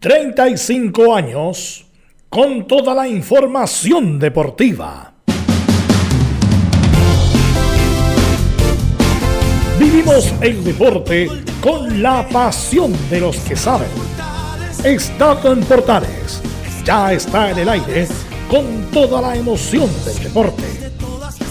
[0.00, 1.84] 35 años
[2.30, 5.12] con toda la información deportiva.
[9.78, 11.28] Vivimos el deporte
[11.60, 13.90] con la pasión de los que saben.
[14.82, 16.40] Estado en Portales
[16.82, 18.08] ya está en el aire
[18.50, 20.64] con toda la emoción del deporte.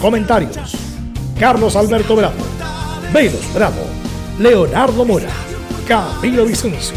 [0.00, 0.74] Comentarios:
[1.38, 2.42] Carlos Alberto Bravo,
[3.12, 3.86] Beiros Bravo,
[4.40, 5.30] Leonardo Mora,
[5.86, 6.96] Camilo Vicencio,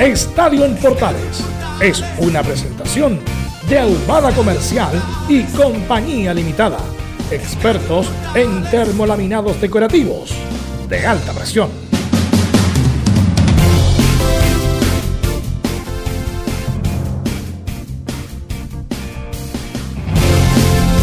[0.00, 1.44] Estadio en Portales
[1.78, 3.20] es una presentación
[3.68, 4.90] de Ahumada Comercial
[5.28, 6.78] y Compañía Limitada.
[7.30, 10.30] Expertos en termolaminados decorativos
[10.88, 11.68] de alta presión.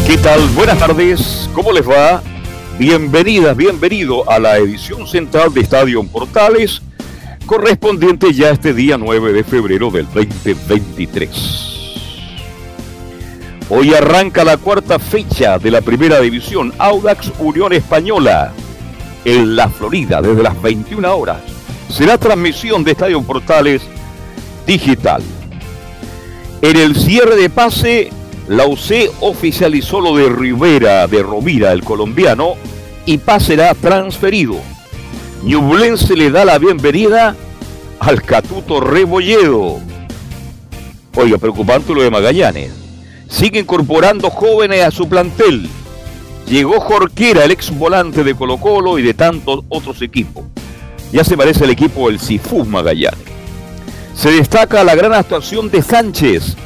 [0.08, 0.40] ¿Qué tal?
[0.56, 2.20] Buenas tardes, ¿cómo les va?
[2.80, 6.82] Bienvenidas, bienvenido a la edición central de Estadio Portales,
[7.48, 11.30] correspondiente ya este día 9 de febrero del 2023.
[13.70, 18.52] Hoy arranca la cuarta fecha de la primera división Audax Unión Española
[19.24, 21.38] en la Florida desde las 21 horas.
[21.88, 23.80] Será transmisión de Estadio Portales
[24.66, 25.22] digital.
[26.60, 28.10] En el cierre de pase
[28.46, 32.56] la UC oficializó lo de Rivera, de Rovira, el colombiano,
[33.06, 34.56] y pasará transferido.
[35.42, 37.36] Ñublense le da la bienvenida
[38.00, 39.78] al Catuto Rebolledo.
[41.14, 42.72] Oiga, preocupante lo de Magallanes.
[43.28, 45.68] Sigue incorporando jóvenes a su plantel.
[46.48, 50.44] Llegó Jorquera, el ex volante de Colo Colo y de tantos otros equipos.
[51.12, 53.20] Ya se parece al equipo del Cifú Magallanes.
[54.14, 56.56] Se destaca la gran actuación de Sánchez,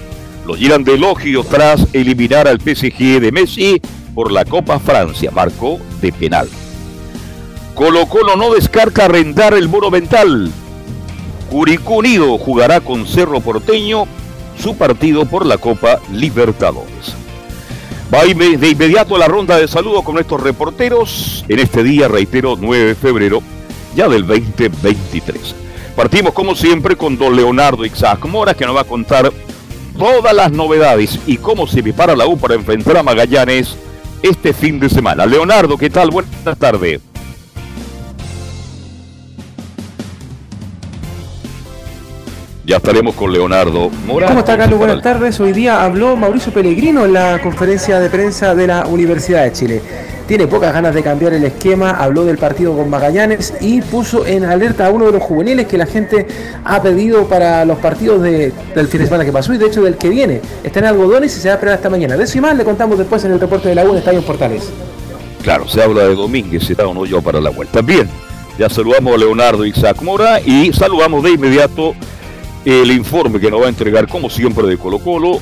[0.46, 3.82] lo llenan de elogio tras eliminar al PSG de Messi
[4.14, 6.48] por la Copa Francia, marco de penal.
[7.74, 10.50] Colo Colo no descarta arrendar el Monumental.
[11.50, 14.06] Curicó Unido jugará con Cerro Porteño
[14.58, 17.14] su partido por la Copa Libertadores.
[18.12, 22.56] Va de inmediato a la ronda de saludos con estos reporteros en este día, reitero,
[22.60, 23.42] 9 de febrero
[23.96, 25.54] ya del 2023.
[25.96, 28.20] Partimos como siempre con don Leonardo Ixac
[28.56, 29.32] que nos va a contar
[29.98, 33.76] todas las novedades y cómo se prepara la U para enfrentar a Magallanes
[34.22, 35.26] este fin de semana.
[35.26, 36.10] Leonardo, ¿qué tal?
[36.10, 37.11] Buenas tardes.
[42.64, 44.28] Ya estaremos con Leonardo Mora.
[44.28, 44.78] ¿Cómo está Carlos?
[44.78, 45.38] Buenas tardes.
[45.40, 49.82] Hoy día habló Mauricio Pellegrino en la conferencia de prensa de la Universidad de Chile
[50.32, 54.44] tiene pocas ganas de cambiar el esquema, habló del partido con Magallanes y puso en
[54.44, 56.26] alerta a uno de los juveniles que la gente
[56.64, 58.52] ha pedido para los partidos del
[58.88, 60.40] fin de semana que pasó y de hecho del que viene.
[60.64, 62.16] Está en algodones y se va a esperar esta mañana.
[62.16, 64.22] De eso y más le contamos después en el reporte de la U en Estadio
[64.22, 64.70] Portales.
[65.42, 67.82] Claro, se habla de Domínguez, está o no yo para la vuelta.
[67.82, 68.08] Bien,
[68.58, 71.94] ya saludamos a Leonardo Isaac Mora y saludamos de inmediato
[72.64, 75.40] el informe que nos va a entregar, como siempre, de Colo Colo,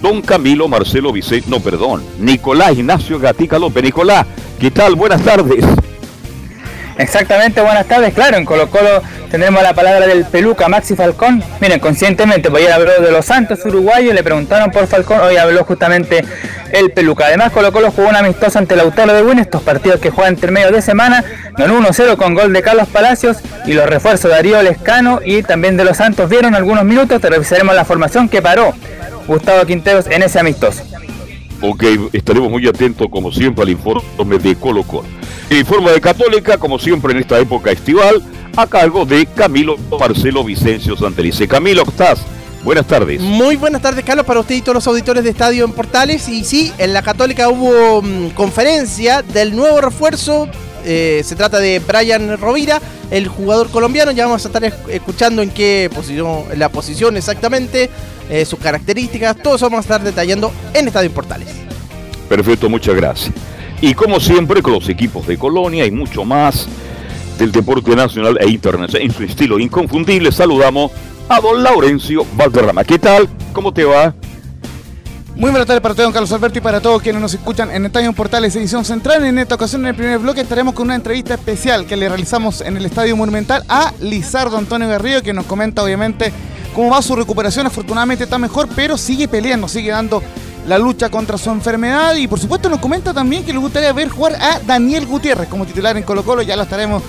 [0.00, 3.84] don Camilo Marcelo Vicente, no, perdón, Nicolás Ignacio Gatica López.
[3.84, 4.26] Nicolás,
[4.58, 4.94] ¿qué tal?
[4.94, 5.64] Buenas tardes.
[7.00, 8.12] Exactamente, buenas tardes.
[8.12, 11.42] Claro, en Colo Colo tendremos la palabra del peluca Maxi Falcón.
[11.58, 15.64] Miren, conscientemente, pues ayer habló de los Santos uruguayos, le preguntaron por Falcón, hoy habló
[15.64, 16.22] justamente
[16.72, 17.26] el peluca.
[17.26, 20.34] Además, Colo Colo jugó una amistosa ante el Autólogo de Win, estos partidos que juegan
[20.34, 21.24] entre medio de semana,
[21.56, 25.78] ganó 1-0 con gol de Carlos Palacios y los refuerzos de Darío Lescano y también
[25.78, 28.74] de los Santos vieron algunos minutos, te revisaremos la formación que paró
[29.26, 30.82] Gustavo Quinteros en ese amistoso.
[31.62, 35.08] Ok, estaremos muy atentos como siempre al informe de Colo Colo.
[35.50, 38.22] El informe de Católica, como siempre en esta época estival,
[38.56, 41.46] a cargo de Camilo Marcelo Vicencio Santelice.
[41.46, 42.20] Camilo, ¿cómo estás?
[42.64, 43.20] Buenas tardes.
[43.20, 46.28] Muy buenas tardes, Carlos, para usted y todos los auditores de Estadio en Portales.
[46.28, 50.48] Y sí, en la Católica hubo mm, conferencia del nuevo refuerzo.
[50.84, 52.80] Eh, se trata de Brian Rovira,
[53.10, 54.12] el jugador colombiano.
[54.12, 57.90] Ya vamos a estar escuchando en qué posición, la posición exactamente
[58.30, 61.48] eh, sus características, todo eso vamos a estar detallando en Estadio Portales.
[62.28, 63.34] Perfecto, muchas gracias.
[63.80, 66.68] Y como siempre, con los equipos de Colonia y mucho más
[67.38, 70.92] del deporte nacional e internacional en su estilo inconfundible, saludamos
[71.28, 72.84] a don Laurencio Valderrama.
[72.84, 73.28] ¿Qué tal?
[73.52, 74.14] ¿Cómo te va?
[75.36, 77.86] Muy buenas tardes para todos, don Carlos Alberto, y para todos quienes nos escuchan en
[77.86, 79.24] Estadio Portales Edición Central.
[79.24, 82.60] En esta ocasión, en el primer bloque, estaremos con una entrevista especial que le realizamos
[82.60, 86.32] en el Estadio Monumental a Lizardo Antonio Garrido, que nos comenta, obviamente,
[86.74, 87.66] cómo va su recuperación.
[87.66, 90.22] Afortunadamente está mejor, pero sigue peleando, sigue dando
[90.66, 92.14] la lucha contra su enfermedad.
[92.16, 95.66] Y por supuesto nos comenta también que le gustaría ver jugar a Daniel Gutiérrez como
[95.66, 96.42] titular en Colo Colo.
[96.42, 97.02] Ya lo estaremos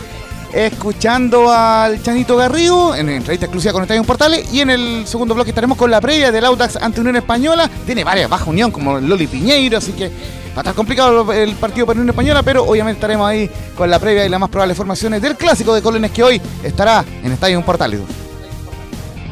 [0.53, 5.51] escuchando al Chanito Garrido en entrevista exclusiva con Estadio Portales y en el segundo bloque
[5.51, 7.69] estaremos con la previa del Audax ante Unión Española.
[7.85, 11.85] Tiene varias bajas unión como Loli Piñeiro, así que va a estar complicado el partido
[11.85, 15.21] para Unión Española, pero obviamente estaremos ahí con la previa y las más probables formaciones
[15.21, 18.01] del clásico de Colones que hoy estará en Estadio Portales.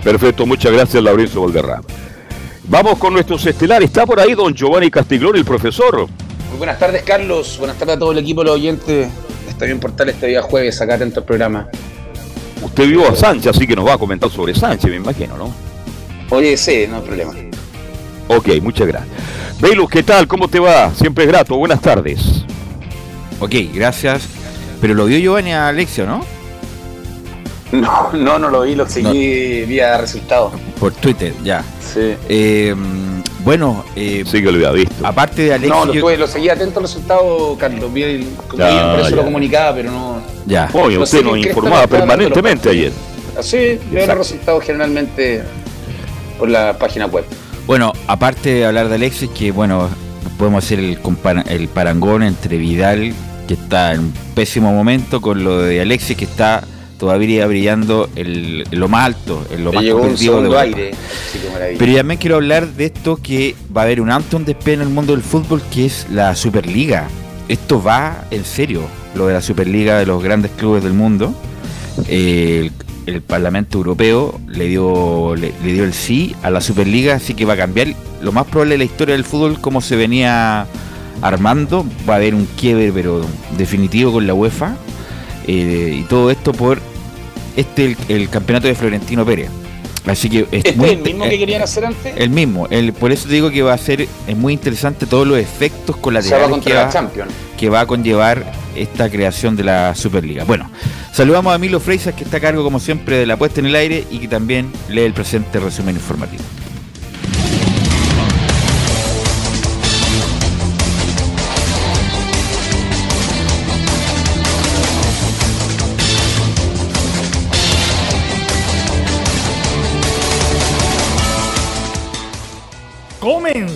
[0.03, 1.83] Perfecto, muchas gracias Laurencio Valderrama.
[2.65, 3.89] Vamos con nuestros estelares.
[3.89, 6.07] Está por ahí don Giovanni Castiglón, el profesor.
[6.49, 7.57] Muy buenas tardes, Carlos.
[7.57, 9.07] Buenas tardes a todo el equipo, los oyentes
[9.47, 11.67] Estadio en Portal este día jueves, acá atento al programa.
[12.61, 15.53] Usted vio a Sánchez, así que nos va a comentar sobre Sánchez, me imagino, ¿no?
[16.29, 17.33] Oye, sí, no hay problema.
[18.27, 19.09] Ok, muchas gracias.
[19.59, 20.27] Velus, ¿qué tal?
[20.27, 20.93] ¿Cómo te va?
[20.93, 21.57] Siempre es grato.
[21.57, 22.45] Buenas tardes.
[23.39, 24.27] Ok, gracias.
[24.79, 26.23] Pero lo vio Giovanni a Alexio, ¿no?
[27.79, 30.53] No, no, no lo vi, lo seguí vía resultados.
[30.79, 31.63] Por Twitter, ya.
[31.81, 32.15] Sí.
[32.27, 32.75] Eh,
[33.43, 35.05] bueno, eh, sí que lo había visto.
[35.05, 35.69] Aparte de Alexis.
[35.69, 37.93] No, lo, tuve, lo seguí atento al resultado, Carlos.
[37.93, 38.27] Vi el,
[38.57, 40.21] ya, por eso lo comunicaba, pero no.
[40.45, 40.69] Ya.
[40.73, 42.91] Oye, no usted nos informaba permanentemente ayer.
[43.41, 45.43] Sí, yo los resultados generalmente
[46.37, 47.23] por la página web.
[47.65, 49.89] Bueno, aparte de hablar de Alexis, que bueno,
[50.37, 50.97] podemos hacer el,
[51.47, 53.13] el parangón entre Vidal,
[53.47, 56.63] que está en un pésimo momento, con lo de Alexis, que está
[56.99, 60.91] todavía brillando en lo más alto, en lo más competitivo de aire.
[61.79, 64.89] Pero también quiero hablar de esto que va a haber un antes de en el
[64.89, 67.07] mundo del fútbol que es la Superliga.
[67.47, 68.81] Esto va en serio,
[69.15, 71.33] lo de la Superliga de los grandes clubes del mundo.
[72.07, 72.71] el,
[73.25, 77.57] Parlamento Europeo le dio, le, dio el sí a la Superliga, así que va a
[77.57, 77.87] cambiar
[78.21, 80.67] lo más probable de la historia del fútbol como se venía
[81.21, 81.83] armando.
[82.07, 83.21] Va a haber un quiebre, pero
[83.57, 84.75] definitivo con la UEFA.
[85.47, 86.79] Eh, y todo esto por
[87.55, 89.49] este el, campeonato de Florentino Pérez.
[90.05, 92.13] Así que es ¿Este el mismo que querían hacer antes?
[92.15, 95.37] El mismo, el, por eso digo que va a ser es muy interesante todos los
[95.37, 96.89] efectos colaterales que, va,
[97.57, 100.45] que va a conllevar esta creación de la Superliga.
[100.45, 100.69] Bueno,
[101.11, 103.75] saludamos a Milo Freisas que está a cargo como siempre de la puesta en el
[103.75, 106.43] aire y que también lee el presente resumen informativo.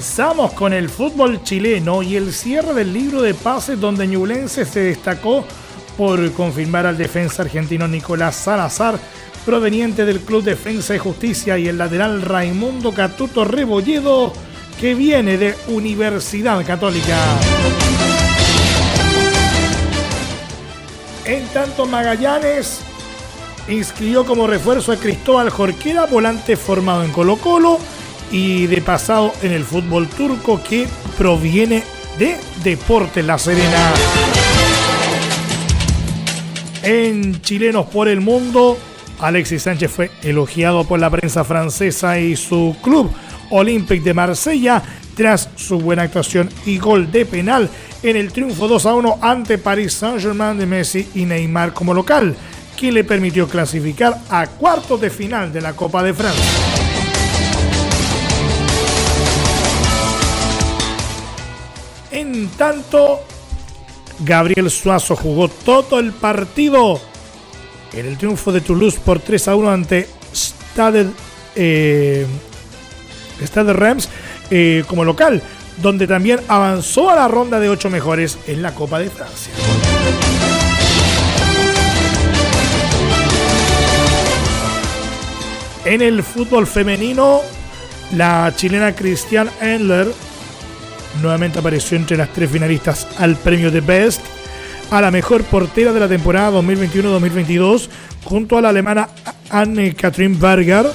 [0.04, 4.82] Comenzamos con el fútbol chileno y el cierre del libro de pases donde Ñublense se
[4.82, 5.46] destacó
[5.98, 9.00] por confirmar al defensa argentino Nicolás Salazar,
[9.46, 14.34] proveniente del Club Defensa y Justicia, y el lateral Raimundo Catuto Rebolledo,
[14.78, 17.18] que viene de Universidad Católica.
[21.24, 22.82] En tanto, Magallanes
[23.70, 27.80] inscribió como refuerzo a Cristóbal Jorquera, volante formado en Colo Colo,
[28.34, 30.88] y de pasado en el fútbol turco que
[31.18, 31.84] proviene
[32.18, 33.94] de Deportes La Serena.
[36.82, 38.78] En Chilenos por el Mundo,
[39.20, 43.12] Alexis Sánchez fue elogiado por la prensa francesa y su club
[43.52, 44.82] Olympique de Marsella
[45.16, 47.70] tras su buena actuación y gol de penal
[48.02, 52.36] en el triunfo 2 a 1 ante Paris Saint-Germain de Messi y Neymar como local,
[52.76, 56.93] que le permitió clasificar a cuartos de final de la Copa de Francia.
[62.50, 63.22] Tanto,
[64.20, 67.00] Gabriel Suazo jugó todo el partido
[67.94, 71.12] en el triunfo de Toulouse por 3 a 1 ante Stade,
[71.56, 72.26] eh,
[74.50, 75.42] eh, como local,
[75.82, 79.54] donde también avanzó a la ronda de 8 mejores en la Copa de Francia.
[85.86, 87.42] En el fútbol femenino,
[88.16, 90.08] la chilena Christian Endler
[91.22, 94.22] nuevamente apareció entre las tres finalistas al premio de Best
[94.92, 97.88] a la mejor portera de la temporada 2021-2022
[98.24, 99.10] junto a la alemana
[99.50, 100.86] Anne-Katrin Berger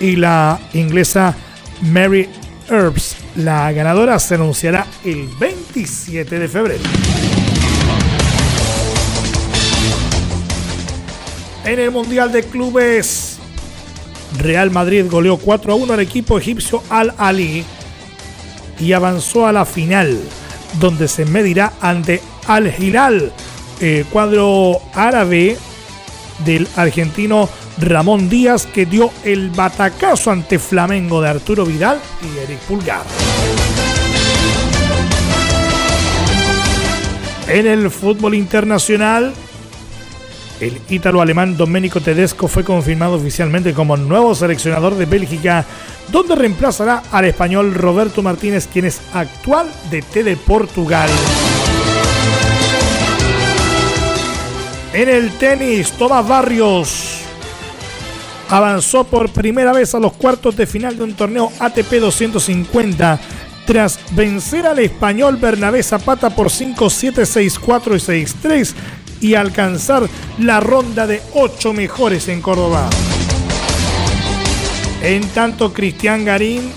[0.00, 1.34] y la inglesa
[1.82, 2.28] Mary
[2.68, 3.16] Earps.
[3.36, 6.82] La ganadora se anunciará el 27 de febrero.
[11.64, 13.38] En el Mundial de Clubes,
[14.38, 17.64] Real Madrid goleó 4 a 1 al equipo egipcio Al Ali
[18.78, 20.18] y avanzó a la final,
[20.80, 23.32] donde se medirá ante Al Hilal,
[23.80, 25.56] eh, cuadro árabe
[26.44, 32.58] del argentino Ramón Díaz, que dio el batacazo ante Flamengo de Arturo Vidal y Eric
[32.60, 33.04] Pulgar.
[37.48, 39.32] En el fútbol internacional,
[40.60, 45.66] El ítalo-alemán Domenico Tedesco fue confirmado oficialmente como nuevo seleccionador de Bélgica,
[46.10, 51.10] donde reemplazará al español Roberto Martínez, quien es actual DT de Portugal.
[54.94, 57.18] En el tenis, Tomás Barrios
[58.48, 63.20] avanzó por primera vez a los cuartos de final de un torneo ATP 250
[63.66, 67.26] tras vencer al español Bernabé Zapata por 5-7,
[67.58, 68.74] 6-4 y 6-3
[69.20, 70.08] y alcanzar
[70.38, 72.88] la ronda de 8 mejores en Córdoba.
[75.02, 76.72] En tanto, Cristian Garín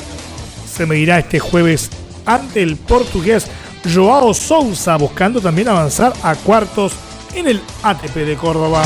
[0.71, 1.89] se medirá este jueves
[2.25, 3.47] ante el portugués
[3.93, 6.93] Joao Sousa, buscando también avanzar a cuartos
[7.33, 8.83] en el ATP de Córdoba.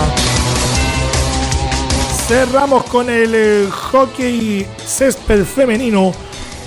[2.28, 6.14] Cerramos con el eh, hockey césped femenino,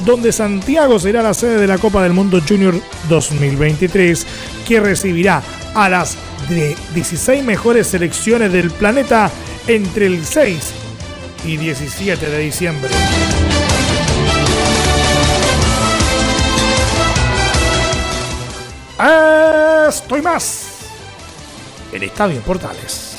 [0.04, 2.74] donde Santiago será la sede de la Copa del Mundo Junior
[3.08, 4.26] 2023,
[4.68, 5.42] que recibirá
[5.74, 6.16] a las
[6.48, 9.30] 16 mejores selecciones del planeta
[9.66, 10.72] entre el 6
[11.44, 12.90] y 17 de diciembre.
[19.88, 20.76] Estoy más
[21.92, 23.16] el Estadio Portales.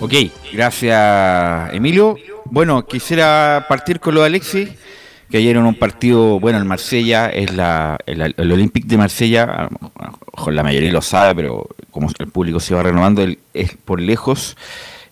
[0.00, 0.12] Ok,
[0.52, 2.16] gracias Emilio.
[2.46, 4.68] Bueno, quisiera partir con lo de Alexis,
[5.30, 9.68] que ayer en un partido, bueno, el Marsella, es la, el, el Olympique de Marsella,
[10.46, 14.56] la mayoría lo sabe, pero como el público se va renovando, es por lejos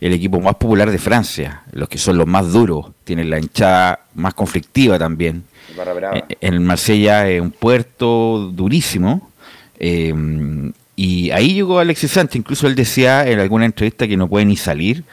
[0.00, 4.00] el equipo más popular de Francia, los que son los más duros, tienen la hinchada
[4.14, 5.44] más conflictiva también.
[6.14, 9.30] Eh, en el Marsella es un puerto durísimo.
[9.78, 10.14] Eh,
[10.96, 14.56] y ahí llegó Alexis Sánchez, incluso él decía en alguna entrevista que no puede ni
[14.56, 15.04] salir,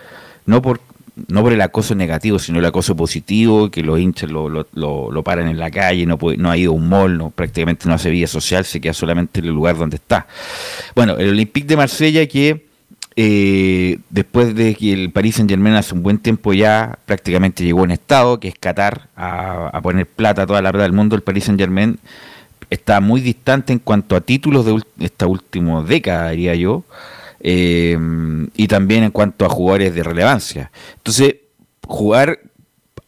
[0.47, 0.79] no por,
[1.27, 5.23] no por el acoso negativo, sino el acoso positivo, que los hinchas lo, lo, lo,
[5.23, 7.95] paran en la calle, no, puede, no ha ido a un mall, no, prácticamente no
[7.95, 10.27] hace vida social, se queda solamente en el lugar donde está.
[10.95, 12.65] Bueno, el Olympique de Marsella que
[13.15, 17.85] eh, después de que el Paris Saint Germain hace un buen tiempo ya prácticamente llegó
[17.85, 21.15] en estado, que es Qatar, a, a poner plata a toda la verdad del mundo,
[21.15, 21.97] el Paris Saint Germain
[22.69, 26.83] está muy distante en cuanto a títulos de esta última década, diría yo,
[27.39, 27.97] eh,
[28.55, 30.71] y también en cuanto a jugadores de relevancia.
[30.95, 31.35] Entonces,
[31.87, 32.39] jugar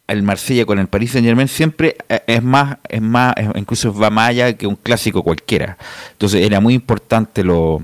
[0.08, 4.10] el Marsella con el Paris Saint Germain siempre eh, es más, es más, incluso va
[4.10, 5.76] más allá que un clásico cualquiera.
[6.12, 7.82] Entonces era muy importante lo,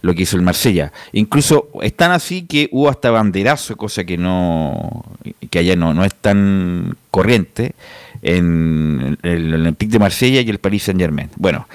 [0.00, 0.92] lo que hizo el Marsella.
[1.12, 5.04] Incluso es tan así que hubo hasta banderazo, cosa que no,
[5.50, 7.74] que allá no, no es tan corriente
[8.22, 11.30] en el Olympique de Marsella y el Paris Saint Germain.
[11.36, 11.68] Bueno,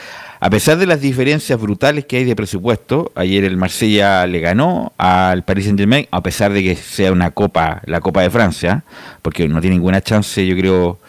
[0.43, 4.91] a pesar de las diferencias brutales que hay de presupuesto, ayer el Marsella le ganó
[4.97, 8.83] al Paris Saint Germain, a pesar de que sea una copa, la Copa de Francia,
[9.21, 10.99] porque no tiene ninguna chance, yo creo,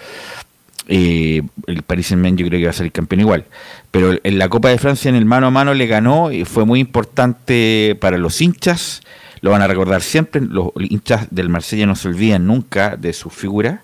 [0.86, 3.44] eh, el Paris Saint Germain yo creo que va a salir campeón igual.
[3.90, 6.64] Pero en la Copa de Francia en el mano a mano le ganó y fue
[6.64, 9.02] muy importante para los hinchas,
[9.40, 13.30] lo van a recordar siempre, los hinchas del Marsella no se olvidan nunca de su
[13.30, 13.82] figura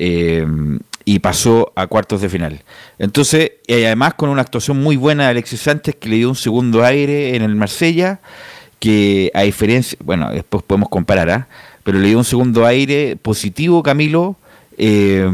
[0.00, 0.46] eh,
[1.08, 2.60] y pasó a cuartos de final.
[2.98, 6.34] Entonces, y además con una actuación muy buena de Alexis Sánchez que le dio un
[6.34, 8.20] segundo aire en el Marsella,
[8.78, 11.48] que a diferencia, bueno, después podemos comparar, ¿ah?
[11.82, 14.36] pero le dio un segundo aire positivo Camilo.
[14.76, 15.26] Eh,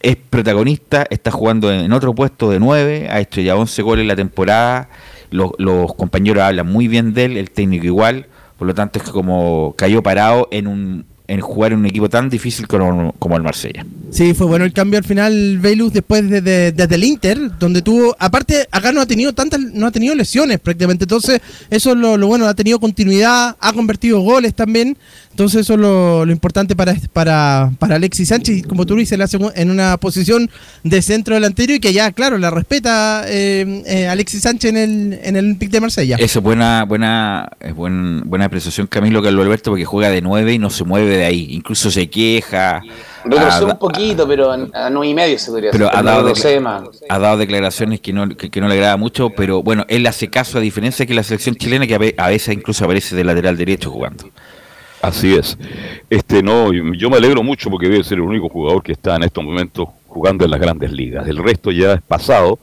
[0.00, 4.16] es protagonista, está jugando en, otro puesto de 9, ha hecho ya 11 goles la
[4.16, 4.88] temporada,
[5.30, 8.26] los, los compañeros hablan muy bien de él, el técnico igual,
[8.58, 12.08] por lo tanto es que como cayó parado en un en jugar en un equipo
[12.10, 13.86] tan difícil como, el Marsella.
[14.10, 16.40] Sí, fue bueno el cambio al final, Velus, después de,
[16.72, 20.60] desde el Inter, donde tuvo, aparte, acá no ha tenido tantas, no ha tenido lesiones
[20.60, 21.40] prácticamente, entonces
[21.70, 24.98] eso es lo, bueno, ha tenido continuidad, ha convertido goles también,
[25.30, 29.18] entonces eso es lo, importante para, para, para Alexis Sánchez, y como tú dices,
[29.54, 30.50] en una posición
[30.82, 35.20] de centro delantero y que ya, claro, la respeta eh, eh, Alexis Sánchez en el,
[35.22, 36.16] en el Olympique de Marsella.
[36.20, 40.52] Eso es buena, buena, es buen, buena apreciación Camilo Carlos Alberto, porque juega de nueve
[40.52, 41.48] y no se mueve de ahí.
[41.50, 42.82] Incluso se queja.
[43.24, 46.32] Retrocedió un poquito, pero a, nueve y medio se podría pero Ha dado,
[47.08, 50.58] ha dado declaraciones que no, que, no le agrada mucho, pero bueno, él hace caso
[50.58, 54.28] a diferencia que la selección chilena que a veces incluso aparece de lateral derecho jugando.
[55.00, 55.58] Así es.
[56.08, 59.24] Este no, yo me alegro mucho porque debe ser el único jugador que está en
[59.24, 61.28] estos momentos jugando en las grandes ligas.
[61.28, 62.58] El resto ya es pasado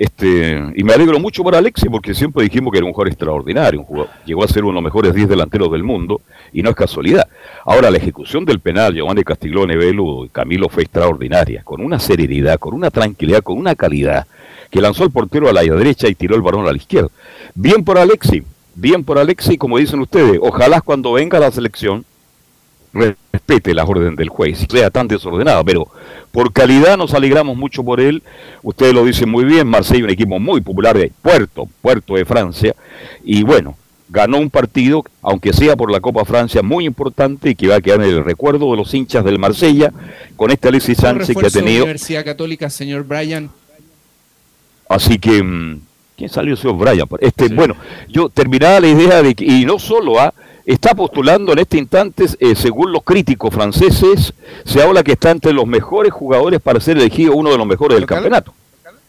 [0.00, 3.84] este, y me alegro mucho por Alexi porque siempre dijimos que era un jugador extraordinario,
[4.24, 6.22] llegó a ser uno de los mejores 10 delanteros del mundo
[6.54, 7.28] y no es casualidad.
[7.66, 12.58] Ahora la ejecución del penal, Giovanni Castiglione, Velo y Camilo fue extraordinaria, con una serenidad,
[12.58, 14.26] con una tranquilidad, con una calidad,
[14.70, 17.10] que lanzó el portero a la derecha y tiró el balón a la izquierda.
[17.54, 18.42] Bien por Alexi,
[18.74, 22.06] bien por Alexi, como dicen ustedes, ojalá cuando venga la selección
[23.50, 25.88] respete las órdenes del juez, sea tan desordenado, pero
[26.30, 28.22] por calidad nos alegramos mucho por él.
[28.62, 32.74] Ustedes lo dicen muy bien, Marsella un equipo muy popular de Puerto, Puerto de Francia,
[33.24, 33.76] y bueno,
[34.08, 37.80] ganó un partido, aunque sea por la Copa Francia, muy importante y que va a
[37.80, 39.92] quedar en el recuerdo de los hinchas del Marsella,
[40.36, 41.84] con este Alexis Sánchez que ha tenido.
[41.84, 43.50] Universidad Católica, señor Brian.
[44.88, 45.80] Así que, mm,
[46.16, 47.08] ¿quién salió, señor Brian?
[47.20, 47.76] Este, Bueno,
[48.08, 50.34] yo terminaba la idea de que, y no solo, ¿ah?
[50.72, 54.32] Está postulando en este instante, eh, según los críticos franceses,
[54.64, 57.96] se habla que está entre los mejores jugadores para ser elegido uno de los mejores
[57.96, 58.54] del campeonato.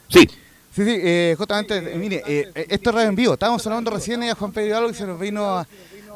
[0.08, 0.28] Sí.
[0.74, 3.34] Sí, sí, eh, justamente, mire, eh, esto es radio en vivo.
[3.34, 5.68] Estábamos hablando recién a Juan Pedro Hidalgo y se nos vino a,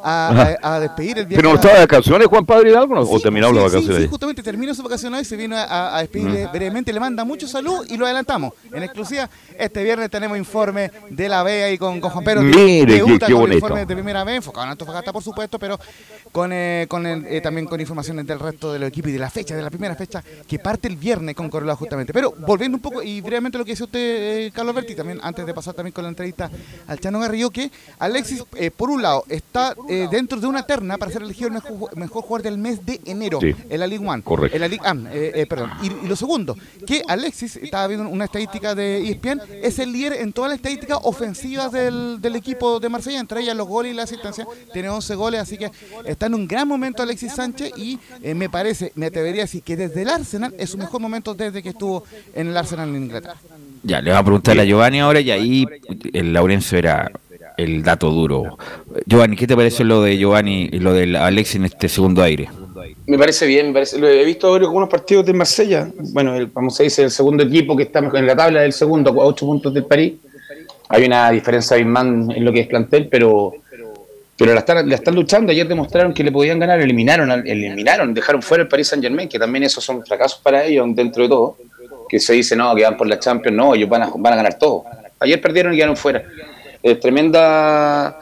[0.04, 3.52] a, a, a despedir el ¿Pero no estaba de vacaciones Juan Padre Hidalgo o terminó
[3.52, 3.98] las vacaciones?
[3.98, 6.94] Sí, sí, justamente terminó su vacaciones y se vino a, a despedir brevemente.
[6.94, 8.54] Le manda mucho salud y lo adelantamos.
[8.72, 12.42] En exclusiva, este viernes tenemos informe de la B ahí con, con Juan Pedro.
[12.42, 13.54] Mire, qué, qué con bonito.
[13.56, 15.80] informe de primera vez, enfocado en Antofagasta, por supuesto, pero
[16.32, 19.30] con, eh, con el, eh, también con informaciones del resto del equipo y de la
[19.30, 22.14] fecha, de la primera fecha que parte el viernes con Correla justamente.
[22.14, 25.46] Pero volviendo un poco y brevemente lo que decía usted, eh, Carlos Berti, también antes
[25.46, 26.50] de pasar también con la entrevista
[26.88, 30.98] al Chano Garrido, que Alexis, eh, por un lado, está eh, dentro de una terna
[30.98, 33.54] para ser elegido el mejor, mejor jugador del mes de enero Sí.
[33.70, 34.24] en la League One.
[34.24, 34.56] Correcto.
[34.56, 35.72] En la League One, eh, eh, perdón.
[35.82, 40.14] Y, y lo segundo, que Alexis, estaba viendo una estadística de ESPN, es el líder
[40.14, 43.96] en todas las estadísticas ofensivas del, del equipo de Marsella, entre ellas los goles y
[43.96, 44.46] la asistencia.
[44.74, 45.72] Tiene 11 goles, así que
[46.06, 49.64] está en un gran momento Alexis Sánchez y eh, me parece, me atrevería a decir
[49.64, 53.04] que desde el Arsenal es su mejor momento desde que estuvo en el Arsenal en
[53.04, 53.36] Inglaterra.
[53.84, 55.66] Ya, le va a preguntar a Giovanni ahora y ahí
[56.14, 57.12] el Laurencio era
[57.58, 58.58] el dato duro.
[59.06, 62.50] Giovanni, ¿qué te parece lo de Giovanni y lo del Alex en este segundo aire?
[63.08, 65.90] Me parece bien, me parece, lo he visto ahora algunos partidos de Marsella.
[66.12, 69.10] Bueno, el, vamos a decir, el segundo equipo que está en la tabla del segundo,
[69.10, 70.14] a ocho puntos del París.
[70.90, 73.54] Hay una diferencia abismal en lo que es plantel, pero
[74.38, 75.52] pero la están, la están luchando.
[75.52, 79.40] Ayer demostraron que le podían ganar, eliminaron, eliminaron, dejaron fuera el Paris Saint Germain, que
[79.40, 81.58] también esos son fracasos para ellos dentro de todo.
[82.10, 84.36] Que se dice, no, que van por la Champions, no, ellos van a, van a
[84.36, 84.84] ganar todo.
[85.20, 86.24] Ayer perdieron y quedaron fuera.
[86.88, 88.16] Eh, tremenda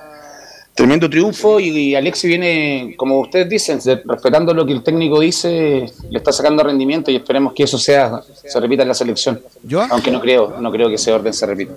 [0.73, 5.85] Tremendo triunfo y, y Alexi viene, como ustedes dicen, respetando lo que el técnico dice,
[6.09, 9.39] le está sacando rendimiento y esperemos que eso sea se repita en la selección.
[9.63, 9.85] ¿Yo?
[9.91, 11.73] Aunque no creo, no creo que ese orden se repita.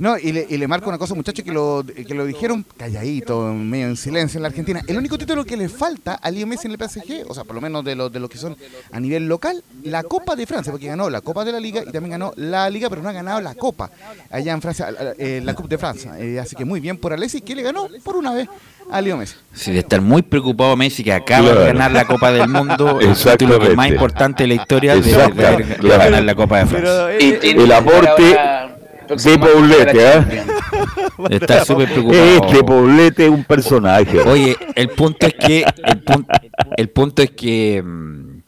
[0.00, 3.52] No, y le, y le marco una cosa, muchachos, que lo, que lo dijeron calladito,
[3.52, 4.80] medio en silencio en la Argentina.
[4.86, 7.54] El único título que le falta a Leo Messi en el PSG, o sea, por
[7.54, 8.56] lo menos de los de los que son
[8.90, 11.92] a nivel local, la Copa de Francia, porque ganó la Copa de la Liga y
[11.92, 13.90] también ganó la Liga, pero no ha ganado la Copa
[14.30, 16.18] allá en Francia, la, eh, la Coupe de Francia.
[16.18, 18.48] Eh, así que muy bien por Alessi, que le ganó por una vez
[18.90, 19.34] a Leo Messi.
[19.52, 21.60] Sí, de estar muy preocupado Messi que acaba Claro.
[21.60, 23.44] de ganar la Copa del Mundo, el Exactamente.
[23.44, 25.76] título que más importante de la historia de, de- de- Exactamente.
[25.86, 26.90] de ganar la Copa de Francia.
[26.90, 28.38] Pero, eh, el aporte
[29.16, 30.28] de Poblete, ¿ah?
[31.30, 32.44] Está súper preocupado.
[32.46, 34.20] Este Poblete es un personaje.
[34.20, 36.32] Oye, el punto es que el punto,
[36.76, 38.42] el punto es que mm,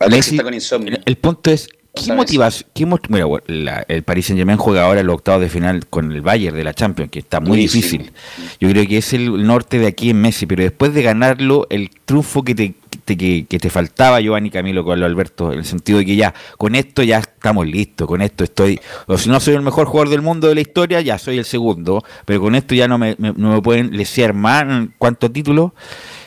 [0.00, 0.98] Messi- está con insomnio.
[1.04, 2.70] el punto es ¿qué motivación?
[2.74, 5.86] Qué mo- mira, bueno, la- el Paris Saint Germain juega ahora los octavos de final
[5.86, 8.12] con el Bayern de la Champions, que está muy difícil.
[8.60, 11.90] Yo creo que es el norte de aquí en Messi, pero después de ganarlo, el
[12.04, 12.74] triunfo que te,
[13.16, 16.34] que te- que, te faltaba, Giovanni Camilo, con Alberto, en el sentido de que ya,
[16.56, 20.08] con esto ya estamos listos, con esto estoy, o si no soy el mejor jugador
[20.10, 23.16] del mundo de la historia, ya soy el segundo, pero con esto ya no me,
[23.18, 25.72] no me pueden lesear más a títulos.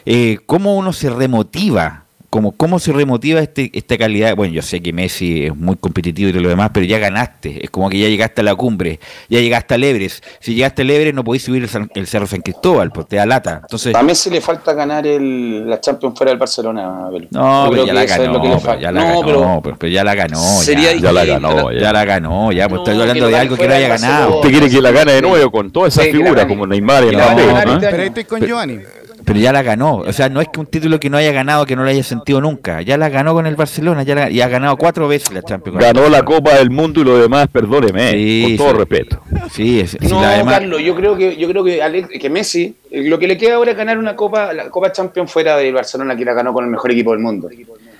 [0.06, 2.01] Eh, ¿Cómo uno se remotiva?
[2.32, 4.38] Como, ¿Cómo se remotiva este, esta calidad?
[4.38, 7.62] Bueno, yo sé que Messi es muy competitivo y todo lo demás, pero ya ganaste.
[7.62, 10.24] Es como que ya llegaste a la cumbre, ya llegaste al Everest.
[10.40, 13.18] Si llegaste al Everest no podéis subir el, San- el Cerro San Cristóbal, pues te
[13.18, 13.60] da lata.
[13.64, 17.08] Entonces, A Messi le falta ganar el, la Champions fuera del Barcelona.
[17.08, 17.28] Abel.
[17.32, 20.16] no, pero ya la ganó, pero ya la No, ganó, pero pero, pero ya la
[20.16, 20.38] ganó.
[20.62, 23.58] sería ya, Ya la ganó, ya la ganó, ya, pues No, estoy hablando de algo
[23.58, 24.36] que no haya ganado.
[24.38, 26.48] Usted quiere que la gane de nuevo con todas esas Sí, la gane.
[26.48, 27.74] como Neymar y la ¿no?
[27.74, 28.80] este pero ahí estoy con Giovanni.
[29.26, 29.98] Pero ya la ganó.
[29.98, 32.04] O sea, no es que un título que no haya ganado, que no lo haya
[32.04, 32.82] sentido nunca.
[32.82, 35.80] Ya la ganó con el Barcelona, ya la- y ha ganado cuatro veces la Champions.
[35.80, 36.22] Ganó la.
[36.24, 38.78] Copa del Mundo y lo demás, perdóneme, Sí, con todo sí.
[38.78, 39.22] respeto.
[39.52, 42.76] Sí, es, No, la demás- Carlos, yo creo que yo creo que, Alex- que Messi
[42.92, 46.16] lo que le queda ahora es ganar una copa, la Copa Champions fuera del Barcelona
[46.16, 47.50] que la ganó con el mejor equipo del mundo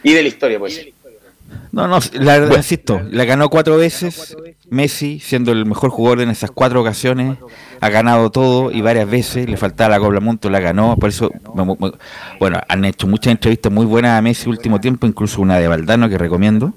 [0.04, 0.88] y de la historia, pues.
[1.72, 4.36] No, no, la verdad, insisto, la ganó cuatro veces.
[4.70, 7.38] Messi, siendo el mejor jugador en esas cuatro ocasiones,
[7.80, 9.50] ha ganado todo y varias veces.
[9.50, 10.96] Le faltaba la Copa Mundo, la ganó.
[10.98, 11.92] Por eso, me- me-
[12.40, 16.10] bueno, han hecho muchas entrevistas muy buenas a Messi último tiempo, incluso una de Valdano
[16.10, 16.74] que recomiendo,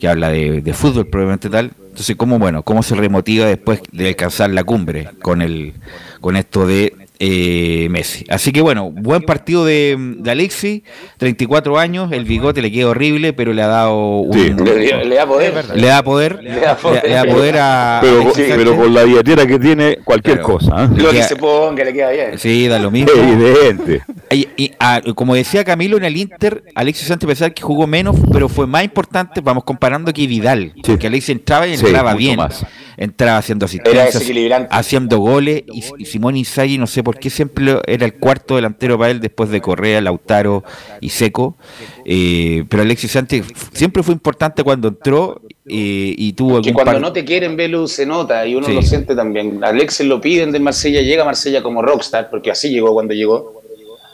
[0.00, 1.72] que habla de, de fútbol probablemente tal.
[1.88, 5.74] Entonces, cómo bueno, cómo se remotiva después de alcanzar la cumbre con el,
[6.20, 8.24] con esto de eh, Messi.
[8.28, 10.84] Así que bueno, buen partido de, de Alexi,
[11.18, 14.52] 34 años, el bigote le queda horrible, pero le ha dado un, Sí.
[14.52, 15.54] Le, le da poder.
[15.74, 17.02] le da poder, le da poder.
[17.04, 20.52] le da poder a Pero, Alexis con la billetera que tiene, cualquier Claro.
[20.58, 20.84] cosa.
[20.84, 20.88] ¿eh?
[20.96, 22.38] Lo que se ponga le queda bien.
[22.38, 23.10] Sí, da lo mismo.
[23.12, 24.02] Evidente.
[24.30, 28.16] Y, y- ah, como decía Camilo en el Inter, Alexis Sánchez pesar que jugó menos,
[28.32, 32.36] pero fue más importante, vamos comparando que Vidal, porque Alexis entraba y Sí, entraba bien,
[32.36, 32.64] más.
[32.96, 34.68] entraba haciendo Era asistencias, desequilibrante.
[34.70, 38.98] haciendo goles, y, y Simón Inzaghi no sé por qué siempre era el cuarto delantero
[38.98, 40.64] para él después de Correa, Lautaro
[41.00, 41.56] y Seco,
[42.04, 46.92] eh, pero Alexis Sánchez siempre fue importante cuando entró eh, y tuvo Que algún cuando
[46.92, 48.72] par- no te quieren, Velu, se nota y uno Sí.
[48.74, 49.62] lo siente también.
[49.64, 53.62] Alexis lo piden del Marsella, llega a Marsella como rockstar, porque así llegó cuando llegó.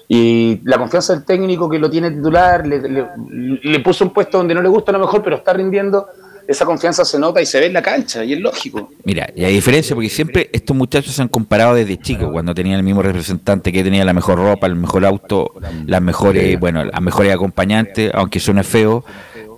[0.08, 4.62] Y la confianza del técnico que lo tiene titular, le, puso un puesto donde no
[4.62, 6.06] le gusta a lo mejor, pero está rindiendo.
[6.46, 8.90] Esa confianza se nota y se ve en la cancha, y es lógico.
[9.04, 12.78] Mira, y hay diferencia porque siempre estos muchachos se han comparado desde chicos, cuando tenían
[12.78, 15.52] el mismo representante que tenía la mejor ropa, el mejor auto,
[15.86, 19.04] las mejores, bueno, las mejores acompañantes, aunque suene feo,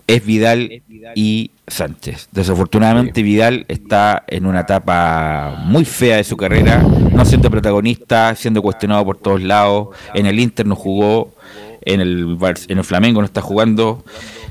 [0.07, 0.83] es Vidal
[1.15, 2.29] y Sánchez.
[2.33, 8.61] Desafortunadamente Vidal está en una etapa muy fea de su carrera, no siendo protagonista, siendo
[8.63, 11.35] cuestionado por todos lados, en el Inter no jugó,
[11.83, 12.37] en el,
[12.69, 14.05] en el Flamengo no está jugando.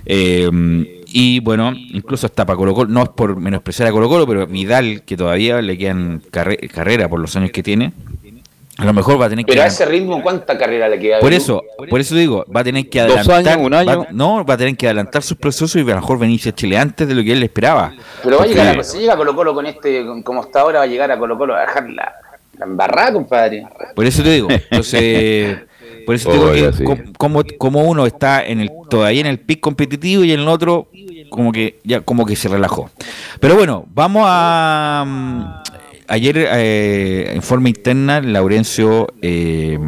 [0.06, 0.50] eh,
[1.16, 4.48] y bueno, incluso hasta para Colo Colo, no es por menospreciar a Colo Colo, pero
[4.48, 7.94] Vidal, que todavía le quedan carre- carrera por los años que tiene,
[8.78, 9.52] a lo mejor va a tener que...
[9.52, 11.20] Pero a ese ritmo, ¿cuánta carrera le queda?
[11.20, 14.00] Por eso, por eso digo, va a tener que Dos adelantar, años, un año.
[14.00, 16.56] va- no, va a tener que adelantar sus procesos y a lo mejor venirse a
[16.56, 17.94] Chile antes de lo que él esperaba.
[18.24, 20.86] Pero va a llegar a, si llega Colo Colo con este, como está ahora, va
[20.86, 22.14] a llegar a Colo Colo a dejar la,
[22.58, 23.68] la embarrada, compadre.
[23.96, 25.60] Por eso te digo, entonces,
[26.08, 26.84] por eso te digo que sí.
[27.18, 30.88] como, como uno está en el todavía en el pic competitivo y en el otro
[31.30, 32.90] como que ya como que se relajó.
[33.40, 35.44] Pero bueno, vamos a mm,
[36.14, 39.80] ayer eh, en forma interna Laurencio eh,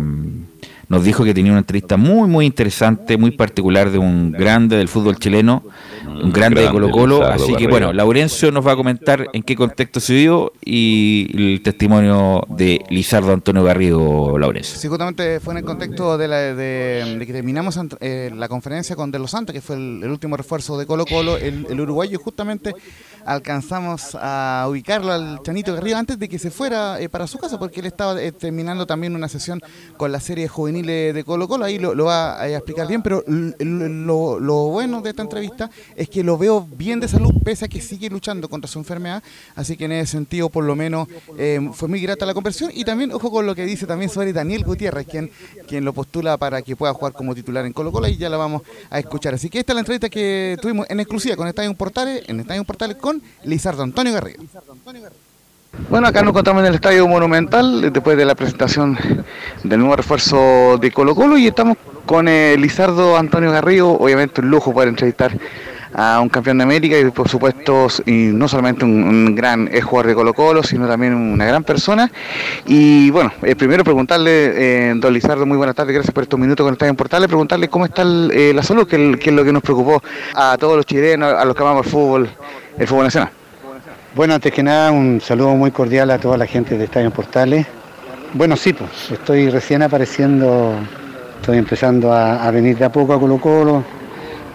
[0.87, 4.87] nos dijo que tenía una entrevista muy muy interesante, muy particular de un grande del
[4.87, 5.63] fútbol chileno,
[6.05, 9.41] un grande de grande, Colo Colo, así que bueno, Laurencio nos va a comentar en
[9.41, 14.77] qué contexto se dio y el testimonio de Lizardo Antonio Garrido Laurencio.
[14.77, 18.95] Sí, justamente fue en el contexto de, la, de, de que terminamos eh, la conferencia
[18.95, 21.81] con De Los Santos, que fue el, el último refuerzo de Colo Colo, el, el
[21.81, 22.73] uruguayo, justamente
[23.25, 27.57] alcanzamos a ubicarlo al Chanito Garrido antes de que se fuera eh, para su casa,
[27.57, 29.61] porque él estaba eh, terminando también una sesión
[29.97, 34.67] con la serie juvenil de Colo Colo, ahí lo, va a explicar bien, pero lo,
[34.67, 38.09] bueno de esta entrevista es que lo veo bien de salud, pese a que sigue
[38.09, 39.23] luchando contra su enfermedad,
[39.55, 41.07] así que en ese sentido por lo menos
[41.37, 44.33] eh, fue muy grata la conversión y también ojo con lo que dice también sobre
[44.33, 45.31] Daniel Gutiérrez, quien,
[45.67, 48.37] quien lo postula para que pueda jugar como titular en Colo Colo y ya la
[48.37, 49.33] vamos a escuchar.
[49.33, 52.63] Así que esta es la entrevista que tuvimos en exclusiva con Estadio Portales, en Estadio
[52.63, 54.43] Portales con Lizardo Antonio Garrido.
[55.89, 58.97] Bueno, acá nos encontramos en el Estadio Monumental después de la presentación
[59.63, 64.49] del nuevo refuerzo de Colo Colo y estamos con eh, Lizardo Antonio Garrido, obviamente un
[64.49, 65.37] lujo poder entrevistar
[65.95, 70.07] a un campeón de América y por supuesto y no solamente un, gran ex jugador
[70.07, 72.11] de Colo Colo, sino también una gran persona.
[72.65, 76.63] Y bueno, eh, primero preguntarle, eh, don Lizardo, muy buenas tardes, gracias por estos minutos
[76.65, 79.53] con Estadio en Portales, preguntarle cómo está el, eh, la salud, que es lo que
[79.53, 82.29] nos preocupó a todos los chilenos, a los que amamos el fútbol,
[82.77, 83.29] el fútbol nacional.
[84.15, 87.65] Bueno, antes que nada, un saludo muy cordial a toda la gente de Estadio Portales.
[88.33, 90.73] Bueno, sí, pues estoy recién apareciendo,
[91.39, 93.83] estoy empezando a, venir de a poco a Colo Colo.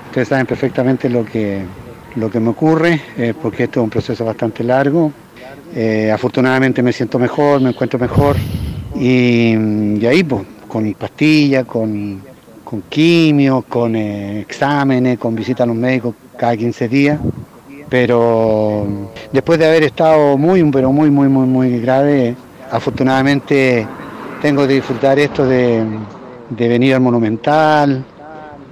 [0.06, 1.62] Ustedes saben perfectamente lo que,
[2.16, 5.12] lo que me ocurre, eh, porque esto es un proceso bastante largo.
[5.74, 8.37] Eh, afortunadamente me siento mejor, me encuentro mejor.
[8.96, 9.54] Y,
[10.00, 12.22] y ahí, pues, con pastillas, con,
[12.64, 17.18] con quimio, con eh, exámenes, con visitas a los médicos cada 15 días
[17.90, 18.87] pero
[19.33, 22.35] después de haber estado muy, pero muy, muy, muy, muy grave,
[22.70, 23.87] afortunadamente
[24.40, 25.85] tengo que disfrutar esto de,
[26.48, 28.03] de venir al Monumental,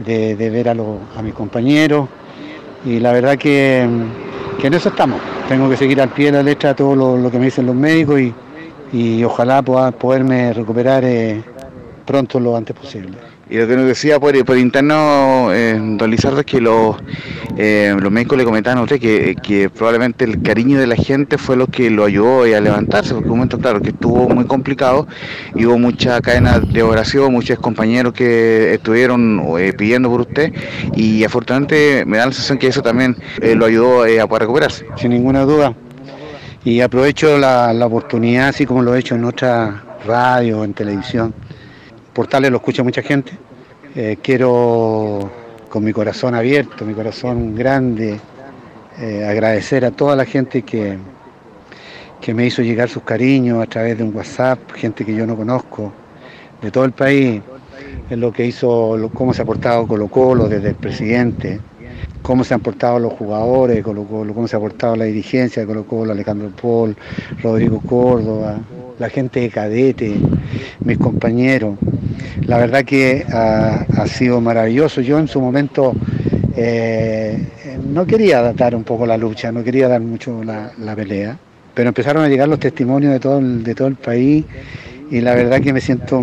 [0.07, 2.09] de, de ver a, los- a mis compañeros
[2.87, 3.87] y la verdad que,
[4.61, 5.20] que en eso estamos.
[5.48, 7.74] Tengo que seguir al pie de la letra todo lo, lo que me dicen los
[7.74, 8.33] médicos y,
[8.92, 11.42] y ojalá pueda poderme recuperar eh,
[12.07, 13.18] pronto lo antes posible.
[13.50, 16.96] Y lo que nos decía por, por interno eh, don Lizardo es que los,
[17.56, 21.38] eh, los médicos le comentaban a usted que, que probablemente el cariño de la gente
[21.38, 25.06] fue lo que lo ayudó a levantarse, porque un momento, claro, que estuvo muy complicado
[25.54, 30.52] hubo mucha cadena de oración, muchos compañeros que estuvieron eh, pidiendo por usted
[30.94, 34.87] y afortunadamente me da la sensación que eso también eh, lo ayudó a poder recuperarse.
[34.96, 35.74] sin ninguna duda.
[36.64, 41.34] Y aprovecho la, la oportunidad, así como lo he hecho en otra radio, en televisión.
[42.18, 43.31] Portales lo escucha mucha gente.
[43.94, 45.31] Eh, quiero,
[45.68, 48.18] con mi corazón abierto, mi corazón grande,
[48.98, 50.98] eh, agradecer a toda la gente que,
[52.20, 55.37] que me hizo llegar sus cariños a través de un WhatsApp, gente que yo no
[55.37, 55.92] conozco,
[56.61, 57.40] de todo el país,
[58.11, 61.61] en lo que hizo, cómo se ha portado Colo Colo desde el presidente,
[62.22, 66.12] cómo se han portado los jugadores cómo se ha portado la dirigencia de Colo Colo,
[66.12, 66.96] Alejandro Paul,
[67.42, 68.61] Rodrigo Córdoba,
[68.98, 70.14] la gente de cadete,
[70.80, 71.78] mis compañeros.
[72.42, 75.00] La verdad que ha, sido maravilloso.
[75.00, 75.94] Yo en su momento
[76.56, 77.38] eh,
[77.90, 81.38] no quería dar un poco la lucha, no quería dar mucho la, pelea,
[81.74, 83.20] pero empezaron a llegar los testimonios de
[83.74, 84.44] todo el, país
[85.11, 86.22] y la verdad que me siento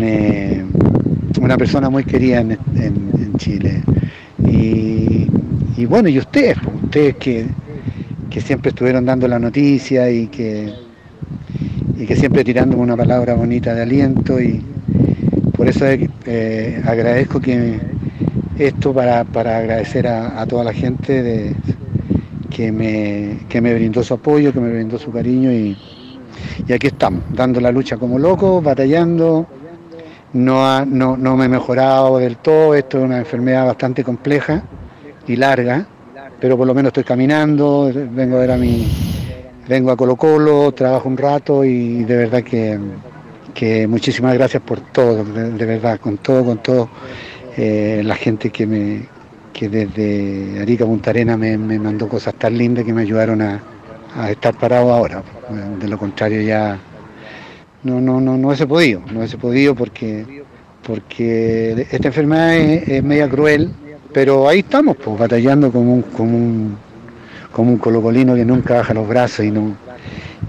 [0.00, 0.64] eh,
[1.40, 3.82] una persona muy querida en Chile.
[4.46, 7.46] Y, bueno, y ustedes, pues, ustedes que,
[8.30, 10.72] que siempre estuvieron dando la noticia y que,
[11.96, 14.62] y que siempre tirándome una palabra bonita de aliento y
[15.56, 17.80] por eso eh, agradezco que
[18.58, 21.54] esto para, para agradecer a, a toda la gente de,
[22.50, 25.76] que, me, que me brindó su apoyo, que me brindó su cariño y,
[26.66, 29.46] y aquí estamos, dando la lucha como locos, batallando.
[30.32, 34.62] No, ha- no, no me he mejorado del todo, esto es una enfermedad bastante compleja
[35.26, 35.86] y larga,
[36.40, 38.86] pero por lo menos estoy caminando, vengo a ver a mi,
[39.66, 42.78] vengo a Colo Colo, trabajo un rato y de verdad que,
[43.54, 46.90] que muchísimas gracias por todo, de, verdad, con todo, con todo,
[47.56, 49.02] eh, la gente que me
[49.52, 53.60] que desde Arica Punta Arena me, me mandó cosas tan lindas que me ayudaron a,
[54.14, 55.20] a estar parado ahora.
[55.80, 56.78] De lo contrario ya
[57.82, 60.42] no, no, no, no hubiese podido, no hubiese podido porque,
[60.86, 63.70] porque esta enfermedad es, media cruel,
[64.12, 66.76] pero ahí estamos, pues, batallando como un, como un,
[67.52, 69.76] como un colocolino que nunca baja los brazos y no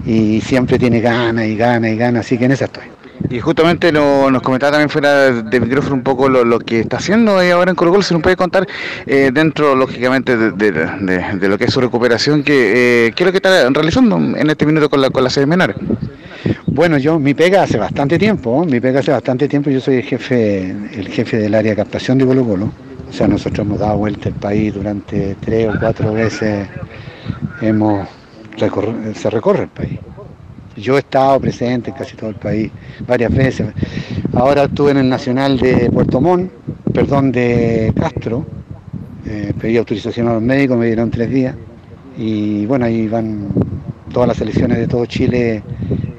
[0.06, 2.84] y siempre tiene ganas y ganas y ganas, así que en esa estoy.
[3.28, 6.96] Y justamente lo- nos comentaba también fuera de micrófono un poco lo, lo que está
[6.96, 8.66] haciendo ahora en Colo Colo, se nos puede contar
[9.06, 13.32] eh, dentro, lógicamente, de, de- lo que es su recuperación, que, eh, ¿qué es lo
[13.32, 15.74] que está realizando en este minuto con la, con la sede menor?
[16.66, 20.02] Bueno, yo mi pega hace bastante tiempo, mi pega hace bastante tiempo, yo soy el
[20.04, 22.72] jefe, el jefe del área de captación de Colo Colo.
[23.08, 26.68] O sea, nosotros hemos dado vuelta el país durante tres o cuatro veces,
[27.60, 28.08] hemos
[29.14, 29.98] se recorre el país.
[30.76, 32.70] Yo he estado presente en casi todo el país
[33.06, 33.68] varias veces.
[34.34, 36.50] Ahora estuve en el Nacional de Puerto Montt,
[36.92, 38.46] perdón, de Castro.
[39.26, 41.54] Eh, pedí autorización a los médicos, me dieron tres días.
[42.16, 43.48] Y bueno, ahí van
[44.12, 45.62] todas las selecciones de todo Chile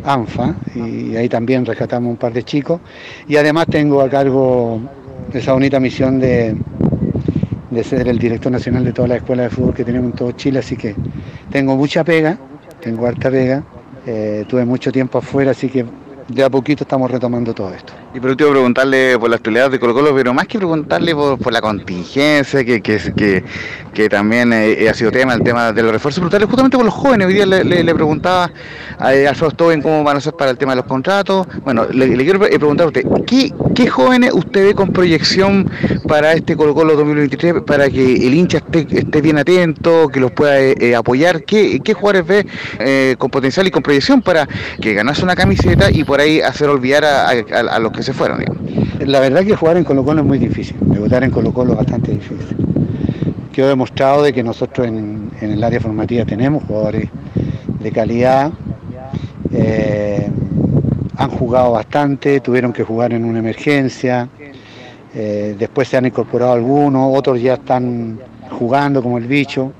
[0.03, 2.81] ANFA y ahí también rescatamos un par de chicos.
[3.27, 4.81] Y además tengo a cargo
[5.33, 6.55] esa bonita misión de,
[7.69, 10.31] de ser el director nacional de todas las escuelas de fútbol que tenemos en todo
[10.33, 10.95] Chile, así que
[11.49, 12.37] tengo mucha pega,
[12.81, 13.63] tengo harta pega,
[14.05, 15.85] eh, tuve mucho tiempo afuera, así que
[16.27, 17.93] de a poquito estamos retomando todo esto.
[18.13, 21.37] Y por último preguntarle por la actualidad de Colo Colo, pero más que preguntarle por,
[21.39, 23.41] por la contingencia, que, que, que,
[23.93, 26.93] que también eh, ha sido tema, el tema de los refuerzos, preguntarle justamente por los
[26.93, 27.27] jóvenes.
[27.27, 28.51] Hoy día le, le- preguntaba
[28.99, 31.47] a eh, Alfredo Stoven cómo van a ser para el tema de los contratos.
[31.63, 35.71] Bueno, le, quiero pre- preguntar a usted, ¿qué, ¿qué jóvenes usted ve con proyección
[36.05, 40.31] para este Colo Colo 2023, para que el hincha esté, esté bien atento, que los
[40.33, 41.43] pueda eh, apoyar?
[41.45, 42.45] ¿Qué, ¿Qué jugadores ve
[42.79, 44.49] eh, con potencial y con proyección para
[44.81, 48.00] que ganase una camiseta y por ahí hacer olvidar a, a- a- a los que
[48.03, 48.39] se fueron?
[48.39, 48.63] digamos?
[49.05, 51.77] La verdad que jugar en Colo Colo es muy difícil, debutar en Colo Colo es
[51.77, 52.55] bastante difícil.
[53.51, 57.09] Quedó demostrado de que nosotros en, en el área formativa tenemos jugadores
[57.79, 58.51] de calidad,
[59.53, 60.29] eh,
[61.17, 64.29] han jugado bastante, tuvieron que jugar en una emergencia,
[65.13, 69.71] eh, después se han incorporado algunos, otros ya están jugando como el bicho,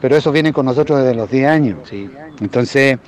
[0.00, 1.78] pero esos vienen con nosotros desde los 10 años.
[2.40, 2.98] Entonces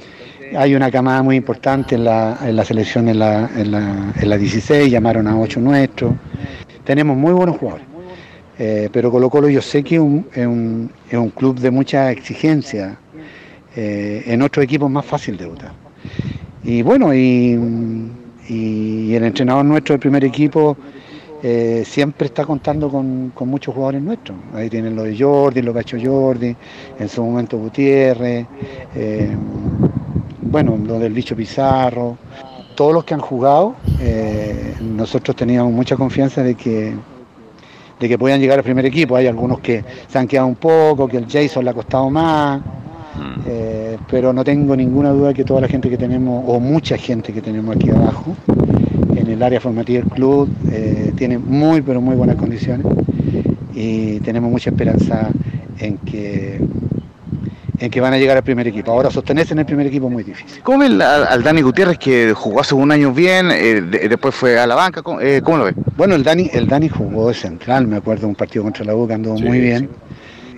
[0.57, 4.91] hay una camada muy importante en la, selección en la, en, la, en la 16,
[4.91, 6.13] llamaron a 8 nuestros.
[6.85, 7.87] Tenemos muy buenos jugadores.
[8.59, 10.91] Eh, pero Colo Colo yo sé que es un,
[11.35, 12.99] club de mucha exigencia.
[13.77, 15.73] Eh, en otros equipos más fácil debutar.
[16.63, 17.59] Y bueno, y,
[18.49, 20.77] y el entrenador nuestro del primer equipo
[21.47, 24.39] eh, siempre está contando con, con muchos jugadores nuestros.
[24.55, 26.57] Ahí tienen lo de Jordi, lo que ha hecho Jordi,
[26.99, 28.47] en su momento Gutiérrez,
[28.95, 29.37] eh,
[30.55, 32.17] bueno, lo del bicho Pizarro.
[32.77, 36.95] Todos los que han jugado, eh, nosotros teníamos mucha confianza de que,
[37.99, 39.17] de que podían llegar al primer equipo.
[39.17, 42.63] Hay algunos que se han quedado un poco, que el Jason le ha costado más,
[43.49, 47.33] eh, pero no tengo ninguna duda que toda la gente que tenemos, o mucha gente
[47.33, 48.37] que tenemos aquí abajo,
[49.17, 52.87] en el área formativa del club, eh, tiene muy, pero muy buenas condiciones
[53.75, 55.31] y tenemos mucha esperanza
[55.81, 56.61] en que,
[57.85, 58.91] en que van a llegar al primer equipo.
[58.93, 60.63] Ahora sostenerse en el primer equipo es muy difícil.
[60.63, 64.35] ¿Cómo ve al, al Dani Gutiérrez que jugó hace un año bien, eh, de- después
[64.35, 65.03] fue a la banca?
[65.03, 65.75] ¿Cómo, eh, cómo lo ve?
[65.97, 69.15] Bueno, el Dani, el Dani jugó de central, me acuerdo, un partido contra la Boca,
[69.15, 69.89] anduvo muy bien.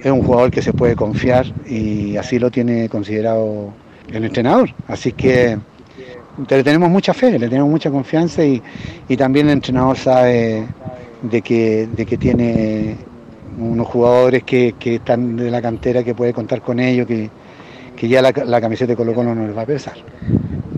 [0.03, 3.73] Es un jugador que se puede confiar y así lo tiene considerado
[4.12, 4.71] el entrenador.
[4.87, 5.59] Así que
[6.49, 8.62] le tenemos mucha fe, le tenemos mucha confianza y,
[9.09, 10.65] y también el entrenador sabe
[11.23, 12.97] de que, de que tiene
[13.59, 17.31] unos jugadores que, que están de la cantera, que puede contar con ellos, que,
[17.97, 19.95] que ya la, la camiseta de Colo Colo no les va a pesar.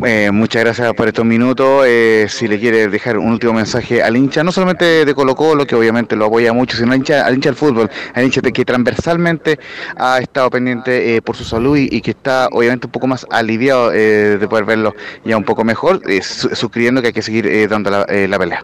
[0.07, 1.85] Eh, muchas gracias por estos minutos.
[1.85, 5.67] Eh, si le quiere dejar un último mensaje al hincha, no solamente de Colo Colo,
[5.67, 8.53] que obviamente lo apoya mucho, sino al hincha, al hincha del fútbol, al hincha de
[8.53, 9.59] que transversalmente
[9.97, 13.27] ha estado pendiente eh, por su salud y, y que está obviamente un poco más
[13.29, 17.69] aliviado eh, de poder verlo ya un poco mejor, su- suscribiendo que hay que seguir
[17.69, 18.63] dando la, la pelea.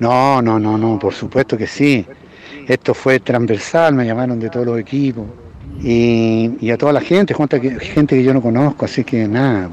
[0.00, 2.04] No, no, no, no, por supuesto que sí.
[2.68, 5.24] Esto fue transversal, me llamaron de todos los equipos.
[5.82, 9.70] Y, a toda la gente, gente que, yo no conozco, así que nada,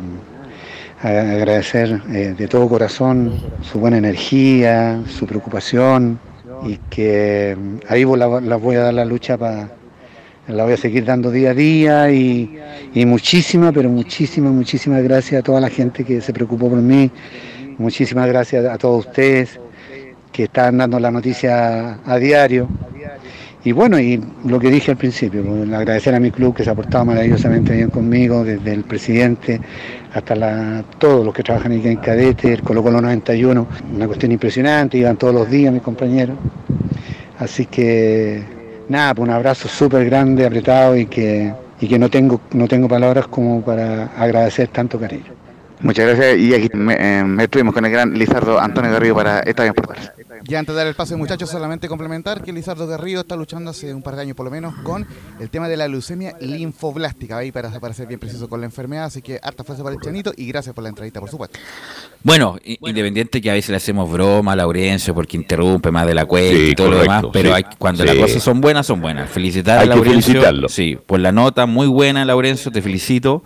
[1.02, 6.20] agradecer eh, de todo corazón su buena energía, su preocupación
[6.66, 9.70] y que mm, ahí vos la, la voy a dar la lucha para...
[10.48, 12.60] La voy a seguir dando día a día y,
[12.94, 17.10] y muchísimas, pero muchísimas, muchísimas gracias a toda la gente que se preocupó por mí.
[17.80, 19.60] Muchísimas gracias a todos ustedes
[20.36, 22.68] que están dando la noticia a diario.
[23.64, 26.70] Y bueno, y lo que dije al principio, pues, agradecer a mi club que se
[26.70, 29.62] ha portado maravillosamente bien conmigo, desde el presidente
[30.14, 34.98] hasta todos los que trabajan aquí en Cadete, el Colo Colo 91, una cuestión impresionante,
[34.98, 36.36] iban todos los días mis compañeros.
[37.40, 38.44] Así que
[38.90, 42.90] nada, pues un abrazo súper grande, apretado y que, y que no, tengo, no tengo
[42.90, 45.34] palabras como para agradecer tanto cariño.
[45.82, 49.70] Muchas gracias y aquí me, eh, estuvimos con el gran Lizardo Antonio Garrido para Estadio
[49.70, 50.12] en Portales.
[50.48, 53.94] Ya antes de dar el pase, muchachos, solamente complementar que Lizardo Garrido está luchando hace
[53.94, 55.08] un par de años por lo menos con
[55.40, 59.06] el tema de la leucemia linfoblástica, ahí para, para ser bien preciso con la enfermedad,
[59.06, 61.58] así que harta fuerza para el chanito y gracias por la entrevista, por supuesto.
[62.22, 66.26] Bueno, independiente que a veces le hacemos broma a Laurencio porque interrumpe más de la
[66.26, 67.56] cuenta Sí, y todo lo demás, pero sí.
[67.56, 68.10] hay, cuando Sí.
[68.10, 69.30] las cosas son buenas, son buenas.
[69.30, 70.22] Felicitar Hay a Laurencio.
[70.34, 70.70] felicitarlo.
[70.70, 73.44] Sí, por la nota muy buena, Laurencio, te felicito.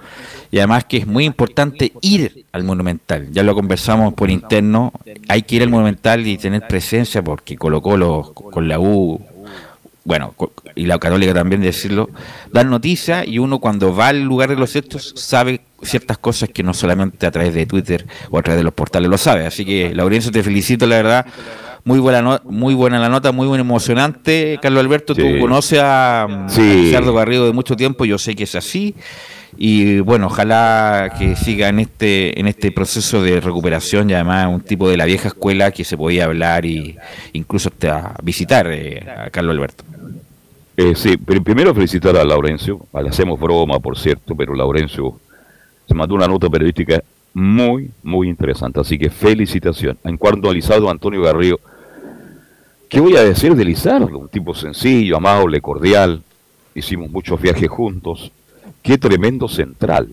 [0.52, 3.28] Y además que es muy importante ir al Monumental.
[3.32, 4.92] Ya lo conversamos por interno.
[5.28, 6.68] Hay que ir al Monumental y tener
[7.24, 9.20] porque Colo Colo con la U,
[10.06, 10.34] bueno,
[10.76, 12.10] y la Católica también decirlo,
[12.52, 16.64] dan noticia y uno cuando va al lugar de los hechos sabe ciertas cosas que
[16.64, 19.46] no solamente a través de Twitter o a través de los portales lo sabe.
[19.46, 21.26] Así que, Laurencio, te felicito, la verdad.
[21.86, 24.60] Muy buena, no- muy buena la nota, muy buena, emocionante.
[24.62, 25.40] Carlos Alberto, tú Sí.
[25.40, 26.62] conoces a, a Sí.
[26.62, 28.96] Lizardo Garrido de mucho tiempo, yo sé que es así.
[29.58, 34.62] Y bueno, ojalá que siga en este en este proceso de recuperación y además un
[34.62, 36.98] tipo de la vieja escuela que se podía hablar y
[37.34, 39.84] incluso hasta visitar eh, a Carlos Alberto.
[40.78, 42.80] Eh, sí, primero felicitar a Laurencio.
[43.02, 45.20] Le hacemos broma, por cierto, pero Laurencio
[45.86, 48.80] se mandó una nota periodística muy, muy interesante.
[48.80, 49.98] Así que felicitación.
[50.06, 51.60] En cuanto a Lizardo Antonio Garrido,
[52.88, 54.20] ¿qué voy a decir de Lizardo?
[54.20, 56.24] Un tipo sencillo, amable, cordial.
[56.74, 58.32] Hicimos muchos viajes juntos.
[58.90, 60.10] Qué tremendo central.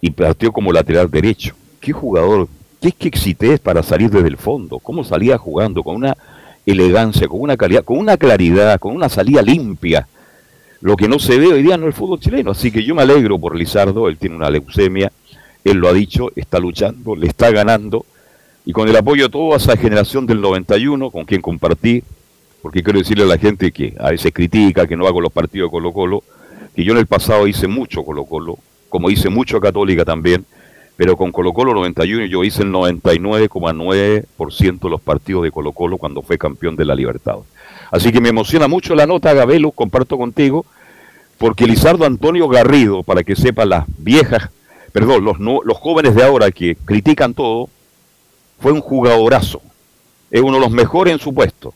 [0.00, 1.54] Y partió como lateral derecho.
[1.78, 2.48] Qué jugador,
[2.80, 4.78] qué exquisitez para salir desde el fondo.
[4.78, 6.16] Cómo salía jugando con una
[6.64, 10.08] elegancia, con una calidad, con una claridad, con una salida limpia.
[10.80, 12.52] Lo que no se ve hoy día en el fútbol chileno.
[12.52, 15.12] Así que yo me alegro por Lizardo, él tiene una leucemia,
[15.62, 18.06] él lo ha dicho, está luchando, le está ganando.
[18.64, 22.02] Y con el apoyo de toda esa generación del 91, con quien compartí,
[22.62, 25.66] porque quiero decirle a la gente que a veces critica que no hago los partidos
[25.66, 26.24] de Colo Colo,
[26.76, 28.58] que yo en el pasado hice mucho Colo Colo,
[28.90, 30.44] como hice mucho Católica también,
[30.96, 35.98] pero con Colo Colo 91 yo hice el 99,9% de los partidos de Colo Colo
[35.98, 37.36] cuando fue campeón de la Libertad.
[37.90, 40.66] Así que me emociona mucho la nota, Gabelo, comparto contigo,
[41.38, 44.50] porque Lizardo Antonio Garrido, para que sepan las viejas,
[44.92, 47.68] perdón, los, no- los jóvenes de ahora que critican todo,
[48.58, 49.60] fue un jugadorazo,
[50.30, 51.74] es uno de los mejores en su puesto,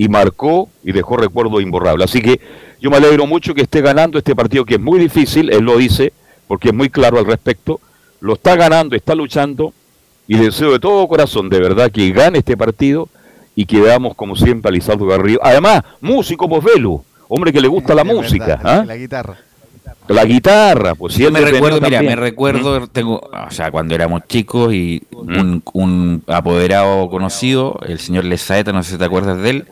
[0.00, 2.04] y marcó y dejó recuerdo imborrable.
[2.04, 2.40] Así que
[2.80, 5.76] yo me alegro mucho que esté ganando este partido que es muy difícil, él lo
[5.76, 6.14] dice,
[6.48, 7.80] porque es muy claro al respecto,
[8.20, 9.74] lo está ganando, está luchando,
[10.26, 13.10] y deseo de todo corazón, de verdad, que gane este partido
[13.54, 15.38] y que veamos como siempre a Lizardo Garrido.
[15.42, 18.84] Además, músico Posvelo, hombre que le gusta la Es música, verdad, ¿ah?
[18.86, 19.36] La guitarra.
[20.08, 24.22] La guitarra, pues si Yo me recuerdo, mira, me recuerdo, tengo, o sea, cuando éramos
[24.28, 29.50] chicos y un, un apoderado conocido, el señor Lesaeta, no sé si te acuerdas de
[29.50, 29.64] él.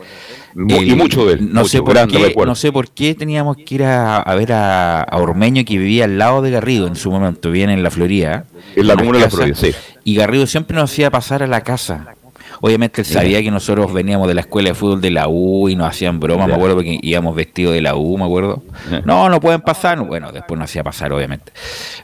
[0.54, 3.56] Y mucho de él, No mucho, sé por grande qué, no sé por qué teníamos
[3.56, 6.96] que ir a, a ver a, a Ormeño que vivía al lado de Garrido en
[6.96, 8.44] su momento, bien en la Florida.
[8.74, 9.72] En la comuna de la Florida, sí.
[10.04, 12.14] Y Garrido siempre nos hacía pasar a la casa.
[12.60, 15.76] Obviamente él sabía que nosotros veníamos de la escuela de fútbol de la U y
[15.76, 18.62] nos hacían bromas, me acuerdo, porque íbamos vestidos de la U, me acuerdo.
[19.04, 20.00] No, no pueden pasar.
[20.00, 21.52] Bueno, después nos hacía pasar, obviamente.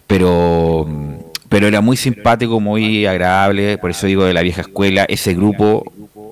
[0.07, 0.87] Pero,
[1.49, 5.85] pero era muy simpático, muy agradable, por eso digo de la vieja escuela, ese grupo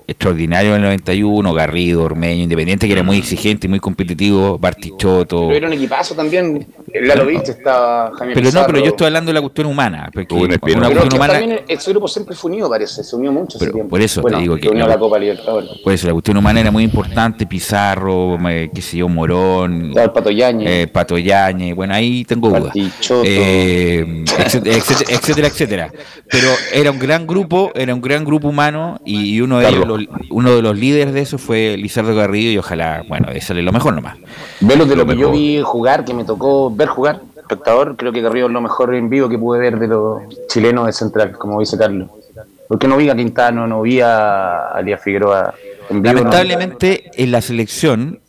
[0.06, 5.46] extraordinario en el 91, Garrido, Ormeño, Independiente, que era muy exigente y muy competitivo, Bartichotto.
[5.48, 6.66] Pero era un equipazo también.
[7.06, 8.66] Ya lo viste, estaba Jaime Pero no, Pizarro.
[8.66, 10.10] pero yo estoy hablando de la cuestión humana.
[10.12, 13.02] Porque una cuestión humana, también ese grupo siempre fue unido, parece.
[13.02, 13.90] Se unió mucho ese Pero tiempo.
[13.90, 15.70] por eso te Bueno, digo que unió la- la Copa Libertadores.
[15.82, 17.46] por eso la cuestión humana era muy importante.
[17.46, 20.68] Pizarro, me- qué sé yo, Morón, Estaba el Pato Yañez.
[20.70, 22.74] eh, Pato Yañez, bueno, ahí tengo dudas.
[23.24, 25.92] Eh, etcétera, etcétera, etcétera, etcétera.
[26.30, 29.91] Pero era un gran grupo, era un gran grupo humano y uno de ellos, Carlos.
[29.98, 33.62] Los- uno de los líderes de eso fue Lizardo Garrido y ojalá, bueno, de sale
[33.62, 34.16] lo mejor nomás.
[34.60, 38.12] Velos de lo, Lo que yo vi jugar, que me tocó ver jugar, espectador, creo
[38.12, 41.32] que Garrido es lo mejor en vivo que pude ver de los chilenos de Central,
[41.32, 42.08] como dice Carlos.
[42.68, 45.52] Porque no vi a Quintano, no vi a Alía Figueroa
[45.90, 46.14] en vivo.
[46.14, 46.18] no.
[46.20, 48.20] Lamentablemente en la selección,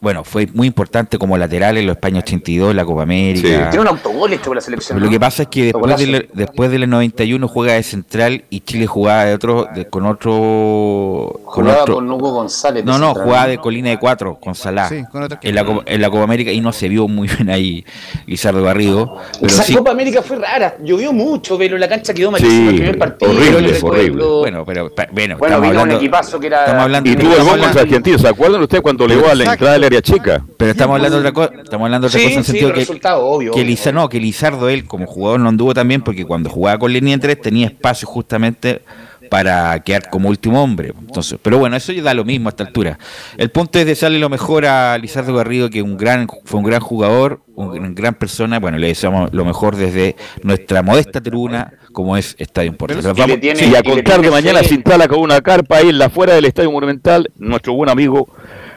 [0.00, 3.68] bueno, fue muy importante como lateral en los España 82, la Copa América.
[3.70, 4.96] Tiene un autogol hecho por la selección.
[4.96, 8.60] Pero lo que pasa es que después del, después del 91 juega de central y
[8.60, 11.40] Chile jugaba de otro, de- con otro.
[11.44, 12.84] Con Jugaba otro con Hugo González.
[12.84, 13.24] no, no, central.
[13.24, 14.88] jugaba de Colina de Cuatro con Salah.
[14.88, 17.28] Sí, con otro en, la, Copa- en la Copa América y no se vio muy
[17.28, 17.84] bien ahí
[18.26, 19.16] Lizardo Garrido.
[19.34, 22.68] Pero Esa sí, Copa América fue rara, llovió mucho, pero la cancha quedó malísima Sí,
[22.68, 23.30] el primer partido.
[23.32, 24.24] horrible, horrible.
[24.24, 26.60] bueno, pero pa- bueno, Bueno, vino un hablando, equipazo que era.
[26.60, 28.18] estamos hablando Y tuvo el gol contra Argentina.
[28.18, 30.44] ¿Se acuerdan ustedes cuando le a la entrada del área chica?
[30.56, 32.50] Pero estamos hablando de otra cosa, estamos hablando de otra Sí, cosa en el sí,
[32.52, 35.74] sentido el que, obvio, que obvio, Liza- no, que Lizardo él como jugador no anduvo
[35.74, 38.82] también porque cuando jugaba con línea de tres tenía espacio justamente
[39.28, 40.92] para quedar como último hombre.
[40.98, 42.98] Entonces, pero bueno, eso ya da lo mismo a esta altura.
[43.36, 46.80] El punto es desearle lo mejor a Lizardo Garrido, que un gran, fue un gran
[46.80, 48.58] jugador, un, una gran persona.
[48.58, 53.14] Bueno, le deseamos lo mejor desde nuestra modesta tribuna, como es Estadio Portal.
[53.40, 54.68] Tiene- Y a contar de mañana fe.
[54.68, 58.28] se instala con una carpa ahí en la fuera del Estadio Monumental nuestro buen amigo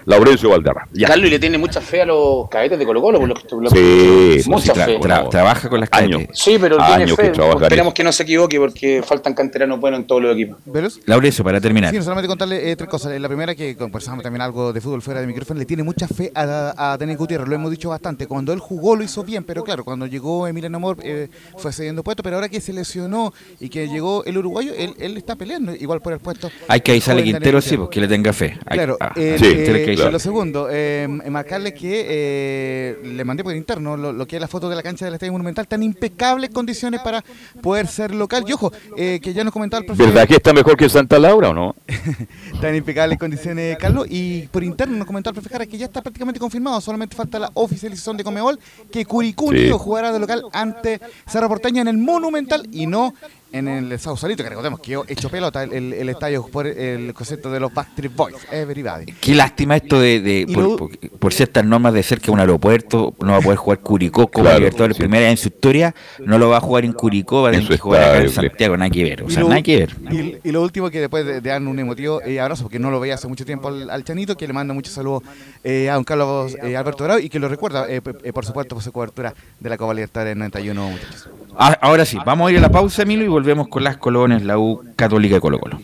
[0.06, 0.88] Laurencio Valderra.
[0.94, 1.08] Ya.
[1.08, 3.42] Carlos y le tiene mucha fe a los cadetes de Colo Colo, por lo que
[3.56, 5.00] lo Sí, que- sí, mucha tra- fe.
[5.00, 6.18] tra- trabaja con las Años.
[6.22, 6.40] cadetes.
[6.40, 7.42] Sí, pero tiene Años que fe.
[7.42, 10.58] en Esperemos que no se equivoque porque faltan canteranos buenos en todos los equipos.
[11.06, 11.92] Laurencio, para terminar.
[11.94, 13.20] Sí, solamente contarle eh, tres cosas.
[13.20, 16.32] La primera, que conversamos también algo de fútbol fuera de micrófono, le tiene mucha fe
[16.36, 18.28] a, a Daniel Gutiérrez, lo hemos dicho bastante.
[18.28, 22.04] Cuando él jugó lo hizo bien, pero claro, cuando llegó Emiliano Amor eh, fue cediendo
[22.04, 25.74] puesto, pero ahora que se lesionó y que llegó el uruguayo, él, él está peleando
[25.76, 26.50] igual por el puesto.
[26.68, 28.58] Hay que avisarle Quintero, sí, porque le tenga fe.
[28.66, 33.56] Hay- Claro, ah, eh, sí, eh, lo segundo, eh, marcarle que eh, le mandé por
[33.56, 36.50] interno lo, lo que es la foto de la cancha del Estadio Monumental, tan impecables
[36.50, 37.24] condiciones para
[37.62, 38.44] poder ser local.
[38.48, 40.14] Y ojo, eh, que ya nos comentaba el profesor.
[40.14, 41.76] ¿Verdad que está mejor que Santa Laura o no?
[42.62, 44.08] Tan impecables condiciones, Carlos.
[44.10, 46.82] Y por interno nos comentó el profe Jara que ya está prácticamente confirmado.
[46.82, 48.60] Solamente falta la oficialización de Comebol.
[48.92, 49.70] Que Curicú Sí.
[49.72, 53.14] Jugará de local ante Cerro Porteño en el Monumental y no
[53.54, 57.14] en el Sausalito, que recordemos que quedó hecho pelota el, el- el estadio por el
[57.14, 58.36] concepto de los Backstreet Boys.
[58.52, 59.06] Everybody.
[59.22, 60.90] Qué lástima esto de, por, lo- por-
[61.20, 64.46] por ciertas normas de cerca de un aeropuerto, no va a poder jugar Curicó como
[64.46, 65.04] Claro, Libertadores sí.
[65.04, 67.60] primera vez en su historia, no lo va a jugar en Curicó, va a En
[67.62, 68.30] tener que jugar acá en.
[68.30, 69.96] Santiago, nada que ver, o Y sea, lo- nada que ver.
[70.12, 72.90] Y, y lo último que después de, de dar un emotivo eh, abrazo, porque no
[72.92, 75.24] lo veía hace mucho tiempo al, al Chanito, que le manda muchos saludos
[75.64, 78.76] eh, a don Carlos eh, Alberto Bravo y que lo recuerda, eh, eh, por supuesto,
[78.76, 81.30] por su cobertura de la Copa Libertadores 91, muchachos.
[81.56, 84.44] Ah, ahora sí, vamos a ir a la pausa, Emilio, y volvemos con las colones,
[84.44, 85.80] la U Católica de Colo Colo.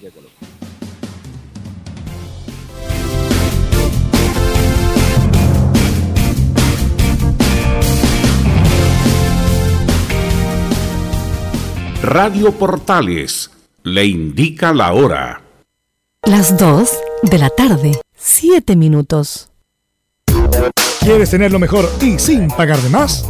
[12.01, 13.51] Radio Portales
[13.83, 15.41] le indica la hora.
[16.23, 16.89] Las 2
[17.23, 19.51] de la tarde, 7 minutos.
[21.01, 23.29] ¿Quieres tener lo mejor y sin pagar de más?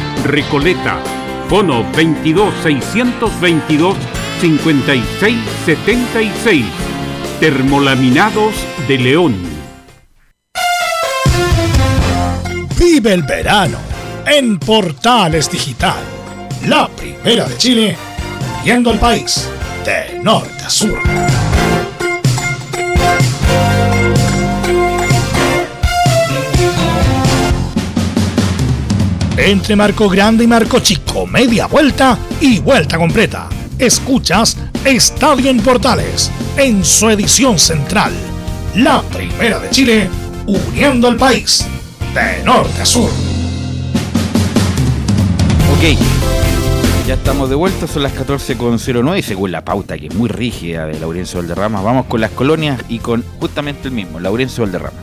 [0.23, 0.99] Recoleta.
[1.49, 3.97] Fono 22 622
[4.41, 6.65] 56 76.
[7.39, 8.53] Termolaminados
[8.87, 9.35] de León.
[12.77, 13.77] Vive el verano
[14.25, 16.01] en Portales Digital,
[16.67, 17.97] la primera de Chile,
[18.63, 19.47] viendo el país
[19.85, 21.30] de norte a sur.
[29.37, 33.47] Entre Marco Grande y Marco Chico, media vuelta y vuelta completa.
[33.79, 38.11] Escuchas Estadio en Portales en su edición central.
[38.75, 40.09] La primera de Chile,
[40.45, 41.65] uniendo al país
[42.13, 43.09] de norte a sur.
[45.77, 45.97] Ok,
[47.07, 50.85] ya estamos de vuelta, son las 14.09 y según la pauta que es muy rígida
[50.85, 54.99] de Laurencio Valderrama, vamos con las colonias y con justamente el mismo, Laurencio Valderrama.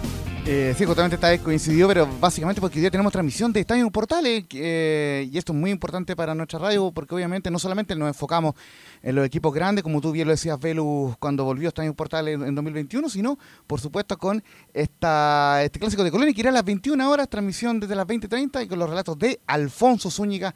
[0.50, 3.90] Eh, sí, justamente esta vez coincidió, pero básicamente porque hoy día tenemos transmisión de Estadio
[3.90, 8.08] Portales eh, y esto es muy importante para nuestra radio porque obviamente no solamente nos
[8.08, 8.54] enfocamos
[9.02, 12.40] en los equipos grandes, como tú bien lo decías, Velus, cuando volvió a Estadio Portales
[12.40, 14.42] en, 2021, sino por supuesto con
[14.72, 18.64] esta, este clásico de Colonia que irá a las 21 horas, transmisión desde las 20.30
[18.64, 20.54] y con los relatos de Alfonso Zúñiga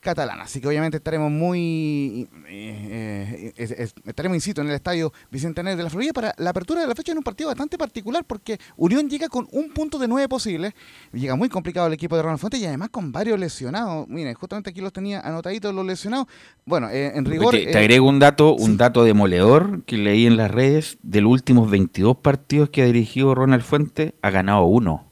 [0.00, 0.44] catalana.
[0.44, 2.28] Así que obviamente estaremos muy.
[2.48, 6.86] Eh, eh, estaremos, insisto, en el estadio Bicentenario de la Florida para la apertura de
[6.86, 10.28] la fecha en un partido bastante particular porque Unión llega con un punto de nueve
[10.28, 10.72] posibles.
[11.12, 14.08] Llega muy complicado el equipo de Ronald Fuentes y además con varios lesionados.
[14.08, 16.26] Miren, justamente aquí los tenía anotaditos los lesionados.
[16.64, 17.54] Bueno, eh, en rigor.
[17.54, 20.98] te, agrego un dato, un dato demoledor que leí en las redes.
[21.02, 25.09] De los últimos 22 partidos que ha dirigido Ronald Fuentes, ha ganado uno.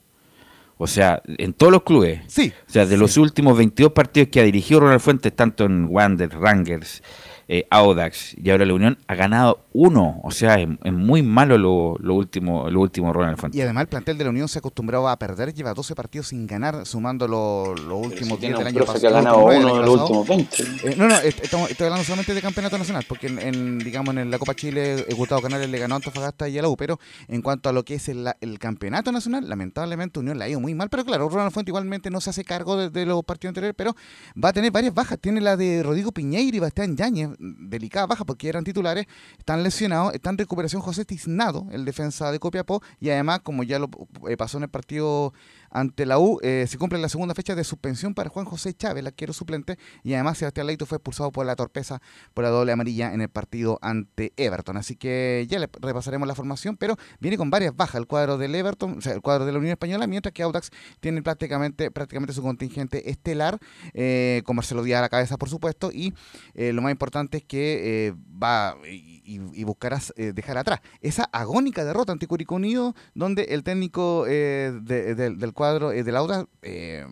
[0.79, 2.21] O sea, en todos los clubes.
[2.29, 2.53] Sí.
[2.69, 6.31] O sea, de los últimos 22 partidos que ha dirigido Ronald Fuentes, tanto en Wander,
[6.31, 7.03] Rangers,
[7.49, 10.21] eh, Audax y ahora la Unión, ha ganado uno.
[10.23, 13.59] O sea, es, muy malo lo, lo, último lo último Ronald Fuentes.
[13.59, 16.47] Y además el plantel de la Unión se acostumbraba a perder, lleva 12 partidos sin
[16.47, 19.01] ganar, sumando los últimos 10 del año pasado.
[19.01, 20.63] que ha ganado uno de los últimos 20.
[20.63, 24.39] Eh, no, no, estamos, estoy hablando solamente de campeonato nacional, porque en, digamos en la
[24.39, 27.69] Copa Chile, Gustavo Canales le ganó a Antofagasta y a la U, pero en cuanto
[27.69, 28.29] a lo que es el,
[28.59, 32.21] campeonato nacional, lamentablemente Unión le ha ido muy mal, pero claro, Ronald Fuentes igualmente no
[32.21, 33.95] se hace cargo de, los partidos anteriores, pero
[34.43, 35.19] va a tener varias bajas.
[35.19, 39.07] Tiene la de Rodrigo Piñeira y Bastián Yáñez, delicada baja porque eran titulares,
[39.39, 43.79] están lesionados, está en recuperación José Tiznado, el defensa de Copiapó, y además, como ya
[43.79, 43.89] lo
[44.29, 45.33] eh, pasó en el partido
[45.71, 49.01] ante la U, eh, se cumple la segunda fecha de suspensión para Juan José Chávez,
[49.01, 52.01] el arquero suplente, y además Sebastián Leito fue expulsado por la torpeza
[52.35, 54.77] por la doble amarilla en el partido ante Everton.
[54.77, 58.55] Así que ya le repasaremos la formación, pero viene con varias bajas el cuadro del
[58.55, 62.33] Everton, o sea, el cuadro de la Unión Española, mientras que Audax tiene prácticamente, prácticamente
[62.33, 63.59] su contingente estelar,
[63.95, 66.15] eh, con Marcelo Díaz a la cabeza, por supuesto, y
[66.55, 72.27] eh, lo más importante es que va y, buscarás dejar atrás esa agónica derrota ante
[72.27, 77.05] Curicó Unido, donde el técnico del cuadro eh, de Lauda eh,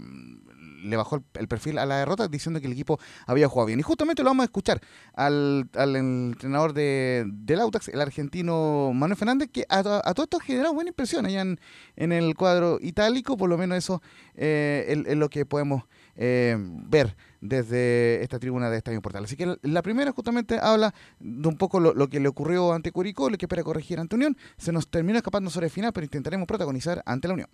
[0.84, 3.80] le bajó el, perfil a la derrota diciendo que el equipo había jugado bien.
[3.80, 4.80] Y justamente lo vamos a escuchar
[5.14, 10.74] al, entrenador de, del Autax, el argentino Manuel Fernández, que a, todo esto ha generado
[10.74, 14.00] buena impresión allá en, el cuadro itálico, por lo menos eso
[14.36, 15.82] eh, es, lo que podemos
[16.14, 19.24] ver desde esta tribuna de Estadio Portal.
[19.24, 23.28] Así que la primera justamente habla de un poco lo, que le ocurrió ante Curicó,
[23.28, 24.36] lo que espera corregir ante Unión.
[24.56, 27.48] Se nos terminó escapando sobre el final, pero intentaremos protagonizar ante la Unión.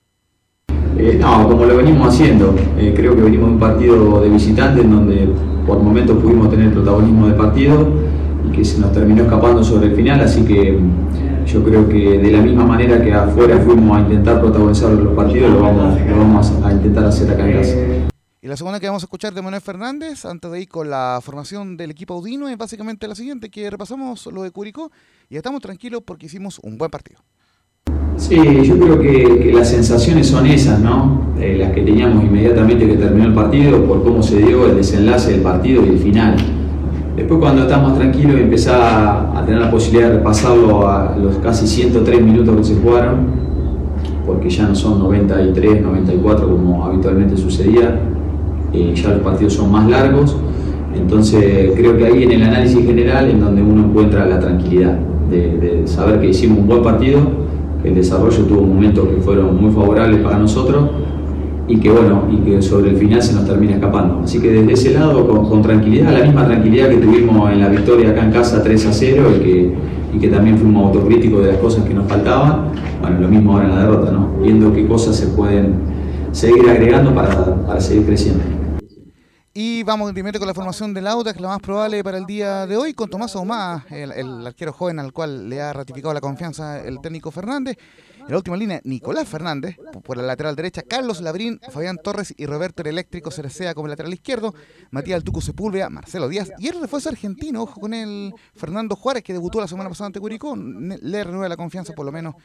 [0.99, 2.55] Eh, no, como lo venimos haciendo.
[2.79, 5.29] Eh, creo que venimos de un partido de visitante en donde
[5.67, 7.89] por momentos pudimos tener protagonismo de partido
[8.47, 12.19] y que se nos terminó escapando sobre el final, así que mm, yo creo que
[12.19, 16.17] de la misma manera que afuera fuimos a intentar protagonizar los partidos, lo vamos, lo
[16.17, 17.77] vamos a intentar hacer acá en casa.
[18.41, 21.21] Y la segunda que vamos a escuchar de Manuel Fernández, antes de ir con la
[21.23, 24.91] formación del equipo Audino, es básicamente la siguiente, que repasamos lo de Curicó
[25.31, 27.21] y estamos tranquilos porque hicimos un buen partido.
[28.23, 31.21] Sí, yo creo que, las sensaciones son esas, ¿no?
[31.41, 35.33] Eh, las que teníamos inmediatamente que terminó el partido, por cómo se dio el desenlace
[35.33, 36.37] del partido y el final.
[37.17, 41.67] Después cuando estamos tranquilos y empezás a, tener la posibilidad de repasarlo a los casi
[41.67, 43.27] 103 minutos que se jugaron,
[44.25, 47.99] porque ya no son 93, 94 como habitualmente sucedía,
[48.73, 50.37] eh, ya los partidos son más largos,
[50.95, 54.97] entonces creo que ahí en el análisis general en donde uno encuentra la tranquilidad
[55.29, 57.43] de saber que hicimos un buen partido
[57.85, 60.91] el desarrollo tuvo momentos que fueron muy favorables para nosotros
[61.69, 64.21] y que bueno, y que sobre el final se nos termina escapando.
[64.25, 68.11] Así que desde ese lado, con, tranquilidad, la misma tranquilidad que tuvimos en la victoria
[68.11, 69.75] acá en casa 3 a 0 y que,
[70.15, 73.65] y que también fuimos autocríticos de las cosas que nos faltaban, bueno, lo mismo ahora
[73.65, 74.29] en la derrota, ¿no?
[74.43, 75.75] Viendo qué cosas se pueden
[76.33, 78.62] seguir agregando para, para seguir creciendo.
[79.55, 82.75] Y vamos primero con la formación del Audax, la más probable para el día de
[82.75, 87.03] hoy, con Tomás Ahumada, el, arquero joven al cual le ha ratificado la confianza el
[87.03, 87.77] técnico Fernández.
[88.21, 92.47] En la última línea, Nicolás Fernández, por la lateral derecha, Carlos Labrín, Fabián Torres y
[92.47, 94.55] Roberto el Eléctrico Cerecea como lateral izquierdo,
[94.91, 99.35] Matías Altuco Sepúlveda, Marcelo Díaz y el refuerzo argentino, ojo con el Fernando Juárez, que
[99.35, 102.37] debutó la semana pasada ante Curicó, le renueva la confianza por lo menos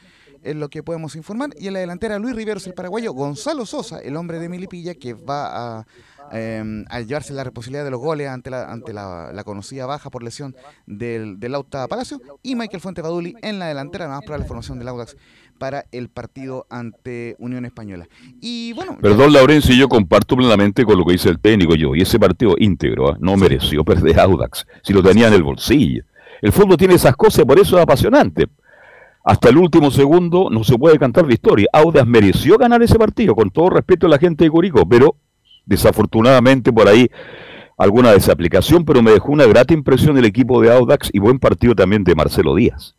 [0.43, 1.51] en lo que podemos informar.
[1.57, 5.13] Y en la delantera, Luis Riveros, el paraguayo, Gonzalo Sosa, el hombre de Milipilla, que
[5.13, 5.87] va a
[6.31, 10.23] eh, al llevarse la responsabilidad de los goles ante la, ante la, conocida baja por
[10.23, 10.55] lesión
[10.85, 11.55] del, del
[11.89, 15.15] Palacio y Michael Fuente Baduli en la delantera, más para la formación del Audax
[15.57, 18.07] para el partido ante Unión Española.
[18.41, 21.95] Y bueno, Perdón, Laurencio, yo comparto plenamente con lo que dice el técnico yo.
[21.95, 23.17] Y ese partido íntegro ¿ah?
[23.19, 26.03] no mereció perder Audax si lo tenía en el bolsillo.
[26.41, 28.47] El fútbol tiene esas cosas, por eso es apasionante.
[29.23, 31.67] Hasta el último segundo no se puede cantar de historia.
[31.73, 35.15] Audax mereció ganar ese partido, con todo respeto a la gente de Curico, pero
[35.67, 37.07] Desafortunadamente por ahí
[37.77, 41.75] alguna desaplicación, pero me dejó una grata impresión el equipo de Audax y buen partido
[41.75, 42.95] también de Marcelo Díaz.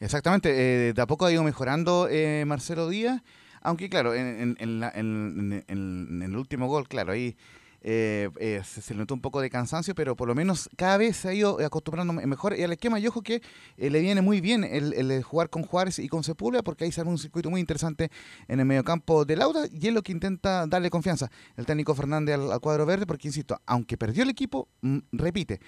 [0.00, 0.50] Exactamente,
[0.88, 3.22] eh, de a poco ha ido mejorando eh, Marcelo Díaz,
[3.60, 7.36] aunque claro, en, en, el último gol, claro, ahí
[7.84, 11.16] eh, eh, se, le notó un poco de cansancio, pero por lo menos cada vez
[11.16, 13.00] se ha ido acostumbrando mejor y al esquema.
[13.00, 13.42] Y ojo que
[13.76, 17.10] eh, le viene muy bien el, jugar con Juárez y con Sepúlveda, porque ahí sale
[17.10, 18.10] un circuito muy interesante
[18.46, 22.38] en el mediocampo de Lauda y es lo que intenta darle confianza el técnico Fernández
[22.38, 25.60] al cuadro verde, porque insisto, aunque perdió el equipo, mm, repite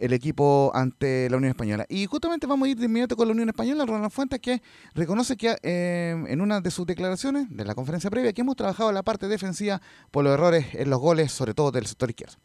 [0.00, 1.86] el equipo ante la Unión Española.
[1.88, 4.62] Y justamente vamos a ir de inmediato con la Unión Española, Ronald Fuentes, que
[4.94, 8.92] reconoce que eh, en una de sus declaraciones de la conferencia previa que hemos trabajado
[8.92, 9.80] la parte defensiva
[10.10, 12.36] por los errores en los goles, sobre todo del sector izquierdo.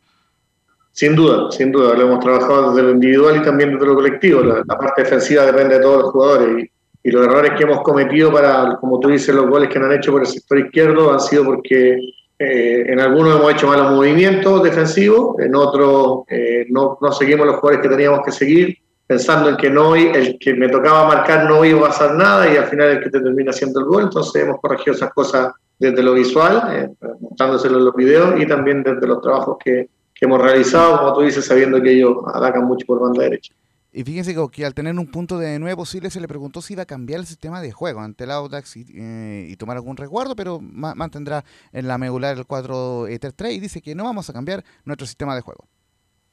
[0.92, 4.42] Sin duda, sin duda, lo hemos trabajado desde lo individual y también desde lo colectivo.
[4.44, 6.66] La, parte defensiva depende de todos los jugadores
[7.04, 10.12] y, los errores que hemos cometido para, como tú dices, los goles que han hecho
[10.12, 11.98] por el sector izquierdo han sido porque
[12.40, 17.82] eh, en algunos hemos hecho malos movimientos defensivos, en otros eh, no, seguimos los jugadores
[17.82, 21.80] que teníamos que seguir, pensando en que no el que me tocaba marcar no iba
[21.80, 24.04] a pasar nada y al final el que te termina haciendo el gol.
[24.04, 26.90] Entonces hemos corregido esas cosas desde lo visual, eh,
[27.40, 31.46] en los videos y también desde los trabajos que, que hemos realizado, como tú dices,
[31.46, 33.54] sabiendo que ellos atacan mucho por banda derecha.
[33.96, 36.82] Y fíjense que, al tener un punto de nueve posible se le preguntó si iba
[36.82, 40.60] a cambiar el sistema de juego ante el Audax y, eh, tomar algún resguardo, pero
[40.60, 45.36] mantendrá en la medular el 4-3-3 y dice que no vamos a cambiar nuestro sistema
[45.36, 45.68] de juego.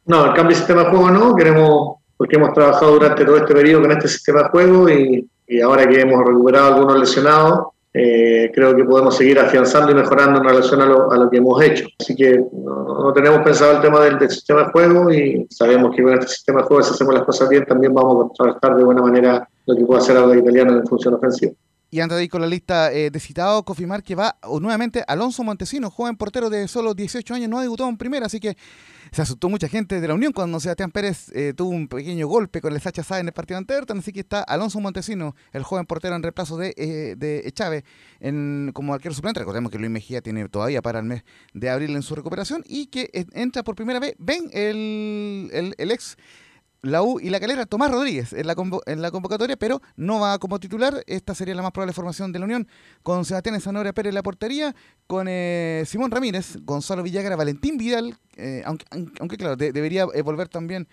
[0.07, 3.55] No, el cambio de sistema de juego no, queremos, porque hemos trabajado durante todo este
[3.55, 8.53] periodo con este sistema de juego y, y ahora que hemos recuperado algunos lesionados, eh,
[8.55, 11.61] creo que podemos seguir afianzando y mejorando en relación a lo, a lo que hemos
[11.63, 11.87] hecho.
[11.99, 16.15] Así que no, tenemos pensado el tema del, sistema de juego y sabemos que con
[16.15, 19.03] este sistema de juego, si hacemos las cosas bien, también vamos a trabajar de buena
[19.03, 21.53] manera lo que puede hacer ahora italiano en función ofensiva.
[21.93, 25.43] Y antes de ir con la lista eh, de citados, confirmar que va nuevamente Alonso
[25.43, 28.57] Montesino, joven portero de solo 18 años, no ha debutado en primera, así que
[29.13, 32.61] se asustó mucha gente de la Unión cuando Sebastián Pérez eh, tuvo un pequeño golpe
[32.61, 35.87] con el Sacha Sá en el partido ante así que está Alonso Montesino, el joven
[35.87, 37.85] portero en reemplazo de, eh, de Chávez
[38.21, 39.41] en, como arquero suplente.
[39.41, 42.87] Recordemos que Luis Mejía tiene todavía para el mes de abril en su recuperación y
[42.87, 46.17] que entra por primera vez, ven el, el ex
[46.83, 48.55] la U y la Calera, Tomás Rodríguez en la,
[48.87, 51.03] en la convocatoria, pero no va como titular.
[51.07, 52.69] Esta sería la más probable formación de la Unión,
[53.03, 54.75] con Sebastián Zanora Pérez en la portería,
[55.07, 58.85] con eh, Simón Ramírez, Gonzalo Villagra, Valentín Vidal, eh, aunque,
[59.21, 60.89] aunque, claro, debería volver también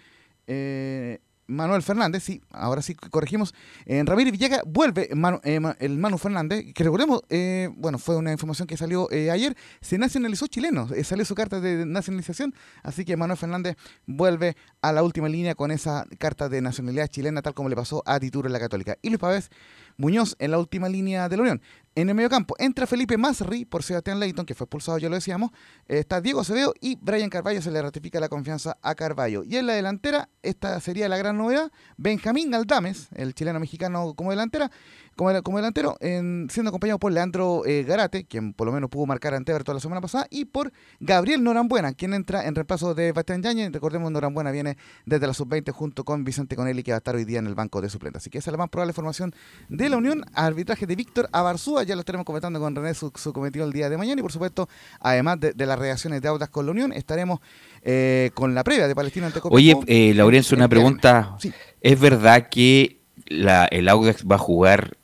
[0.48, 3.54] eh, Manuel Fernández, sí, ahora sí corregimos.
[3.86, 5.10] En Ramírez Villaga vuelve
[5.44, 9.56] eh, el Manu Fernández, que recordemos, eh, bueno, fue una información que salió eh, ayer,
[9.82, 15.04] se nacionalizó chileno, salió su carta de nacionalización, así que Manuel Fernández vuelve a la
[15.04, 18.54] última línea con esa carta de nacionalidad chilena, tal como le pasó a Tituro en
[18.54, 18.98] la Católica.
[19.02, 19.50] Y Luis Pavés
[19.98, 21.62] Muñoz en la última línea de la Unión.
[21.98, 25.50] En el mediocampo entra Felipe Masri por Sebastián Leighton, que fue expulsado, ya lo decíamos.
[25.88, 29.44] Está Diego Acevedo y Brian Carballo se le ratifica la confianza a Carballo.
[29.44, 34.30] Y en la delantera, esta sería la gran novedad, Benjamín Galdames, el chileno mexicano como
[34.30, 34.70] delantera,
[35.16, 39.08] como, como delantero, en, siendo acompañado por Leandro eh, Garate, quien por lo menos pudo
[39.08, 43.12] marcar ante Everton la semana pasada, y por Gabriel Norambuena, quien entra en reemplazo de
[43.12, 43.72] Bastián Yañez.
[43.72, 44.78] Recordemos, Norambuena viene
[45.08, 47.56] desde la sub-20 junto con Vicente Conelli, que va a estar hoy día en el
[47.56, 48.22] banco de suplentes.
[48.22, 49.34] Así que esa es la más probable formación
[49.68, 50.24] de la Unión.
[50.36, 53.98] Arbitraje de Víctor Abarzúa, ya lo estaremos comentando con René su, cometido el día de
[53.98, 54.20] mañana.
[54.20, 54.70] Y por supuesto,
[55.00, 57.40] además de, las reacciones de Audas con la Unión, estaremos
[57.82, 61.38] eh, con la previa de Palestina ante Oye, eh, Laurencio, una pregunta.
[61.82, 64.98] ¿Es verdad que la, el Audax va a jugar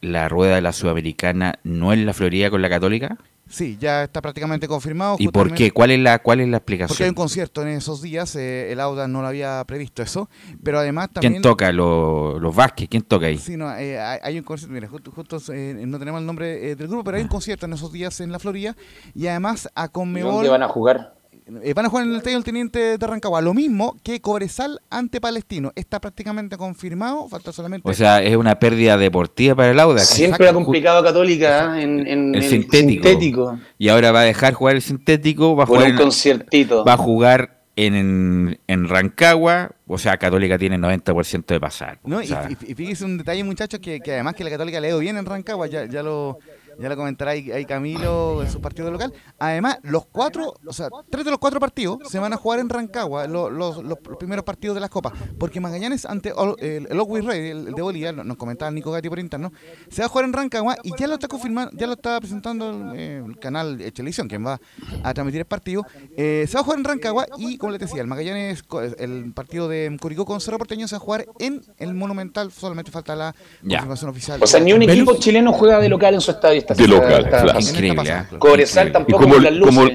[0.00, 3.18] la rueda de la Sudamericana no en la Florida con la Católica?
[3.50, 5.16] Sí, ya está prácticamente confirmado.
[5.18, 5.72] ¿Y por qué?
[5.72, 6.88] ¿Cuál es la, cuál es la explicación?
[6.88, 10.30] Porque hay un concierto en esos días, eh, el Auda no lo había previsto eso,
[10.62, 11.34] pero además también...
[11.34, 11.72] ¿Quién toca?
[11.72, 12.88] ¿Los, Vázquez?
[12.88, 13.38] ¿Quién toca ahí?
[13.38, 17.02] Sí, no, eh, hay, un concierto, mira, justo, eh, no tenemos el nombre del grupo,
[17.02, 17.32] pero hay un ah.
[17.32, 18.76] concierto en esos días en la Florida
[19.14, 20.34] y además a Conmebol...
[20.34, 21.19] ¿Dónde van a jugar?
[21.62, 23.40] Eh, van a jugar en el Estadio del Teniente de Rancagua.
[23.40, 25.72] Lo mismo que Cobresal ante Palestino.
[25.74, 27.88] Está prácticamente confirmado, falta solamente...
[27.88, 30.06] O sea, es una pérdida deportiva para el Audax.
[30.08, 33.08] Siempre ha complicado a Católica en, en el sintético.
[33.08, 33.58] sintético.
[33.78, 36.84] Y ahora va a dejar jugar el sintético, va a Por jugar un en- conciertito.
[36.84, 41.98] va a jugar en, en, en Rancagua, o sea, Católica tiene 90% de pasar.
[42.04, 42.18] ¿no?
[42.18, 44.80] o Y, sea, y- y fíjese un detalle, muchachos, que, que además que la Católica
[44.80, 46.38] le ha ido bien en Rancagua, ya, ya lo
[46.80, 49.12] ya lo comentará ahí, ahí Camilo en su partido local.
[49.38, 52.68] Además, los cuatro, o sea, tres de los cuatro partidos se van a jugar en
[52.68, 56.98] Rancagua, lo- los, los- los primeros partidos de las copas, porque Magallanes ante el, el
[56.98, 59.52] Always Ready, el, el de Bolivia, nos comentaba Nico Gatti por interno,
[59.90, 62.70] se va a jugar en Rancagua y ya lo está confirmando, ya lo está presentando
[62.70, 64.60] el, eh, el canal de Televisión, quien va
[65.02, 65.84] a transmitir el partido.
[66.16, 68.64] Eh, se va a jugar en Rancagua y, como les decía, el Magallanes,
[68.98, 72.90] el partido de Curicó con Cerro Porteño se va a jugar en el Monumental, solamente
[72.90, 73.78] falta la Ya.
[73.78, 74.42] confirmación oficial.
[74.42, 76.58] O sea, ni un equipo chileno juega de local en su estadio.
[76.74, 77.58] De local, claro.
[77.58, 78.36] esta- Increíble, ¿eh?
[78.38, 79.74] Cobresal Y tampoco como, con las luces.
[79.76, 79.90] como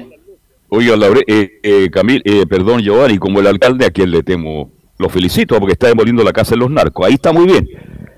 [0.68, 4.70] oiga, Laure, eh, eh, Camil, eh, perdón, Giovanni, como el alcalde a quien le temo,
[4.98, 7.06] lo felicito porque está demoliendo la casa de los narcos.
[7.06, 7.68] Ahí está muy bien,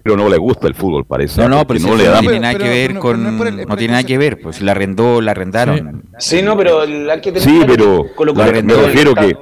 [0.03, 1.41] pero no le gusta el fútbol, parece.
[1.41, 2.21] no, no, porque pero no le no da.
[2.21, 3.23] tiene nada que ver con.
[3.39, 6.05] No tiene nada que ver, pues la arrendó, la arrendaron.
[6.19, 9.23] Sí, no, pero el- hay que Sí, pero que Colo Colo me refiero de que
[9.27, 9.37] Libertadores.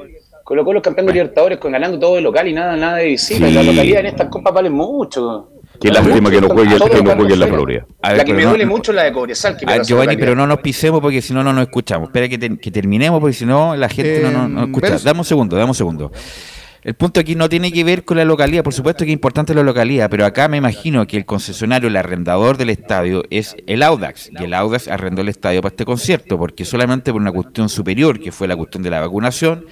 [0.45, 3.07] Colo Colo es campeón de Libertadores con ganando todo de local y nada, nada de
[3.07, 3.47] visita.
[3.49, 3.53] Sí.
[3.53, 5.49] La localidad en estas copas vale mucho.
[5.81, 7.87] Qué lástima que no juegue, que no juegue en la Florida.
[8.03, 9.57] A ver, la que me no- duele mucho es la de Cobresal.
[9.57, 12.09] Que Ah, Giovanni, pero no nos pisemos porque si no, no nos escuchamos.
[12.09, 14.99] Espera que, te- que terminemos porque si no, la gente no, no, no Em, escucha.
[15.05, 16.12] Dame un segundo, dame un segundo.
[16.87, 19.53] El punto aquí no tiene que ver con la localidad, por supuesto que es importante
[19.55, 23.82] la localidad, pero acá me imagino que el concesionario, el arrendador del estadio es el
[23.82, 27.68] Audax, y el Audax arrendó el estadio para este concierto, porque solamente por una cuestión
[27.68, 29.66] superior, que fue la cuestión de la vacunación,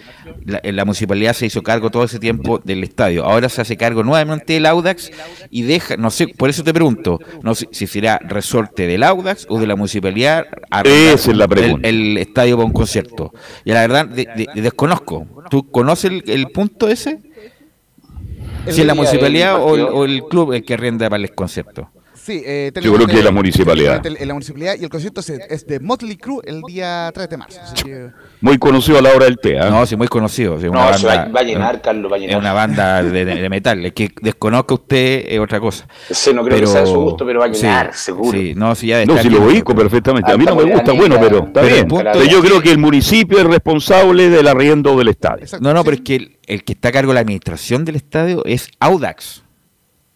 [0.45, 3.25] la, la municipalidad se hizo cargo todo ese tiempo del estadio.
[3.25, 5.13] Ahora se hace cargo nuevamente el Audax
[5.51, 9.47] y deja, no sé, por eso te pregunto, no sé si será resorte del Audax
[9.49, 11.89] o de la municipalidad arrendar Esa es la pregunta.
[11.89, 13.33] El, el estadio para un concierto.
[13.65, 15.29] Y la verdad, de- de- desconozco.
[15.49, 17.04] ¿Tú conoces el, el punto ese?
[18.69, 19.97] Si es la municipalidad o el, partido.
[19.97, 21.91] o el club el que arrenda para el concierto.
[22.25, 24.01] Sí, eh, Yo creo que es la municipalidad.
[24.07, 27.37] En la municipalidad y el concierto es, es de Motley Crue el día 3 de
[27.37, 27.61] marzo.
[27.63, 28.09] así que-
[28.41, 29.69] Muy conocido a la hora del té, ¿ah?
[29.69, 30.59] No, sí, muy conocido.
[30.59, 32.39] sí, No, va, banda- va a llenar, Carlos, va a Es llenar.
[32.39, 33.85] una banda de, de- de metal.
[33.85, 35.87] Es que desconozca usted es otra cosa.
[36.11, 38.31] Sí, no creo que sea de su gusto, pero va a llenar, sí, seguro.
[38.39, 40.33] Sí, no, sí, ya No, está si lo ubico perfectamente.
[40.33, 41.89] A mí no me gusta, bueno, pero está Pero el bien.
[41.89, 45.45] punto Pero es yo creo que el municipio es responsable del arriendo del estadio.
[45.61, 47.97] No, no, pero es que el, el que está a cargo de la administración del
[47.97, 49.44] estadio es Audax.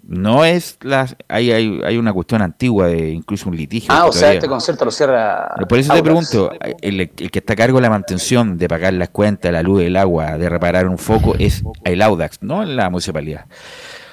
[0.09, 1.07] No es la.
[1.29, 3.93] Hay, hay, hay una cuestión antigua de incluso un litigio.
[3.93, 5.55] Ah, o sea, este concierto lo cierra.
[5.69, 6.51] Por eso te pregunto,
[6.81, 9.83] el, el que está a cargo de la mantención, de pagar las cuentas, la luz,
[9.83, 13.45] el agua, de reparar un foco, es el Audax, no la municipalidad.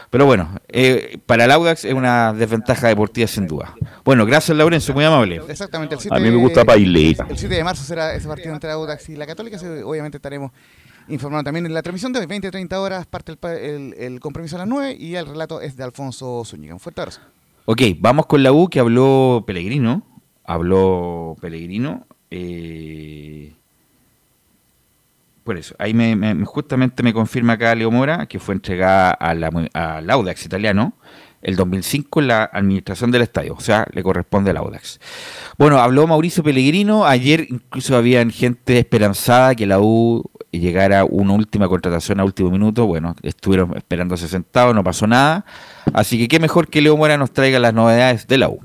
[0.10, 3.74] Pero bueno, eh, para el Audax es una desventaja deportiva sin duda.
[4.04, 5.42] Bueno, gracias Laurencio, muy amable.
[5.48, 5.96] Exactamente.
[5.96, 7.28] El 7, A mí me gusta bailar.
[7.30, 9.58] El 7 de marzo será ese partido entre Audax y la Católica.
[9.84, 10.52] Obviamente estaremos
[11.08, 13.06] informando también en la transmisión de hoy, 20-30 horas.
[13.06, 13.36] Parte
[13.98, 16.74] el, compromiso a las 9 y el relato es de Alfonso Zúñiga.
[16.74, 17.22] Un fuerte abrazo.
[17.66, 20.04] Ok, vamos con la U que habló Pellegrino.
[20.44, 22.06] Habló Pellegrino.
[22.32, 23.54] eh,
[25.44, 29.36] por eso, ahí me, me- justamente me confirma acá Leo Mora que fue entregada a
[29.36, 30.94] la, al Audax italiano
[31.44, 35.00] el 2005 en la administración del estadio, o sea, le corresponde al Audax.
[35.60, 40.24] Bueno, habló Mauricio Pellegrino, ayer incluso había gente esperanzada que la U
[40.60, 45.46] llegara a una última contratación a último minuto, bueno, estuvieron esperándose sentados, no pasó nada,
[45.94, 48.60] así que qué mejor que Leo Mora nos traiga las novedades de la U.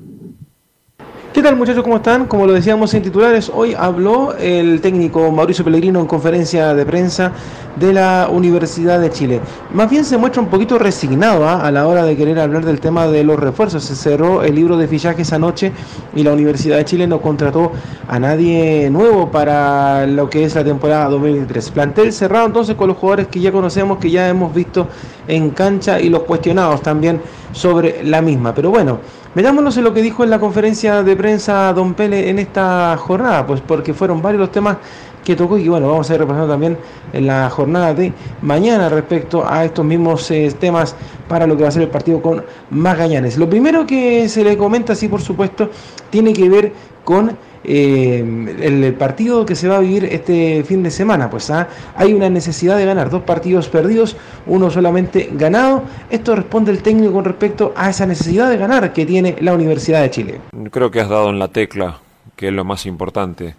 [1.33, 1.85] ¿Qué tal muchachos?
[1.85, 2.27] ¿Cómo están?
[2.27, 7.31] Como lo decíamos en titulares, hoy habló el técnico Mauricio Pellegrino en conferencia de prensa
[7.77, 9.41] de la Universidad de Chile.
[9.73, 11.65] Más bien se muestra un poquito resignado ¿ah?
[11.65, 13.85] a la hora de querer hablar del tema de los refuerzos.
[13.85, 15.71] Se cerró el libro de fichajes anoche
[16.17, 17.71] y la Universidad de Chile no contrató
[18.09, 21.71] a nadie nuevo para lo que es la temporada 2023.
[21.71, 24.89] Plantel cerrado entonces con los jugadores que ya conocemos, que ya hemos visto
[25.29, 27.21] en cancha y los cuestionados también
[27.53, 28.53] sobre la misma.
[28.53, 28.99] Pero bueno,
[29.33, 33.47] Veámonos en lo que dijo en la conferencia de prensa Don Pele en esta jornada,
[33.47, 34.79] pues porque fueron varios los temas
[35.25, 36.77] que tocó y bueno, vamos a ir repasando también
[37.13, 38.13] en la jornada de
[38.43, 40.97] mañana respecto a estos mismos eh, temas
[41.29, 43.39] para lo que va a ser el partido con Magallanes.
[43.39, 45.71] Lo primero que se le comenta, sí, por supuesto,
[46.11, 46.73] tiene que ver
[47.05, 48.25] con eh,
[48.61, 51.29] el partido que se va a vivir este fin de semana.
[51.29, 51.69] Pues ¿ah?
[51.97, 55.83] hay una necesidad de ganar dos partidos perdidos, uno solamente ganado.
[56.09, 60.03] Esto responde el técnico con respecto a esa necesidad de ganar que tiene la Universidad
[60.03, 60.41] de Chile.
[60.71, 61.99] Creo que has dado en la tecla,
[62.37, 63.55] que es lo más importante.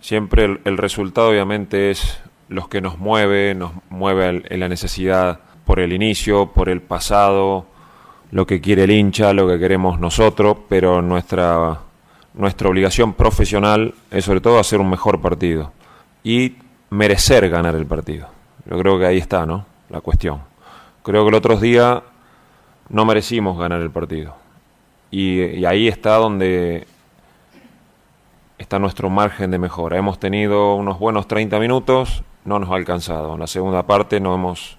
[0.00, 5.92] Siempre el, resultado obviamente es los que nos mueve, nos mueve la necesidad por el
[5.92, 7.66] inicio, por el pasado,
[8.30, 11.80] lo que quiere el hincha, lo que queremos nosotros, pero nuestra,
[12.38, 15.72] nuestra obligación profesional es sobre todo hacer un mejor partido.
[16.22, 16.54] Y
[16.88, 18.28] merecer ganar el partido.
[18.64, 19.66] Yo creo que ahí está, ¿no?
[19.90, 20.40] La cuestión.
[21.02, 22.02] Creo que el otro día
[22.88, 24.36] no merecimos ganar el partido.
[25.10, 26.86] Y, ahí está donde
[28.56, 29.98] está nuestro margen de mejora.
[29.98, 33.34] Hemos tenido unos buenos 30 minutos, no nos ha alcanzado.
[33.34, 34.78] En la segunda parte no hemos,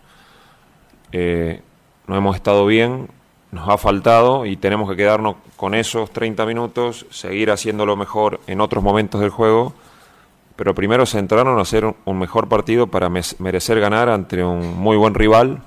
[1.11, 1.61] eh,
[2.07, 3.09] no hemos estado bien,
[3.51, 8.61] nos ha faltado y tenemos que quedarnos con esos 30 minutos, seguir haciéndolo mejor en
[8.61, 9.73] otros momentos del juego,
[10.55, 15.13] pero primero centrarnos en hacer un mejor partido para merecer ganar ante un muy buen
[15.13, 15.61] rival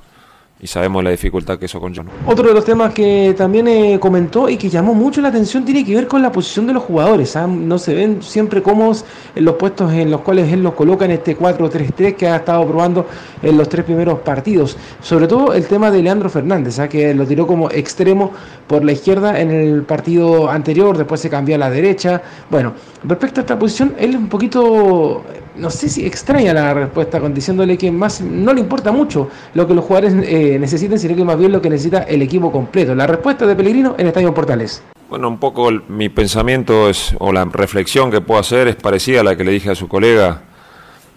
[0.62, 2.06] y sabemos la dificultad que eso conlleva.
[2.24, 5.84] Otro de los temas que también eh, comentó y que llamó mucho la atención tiene
[5.84, 7.34] que ver con la posición de los jugadores.
[7.34, 7.48] ¿ah?
[7.48, 9.04] No se ven siempre cómodos
[9.34, 12.64] en los puestos en los cuales él los coloca en este 4-3-3 que ha estado
[12.64, 13.06] probando
[13.42, 14.76] en los tres primeros partidos.
[15.00, 16.88] Sobre todo el tema de Leandro Fernández, ¿ah?
[16.88, 18.30] que lo tiró como extremo
[18.68, 22.22] por la izquierda en el partido anterior, después se cambió a la derecha.
[22.48, 25.24] Bueno, respecto a esta posición, él es un poquito
[25.56, 29.66] no sé si extraña la respuesta con diciéndole que más no le importa mucho lo
[29.66, 32.94] que los jugadores eh, necesiten, sino que más bien lo que necesita el equipo completo.
[32.94, 34.82] La respuesta de Pellegrino en Estadio Portales.
[35.08, 39.24] Bueno, un poco mi pensamiento es, o la reflexión que puedo hacer es parecida a
[39.24, 40.42] la que le dije a su colega,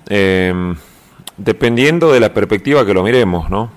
[0.08, 0.76] em,
[1.38, 3.72] dependiendo de la perspectiva que lo miremos, ¿no?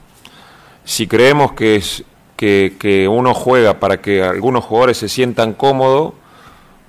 [0.84, 2.02] Si creemos que, es,
[2.36, 6.14] que, que uno juega para que algunos jugadores se sientan cómodos,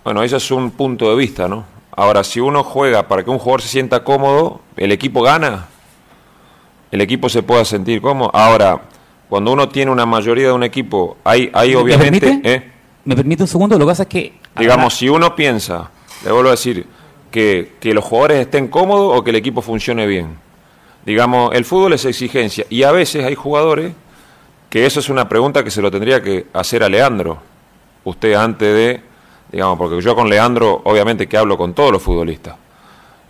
[0.04, 1.66] bueno, ese es un punto de vista, ¿no?
[1.92, 5.68] Ahora, si uno juega para que un jugador se sienta cómodo, el equipo gana.
[6.92, 8.32] El equipo se pueda sentir cómodo.
[8.34, 8.82] Ahora,
[9.28, 12.14] cuando uno tiene una mayoría de un equipo, hay, hay obviamente...
[12.14, 12.54] ¿Me permite?
[12.54, 12.72] ¿eh?
[13.06, 13.78] ¿Me permite un segundo?
[13.78, 14.34] Lo que pasa es que...
[14.58, 15.90] Digamos, si uno piensa,
[16.26, 16.86] le vuelvo a decir,
[17.32, 20.38] que, que los jugadores estén cómodos o que el equipo funcione bien.
[21.06, 22.66] Digamos, el fútbol es exigencia.
[22.70, 23.94] Y a veces hay jugadores
[24.70, 27.40] que eso es una pregunta que se lo tendría que hacer a Leandro.
[28.04, 29.02] Usted antes de
[29.52, 32.56] digamos, porque yo con Leandro obviamente que hablo con todos los futbolistas.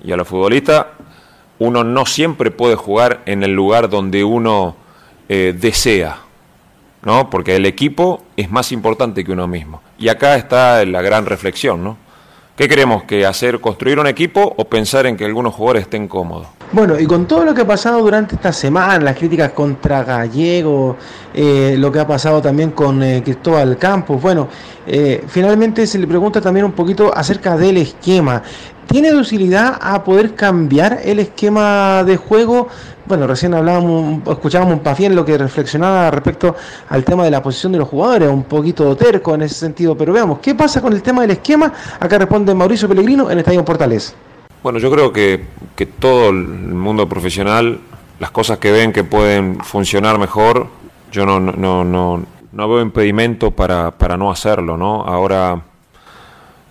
[0.03, 0.85] Y a los futbolistas
[1.59, 4.75] uno no siempre puede jugar en el lugar donde uno
[5.27, 6.17] eh, desea,
[7.03, 7.29] ¿no?
[7.29, 9.81] Porque el equipo es más importante que uno mismo.
[9.97, 11.97] Y acá está la gran reflexión, ¿no?
[12.55, 13.03] ¿Qué queremos?
[13.03, 16.47] ¿Que hacer construir un equipo o pensar en que algunos jugadores estén cómodos?
[16.71, 20.97] Bueno, y con todo lo que ha pasado durante esta semana, las críticas contra Gallego,
[21.33, 24.47] eh, lo que ha pasado también con eh, Cristóbal Campos, bueno,
[24.85, 28.43] eh, finalmente se le pregunta también un poquito acerca del esquema.
[28.85, 32.67] ¿Tiene docilidad a poder cambiar el esquema de juego?
[33.07, 36.55] Bueno, recién hablábamos, escuchábamos un Pafien lo que reflexionaba respecto
[36.89, 40.13] al tema de la posición de los jugadores, un poquito terco en ese sentido, pero
[40.13, 41.73] veamos, ¿qué pasa con el tema del esquema?
[41.99, 44.13] Acá responde Mauricio Pellegrino en Estadio Portales.
[44.61, 45.45] Bueno, yo creo que,
[45.75, 47.79] que todo el mundo profesional,
[48.19, 50.67] las cosas que ven que pueden funcionar mejor,
[51.11, 55.03] yo no, no, no, no veo impedimento para, para no hacerlo, ¿no?
[55.03, 55.61] Ahora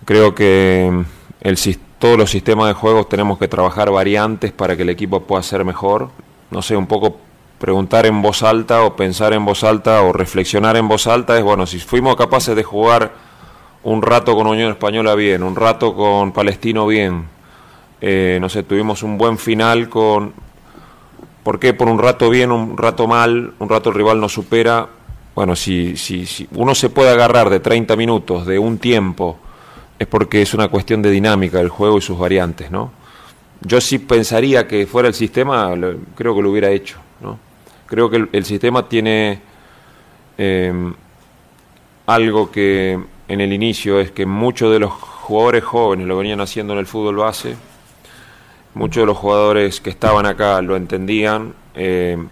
[0.05, 1.03] creo que
[1.41, 1.57] el
[1.97, 5.65] todos los sistemas de juegos tenemos que trabajar variantes para que el equipo pueda ser
[5.65, 6.09] mejor.
[6.49, 7.17] No sé, un poco
[7.59, 11.43] preguntar en voz alta o pensar en voz alta o reflexionar en voz alta es,
[11.43, 13.11] bueno, si fuimos capaces de jugar
[13.83, 17.25] un rato con Unión Española bien, un rato con Palestino bien,
[18.01, 20.33] eh, no sé, tuvimos un buen final con...
[21.43, 24.87] ¿Por qué por un rato bien, un rato mal, un rato el rival nos supera?
[25.33, 29.39] Bueno, si, si, si uno se puede agarrar de 30 minutos, de un tiempo,
[29.97, 32.91] es porque es una cuestión de dinámica del juego y sus variantes, ¿no?
[33.61, 35.73] Yo sí pensaría que fuera el sistema,
[36.15, 37.37] creo que lo hubiera hecho, ¿no?
[37.85, 39.41] Creo que el, sistema tiene
[40.37, 40.93] em,
[42.05, 46.73] algo que en el inicio es que muchos de los jugadores jóvenes lo venían haciendo
[46.73, 47.55] en el fútbol base,
[48.73, 52.29] muchos de los jugadores que estaban acá lo entendían, em,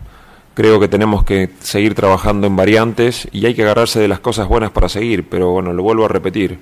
[0.54, 4.48] creo que tenemos que seguir trabajando en variantes y hay que agarrarse de las cosas
[4.48, 6.60] buenas para seguir, pero bueno, lo vuelvo a repetir.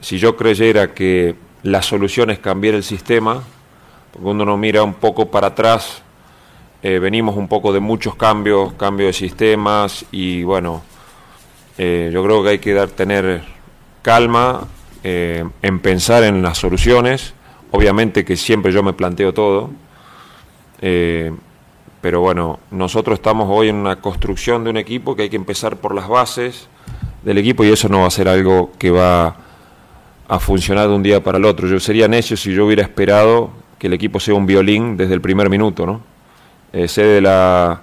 [0.00, 3.42] Si yo creyera que la solución es cambiar el sistema,
[4.12, 6.02] porque uno no mira un poco para atrás,
[6.82, 10.82] eh, venimos un poco de muchos cambios, cambios de sistemas y bueno,
[11.76, 13.42] eh, yo creo que hay que dar, tener
[14.02, 14.66] calma
[15.04, 17.34] eh, en pensar en las soluciones,
[17.70, 19.70] obviamente que siempre yo me planteo todo,
[22.00, 25.76] pero bueno, nosotros estamos hoy en una construcción de un equipo que hay que empezar
[25.76, 26.68] por las bases
[27.22, 29.36] del equipo y eso no va a ser algo que va
[30.26, 31.68] a funcionar de un día para el otro.
[31.68, 35.20] Yo sería necio si yo hubiera esperado que el equipo sea un violín desde el
[35.20, 36.00] primer minuto, ¿no?
[36.72, 37.82] Eh, sé de la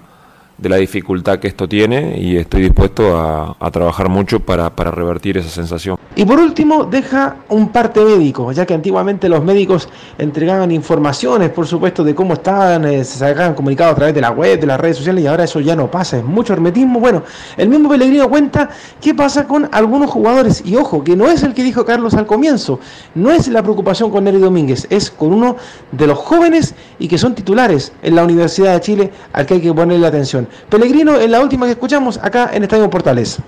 [0.58, 5.38] de la dificultad que esto tiene y estoy dispuesto a, trabajar mucho para, para revertir
[5.38, 5.97] esa sensación.
[6.16, 9.88] Y por último, deja un parte médico, ya que antiguamente los médicos
[10.18, 14.32] entregaban informaciones, por supuesto, de cómo estaban, eh, se sacaban comunicados a través de la
[14.32, 16.99] web, de las redes sociales, y ahora eso ya no pasa, es mucho hermetismo.
[16.99, 17.22] Bueno,
[17.55, 21.53] el mismo Pellegrino cuenta qué pasa con algunos jugadores, y ojo, que no es el
[21.53, 22.80] que dijo Carlos al comienzo,
[23.14, 25.58] no es la preocupación con Nery Domínguez, es con uno
[25.91, 29.62] de los jóvenes y que son titulares en la Universidad de Chile al que hay
[29.62, 30.47] que ponerle atención.
[30.70, 33.39] Pellegrino, en la última que escuchamos acá en Estadio Portales.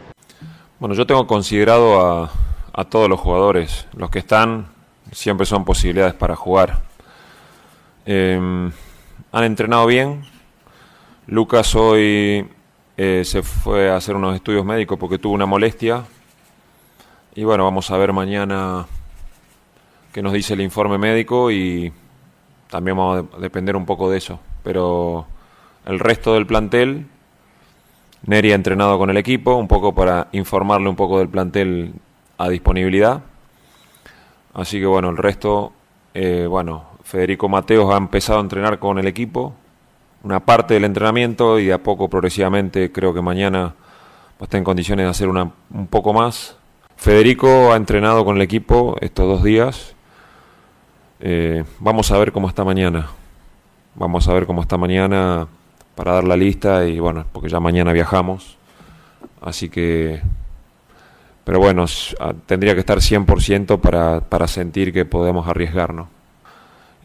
[0.79, 2.29] Bueno, yo tengo considerado
[2.73, 3.87] a, todos los jugadores.
[3.93, 4.67] Los que están
[5.11, 6.81] siempre son posibilidades para jugar.
[8.05, 8.71] Eh,
[9.31, 10.23] han entrenado bien.
[11.27, 12.47] Lucas hoy
[12.97, 16.03] eh, se fue a hacer unos estudios médicos porque tuvo una molestia.
[17.35, 18.87] Y bueno, vamos a ver mañana
[20.11, 21.93] qué nos dice el informe médico y
[22.69, 24.39] también vamos a depender un poco de eso.
[24.63, 25.27] Pero
[25.89, 27.07] el resto del plantel,
[28.27, 31.93] Neri ha entrenado con el equipo, un poco para informarle un poco del plantel
[32.37, 33.23] a disponibilidad.
[34.53, 35.73] Así que bueno, el resto,
[36.13, 39.55] eh, bueno, Federico Mateos ha empezado a entrenar con el equipo,
[40.21, 44.65] una parte del entrenamiento y a poco progresivamente creo que mañana va a estar en
[44.65, 46.55] condiciones de hacer una, un poco más.
[46.97, 49.95] Federico ha entrenado con el equipo estos dos días.
[51.19, 53.07] Eh, vamos a ver cómo está mañana.
[53.95, 55.47] Vamos a ver cómo está mañana
[55.95, 58.57] para dar la lista y bueno, porque ya mañana viajamos.
[59.41, 60.21] Así que
[61.49, 61.85] pero bueno,
[62.19, 66.07] ah, tendría que estar 100% para, para sentir que podemos arriesgarnos.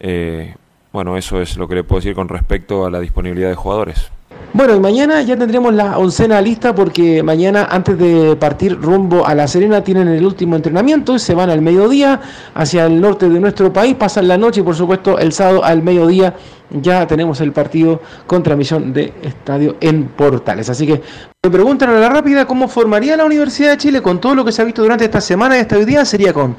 [0.00, 0.54] Eh,
[0.92, 4.10] bueno, eso es lo que le puedo decir con respecto a la disponibilidad de jugadores.
[4.54, 9.34] Bueno, y mañana ya tendremos la oncena lista porque mañana antes de partir rumbo a
[9.34, 12.20] La Serena tienen el último entrenamiento y se van al mediodía
[12.54, 15.82] hacia el norte de nuestro país, pasan la noche y por supuesto el sábado al
[15.82, 16.36] mediodía
[16.70, 20.70] ya tenemos el partido con transmisión de estadio en Portales.
[20.70, 21.02] Así que
[21.42, 24.52] me preguntan a la rápida cómo formaría la Universidad de Chile con todo lo que
[24.52, 26.56] se ha visto durante esta semana y esta hoy día sería con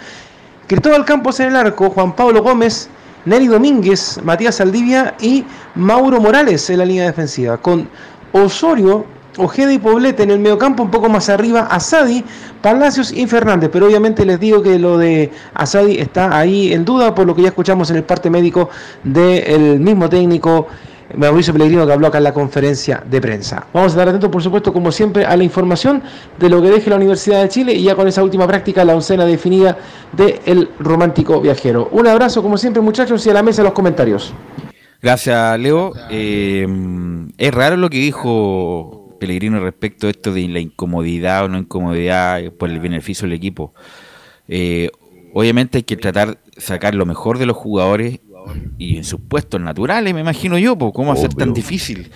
[0.67, 2.89] Cristóbal Campos en el arco, Juan Pablo Gómez,
[3.25, 5.43] Nelly Domínguez, Matías Saldivia y
[5.75, 7.57] Mauro Morales en la línea defensiva.
[7.57, 7.89] Con
[8.31, 9.05] Osorio,
[9.37, 12.23] Ojeda y Poblete en el mediocampo, un poco más arriba, Asadi,
[12.61, 13.69] Palacios y Fernández.
[13.73, 17.41] Pero obviamente les digo que lo de Asadi está ahí en duda por lo que
[17.41, 18.69] ya escuchamos en el parte médico
[19.03, 20.67] del mismo técnico.
[21.15, 23.67] Mauricio Pellegrino que habló acá en la conferencia de prensa.
[23.73, 26.01] Vamos a estar atentos, por supuesto, como siempre, a la información
[26.39, 28.95] de lo que deje la Universidad de Chile y ya con esa última práctica, la
[28.95, 29.77] oncena definida
[30.11, 31.89] del romántico viajero.
[31.91, 34.33] Un abrazo, como siempre, muchachos, y a la mesa los comentarios.
[35.01, 35.93] Gracias, Leo.
[36.09, 36.67] Eh,
[37.37, 42.51] es raro lo que dijo Pellegrino respecto a esto de la incomodidad o no incomodidad
[42.53, 43.73] por el beneficio del equipo.
[44.47, 44.89] Eh,
[45.33, 48.19] obviamente hay que tratar de sacar lo mejor de los jugadores
[48.77, 52.11] y en sus puestos naturales, me imagino yo, pues, ¿cómo va a ser tan difícil?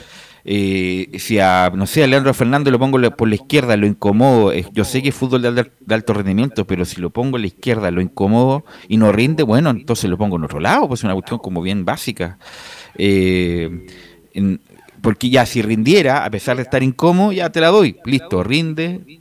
[0.45, 4.53] Eh, si a, no sé, a Leandro Fernández lo pongo por la izquierda, lo incomodo,
[4.53, 7.47] yo sé que es fútbol de, de, alto rendimiento, pero si lo pongo a la
[7.47, 11.03] izquierda, lo incomodo y no rinde, bueno, entonces lo pongo en otro lado, pues es
[11.03, 12.39] una cuestión como bien básica.
[12.95, 13.85] Eh,
[14.33, 14.61] en,
[15.01, 19.18] porque ya si rindiera, a pesar de estar incómodo, ya te la doy, listo, rinde,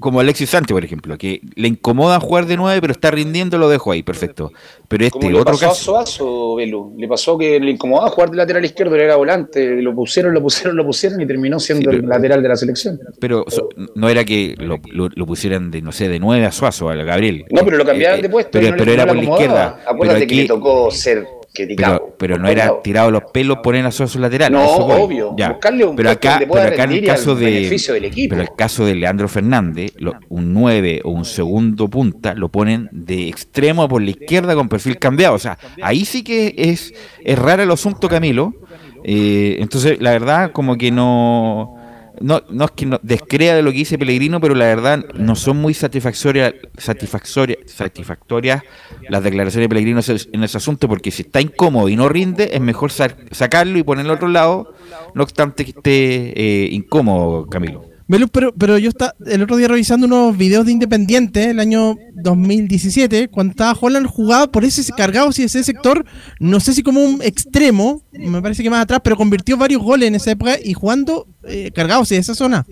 [0.00, 3.68] como Alexis Sánchez, por ejemplo, que le incomoda jugar de nueve, pero está rindiendo, lo
[3.68, 4.50] dejo ahí, perfecto.
[4.88, 5.98] Pero este ¿Cómo le otro pasó caso.
[5.98, 6.94] a Suazo, Belu?
[6.98, 10.76] Le pasó que le incomodaba jugar de lateral izquierdo, era volante, lo pusieron, lo pusieron,
[10.76, 12.98] lo pusieron y terminó siendo el lateral de la selección.
[13.20, 16.52] Pero so- no era que lo, lo- lo pusieran de, no sé, de nueve a
[16.52, 17.44] Suazo, al Gabriel.
[17.50, 18.50] No, pero lo cambiaban Eh, de puesto.
[18.58, 19.80] Pero, no era por la izquierda.
[19.86, 23.58] Acuérdate pero que le aquí- tocó ser pero, pero no era tirado a los pelos
[23.62, 24.52] poner a Suazo lateral.
[24.52, 25.34] No, obvio.
[25.36, 25.50] Ya.
[25.50, 27.68] Buscarle un pero acá, pero acá en el caso de.
[27.68, 28.30] del equipo.
[28.34, 32.88] Pero el caso de Leandro Fernández, lo- un 9 o un segundo punta, lo ponen
[32.92, 35.34] de extremo por la izquierda con perfil cambiado.
[35.34, 36.94] O sea, ahí sí que es,
[37.24, 38.54] es raro el asunto, Camilo.
[39.02, 41.76] Eh, entonces, la verdad, como que no.
[42.20, 45.34] No, no es que no descrea de lo que dice Pellegrino, pero la verdad no
[45.34, 48.62] son muy satisfactorias satisfactorias satisfactorias
[49.08, 50.00] las declaraciones de Pellegrino
[50.32, 53.82] en ese- asunto, porque si está incómodo y no rinde, es mejor sa- sacarlo y
[53.82, 54.74] ponerlo a otro lado,
[55.14, 56.32] no obstante que esté
[56.64, 57.89] eh, incómodo, Camilo.
[58.10, 61.96] Melu, pero, pero yo estaba el otro día revisando unos videos de Independiente, el año
[62.14, 66.04] 2017, cuando estaba Holland jugaba por ese cargado hacia ese sector,
[66.40, 70.08] no sé si como un extremo, me parece que más atrás, pero convirtió varios goles
[70.08, 72.66] en esa época y jugando eh, cargado hacia esa zona.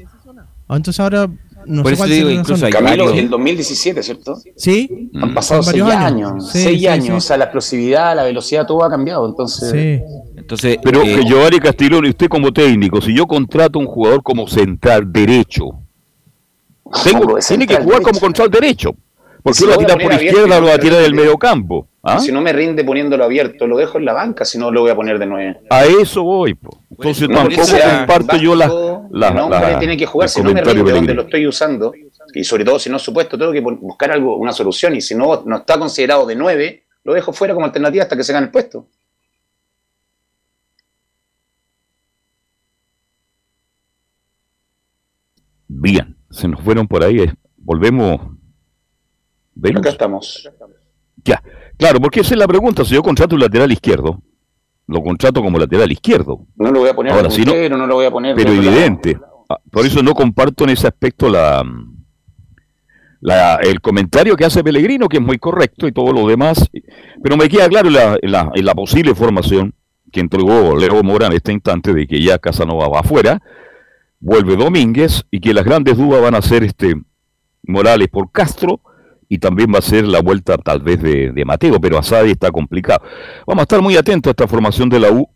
[0.67, 1.29] Ah, Entonces ahora
[1.67, 4.41] no Por sé eso cuál digo, incluso hay Camilo, varios- el 2017, ¿cierto?
[4.57, 5.11] Sí.
[5.23, 5.95] Han pasado seis años.
[6.33, 6.51] años.
[6.51, 7.07] Sí, seis sí, años.
[7.07, 7.13] sí.
[7.13, 9.29] O sea, la explosividad, la velocidad, todo ha cambiado.
[9.29, 10.01] Entonces,
[10.49, 14.23] Entonces, Pero eh, que Giovanni Castiglione, usted como técnico, si yo contrato a un jugador
[14.23, 15.67] como central derecho,
[17.05, 18.03] tengo, ¿Cómo de tiene que jugar derecho?
[18.09, 18.95] como central derecho.
[19.43, 20.73] Porque Si lo va a lo voy a tirar por abierto izquierda o lo va
[20.73, 21.87] a no tirar del medio campo.
[22.03, 22.19] ¿ah?
[22.19, 24.91] si no me rinde poniéndolo abierto, lo dejo en la banca, si no lo voy
[24.91, 25.61] a poner de nueve.
[25.69, 26.55] A eso voy.
[26.55, 26.71] po.
[26.93, 27.67] Entonces No, tampoco
[27.99, 28.69] comparto yo la,
[29.11, 31.93] la, la- tiene que jugar, si no me rinde donde lo estoy usando,
[32.35, 35.15] y sobre todo si no es supuesto, tengo que buscar algo, una solución, y si
[35.15, 38.47] no, no está considerado de 9, lo dejo fuera como alternativa hasta que se gane
[38.47, 38.87] el puesto.
[45.81, 47.31] Bien, se nos fueron por ahí.
[47.57, 48.21] Volvemos.
[49.55, 49.81] ¿Venus?
[49.81, 50.49] Acá estamos.
[51.25, 51.43] Ya,
[51.77, 52.85] claro, porque esa es la pregunta.
[52.85, 54.21] Si yo contrato un lateral izquierdo,
[54.87, 56.47] lo contrato como lateral izquierdo.
[56.57, 58.63] No lo voy a poner Ahora, si no- no, lo voy a poner Pero lado.
[58.63, 59.19] evidente.
[59.49, 61.63] Ah, Por eso no comparto en ese aspecto la,
[63.21, 66.69] la- el comentario que hace Pellegrino, que es muy correcto y todo lo demás.
[67.23, 69.75] Pero me queda claro la, la- la posible formación
[70.13, 73.43] que entregó Leo Mora en este instante de que ya Casanova va afuera,
[74.21, 76.95] vuelve Domínguez y que las grandes dudas van a ser este
[77.63, 78.81] Morales por Castro
[79.29, 82.51] y también va a ser la vuelta tal vez de, de Mateo, pero Asadi está
[82.51, 83.01] complicado.
[83.47, 85.29] Vamos a estar muy atentos a esta formación de la U,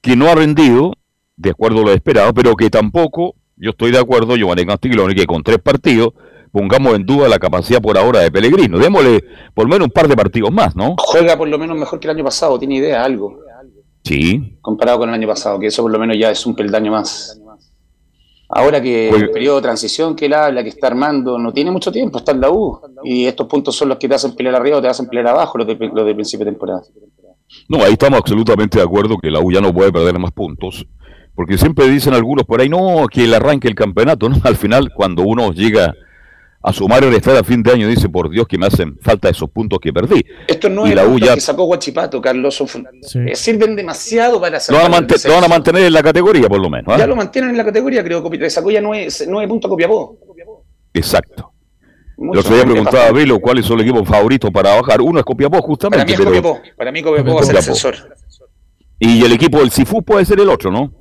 [0.00, 0.94] que no ha rendido,
[1.36, 5.26] de acuerdo a lo esperado, pero que tampoco, yo estoy de acuerdo, Giovanni Castiglione, que
[5.26, 6.12] con tres partidos
[6.50, 8.78] pongamos en duda la capacidad por ahora de Pellegrino.
[8.78, 9.22] Démosle
[9.54, 10.96] por lo menos un par de partidos más, ¿no?
[10.98, 13.38] Juega por lo menos mejor que el año pasado, tiene idea, algo,
[14.02, 14.56] Sí.
[14.60, 17.40] comparado con el año pasado, que eso por lo menos ya es un peldaño más.
[18.52, 21.92] Ahora que el periodo de transición que él habla, que está armando, no tiene mucho
[21.92, 22.80] tiempo, está en la U.
[23.04, 25.58] Y estos puntos son los que te hacen pelear arriba o te hacen pelear abajo,
[25.58, 26.82] los de, los de principio de temporada.
[27.68, 30.84] No, ahí estamos absolutamente de acuerdo que la U ya no puede perder más puntos.
[31.34, 34.36] Porque siempre dicen algunos por ahí, no, que el arranque el campeonato, ¿no?
[34.44, 35.94] Al final, cuando uno llega
[36.62, 39.28] a sumar el estar a fin de año, dice, por Dios, que me hacen falta
[39.30, 40.22] esos puntos que perdí.
[40.46, 42.86] Estos Y nueve la U ya- que sacó Guachipato, Carlos, son-
[43.26, 46.60] eh, sirven demasiado para Lo van, a lo van a mantener en la categoría, por
[46.60, 46.92] lo menos.
[46.94, 46.98] ¿ah?
[46.98, 49.70] Ya lo mantienen en la categoría, creo que le sacó ya nueve, nueve puntos a
[49.70, 50.18] Copiapó.
[50.92, 51.52] Exacto.
[52.18, 53.12] Mucho Yo más que preguntaba a.
[53.12, 55.00] Velo cuáles son los equipos favoritos para bajar.
[55.00, 56.04] Uno es Copiapó, justamente.
[56.04, 57.94] Para mí es pero- Copiapó, para mí Copiapó va a ser el ascensor.
[58.98, 60.92] Y el equipo del Cifú puede ser el otro, ¿no?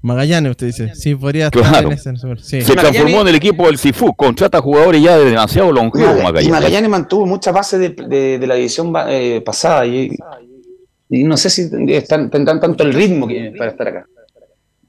[0.00, 0.94] Magallanes, usted dice.
[0.94, 1.88] Sí, podría estar Claro.
[1.88, 2.12] en ese.
[2.42, 2.62] Sí.
[2.62, 4.14] Se transformó en el equipo del Cifú.
[4.14, 6.50] Contrata jugadores ya de demasiado longevos, Y Magallanes.
[6.50, 10.10] Magallanes mantuvo muchas bases de, de- de la edición ba- eh, pasada y,
[11.10, 14.06] y no sé si están, tendrán tanto el ritmo que, para estar acá.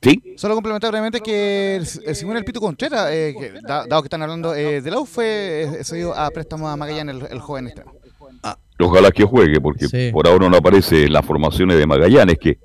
[0.01, 0.21] Sí.
[0.37, 4.21] Solo complementar brevemente que el, el Simón El Pito Contreras, eh, que, dado que están
[4.21, 7.65] hablando eh, de la U, fue eh, cedido a préstamo a Magallanes, el, el joven
[7.67, 7.93] extremo.
[8.81, 10.09] Ojalá que juegue, porque Sí.
[10.13, 12.57] por ahora no aparece en las formaciones de Magallanes, que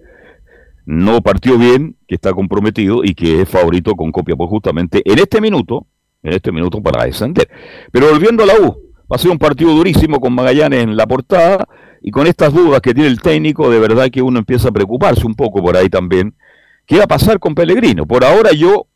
[0.86, 5.40] no partió bien, que está comprometido y que es favorito con Copiapó justamente en este
[5.40, 5.86] minuto,
[6.22, 7.48] en este minuto para descender.
[7.90, 8.76] Pero volviendo a la U,
[9.10, 11.66] va a ser un partido durísimo con Magallanes en la portada
[12.02, 15.26] y con estas dudas que tiene el técnico, de verdad que uno empieza a preocuparse
[15.26, 16.34] un poco por ahí también.
[16.86, 18.04] ¿Qué va a pasar con Pellegrino?
[18.06, 18.86] Por ahora yo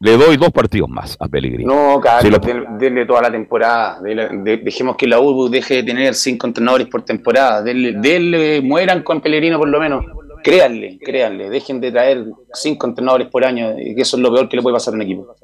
[0.00, 1.72] le doy dos partidos más a Pellegrino.
[1.94, 4.00] No, Carlos, Si lo- denle, toda la temporada.
[4.02, 7.62] De- dejemos que la U deje de tener cinco entrenadores por temporada.
[7.62, 10.04] Denle, denle- mueran con Pellegrino por lo menos.
[10.44, 11.48] Créanle, créanle.
[11.48, 14.62] Dejen de traer cinco entrenadores por año, y que eso es lo peor que le
[14.62, 15.34] puede pasar a un equipo.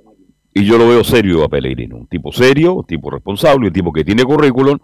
[0.53, 3.93] Y yo lo veo serio a Pellegrino, un tipo serio, un tipo responsable, un tipo
[3.93, 4.79] que tiene currículum.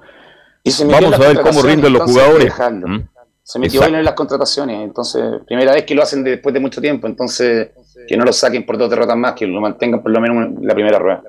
[0.64, 2.54] Y se metió Vamos a ver cómo rinden los jugadores.
[2.84, 3.00] ¿Mm?
[3.42, 6.80] Se metió bien en las contrataciones, entonces, primera vez que lo hacen después de mucho
[6.80, 7.68] tiempo, entonces,
[8.08, 10.66] que no lo saquen por dos derrotas más, que lo mantengan por lo menos en
[10.66, 11.22] la primera rueda.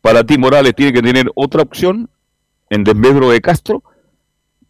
[0.00, 2.08] Para ti, Morales tiene que tener otra opción
[2.70, 3.82] en desmedro de Castro,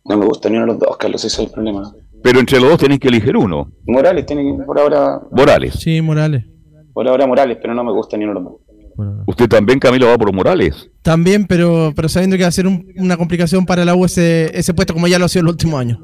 [0.05, 1.95] No me gusta ni uno de los dos, Carlos, ese es el problema.
[2.25, 3.71] Pero entre los dos tenéis que elegir uno.
[3.87, 5.75] Morales tiene por ahora, Morales.
[5.75, 6.43] Sí, Morales.
[6.95, 8.59] por ahora Morales, pero no me gusta ni uno.
[9.27, 10.89] Usted también, Camilo, va por Morales.
[11.03, 14.57] También, pero, pero sabiendo que va a ser un- una complicación para la U ese,
[14.57, 15.99] ese puesto, como ya lo ha sido en los últimos años.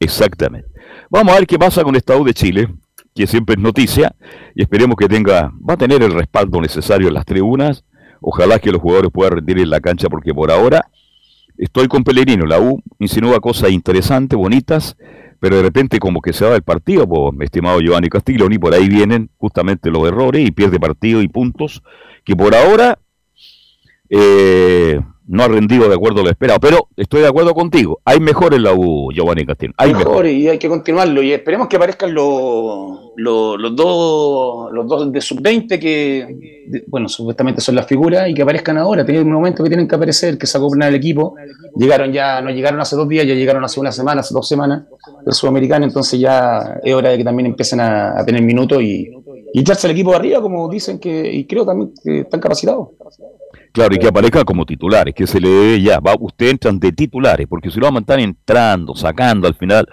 [0.00, 0.68] Exactamente.
[1.10, 2.68] Vamos a ver qué pasa con el Estado de Chile,
[3.14, 4.14] que siempre es noticia,
[4.54, 7.84] y esperemos que tenga, va a tener el respaldo necesario en las tribunas.
[8.20, 10.90] Ojalá que los jugadores puedan rendir en la cancha, porque por ahora
[11.56, 12.44] estoy con Pellegrino.
[12.46, 14.96] La U insinúa cosas interesantes, bonitas,
[15.40, 18.88] pero de repente como que se va del partido, mi estimado Giovanni Castiglioni, por ahí
[18.88, 21.82] vienen justamente los errores y pierde partido y puntos
[22.24, 22.98] que por ahora
[24.10, 26.58] eh, no ha rendido de acuerdo a lo esperado.
[26.60, 29.72] Pero estoy de acuerdo contigo, hay mejor en la U, Giovanni Castillo.
[29.76, 30.26] Hay mejor, mejor.
[30.26, 31.22] y hay que continuarlo.
[31.22, 37.08] Y esperemos que aparezcan los, los, los dos los dos de sub-20 que, de- bueno,
[37.08, 39.04] supuestamente son las figuras y que aparezcan ahora.
[39.04, 41.34] Tienen un momento que tienen que aparecer, que se acoplan al equipo.
[41.76, 44.82] Llegaron ya, no llegaron hace dos días, ya llegaron hace una semana, hace dos semanas
[45.24, 45.84] del sudamericano.
[45.84, 49.10] Entonces ya es hora de que también empiecen a, a tener minutos y,
[49.52, 52.88] y echarse al equipo de arriba, como dicen que, y creo también que están capacitados.
[53.72, 56.90] Claro, y que aparezcan como titulares, que se le dé ya, va, ustedes entran de
[56.92, 59.86] titulares, porque si lo van a estar entrando, sacando al final,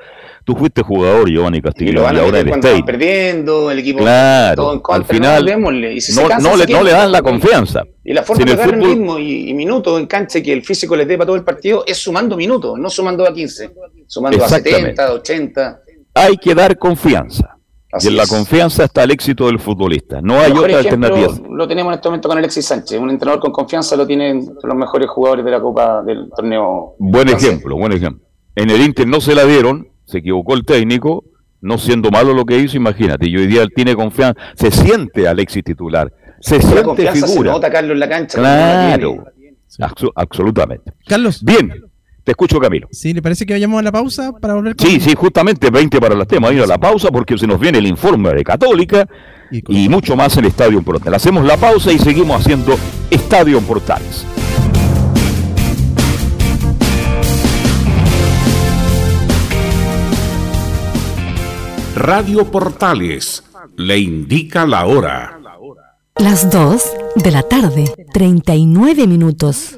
[0.44, 2.84] tú fuiste jugador, Giovanni Y Castillo, lo y, van a ahora cuando van State.
[2.84, 5.94] perdiendo, el equipo Claro, todo en contra, al final no, démosle.
[5.94, 7.84] Y si se cansa, no le, no le dan la confianza.
[8.04, 10.64] Y la forma de el ganar fútbol- ritmo y, y minutos en cancha que el
[10.64, 13.72] físico les dé para todo el partido es sumando minutos, no sumando a 15,
[14.08, 14.82] sumando a Exactamente.
[14.96, 15.80] 70, a 80.
[16.16, 17.55] hay que dar confianza.
[17.96, 20.22] Así y en la confianza está el éxito del futbolista.
[20.22, 21.50] No hay otra ejemplo alternativa.
[21.50, 23.00] Lo tenemos en este momento con Alexis Sánchez.
[23.00, 26.96] Un entrenador con confianza lo tienen los mejores jugadores de la Copa del torneo.
[27.00, 27.50] Buen francés.
[27.50, 28.26] ejemplo, buen ejemplo.
[28.56, 31.24] En el Inter no se la dieron, se equivocó el técnico,
[31.62, 33.28] no siendo malo lo que hizo, imagínate.
[33.30, 36.12] Y hoy día él tiene confianza, se siente Alexis titular,
[36.42, 37.52] se La siente confianza se figura.
[37.52, 38.42] nota, Carlos, en la cancha.
[38.42, 39.58] la Claro, tiene.
[40.16, 40.92] Absolutamente.
[41.08, 41.44] Carlos.
[41.44, 41.72] Bien,
[42.26, 42.88] te escucho Camilo.
[42.92, 43.14] ¿Sí?
[43.14, 46.16] ¿Le parece que vayamos a la pausa para volver con Sí, sí, justamente 20 para
[46.16, 46.52] las temas.
[46.54, 49.08] Ir a la pausa porque se nos viene el informe de Católica
[49.52, 51.18] y, mucho más en Estadio Portales.
[51.18, 52.76] Hacemos la pausa y seguimos haciendo
[53.12, 54.26] Estadio Portales.
[61.96, 63.44] Radio Portales
[63.78, 65.40] le indica la hora.
[66.18, 66.84] Las 2
[67.18, 69.78] de la tarde, 39 minutos.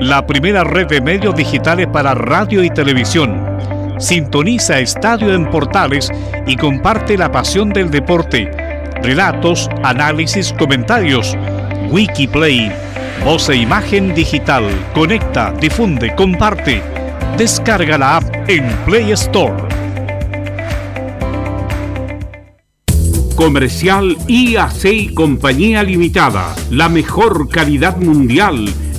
[0.00, 3.40] la primera red de medios digitales para radio y televisión.
[3.98, 6.10] Sintoniza Estadio en Portales
[6.46, 8.50] y comparte la pasión del deporte.
[9.02, 11.36] Relatos, análisis, comentarios.
[11.90, 12.72] Wikiplay,
[13.24, 14.64] voz e imagen digital.
[14.94, 16.82] Conecta, difunde, comparte.
[17.36, 19.54] Descarga la app en Play Store.
[23.36, 26.54] Comercial IAC y Compañía Limitada.
[26.70, 28.68] La mejor calidad mundial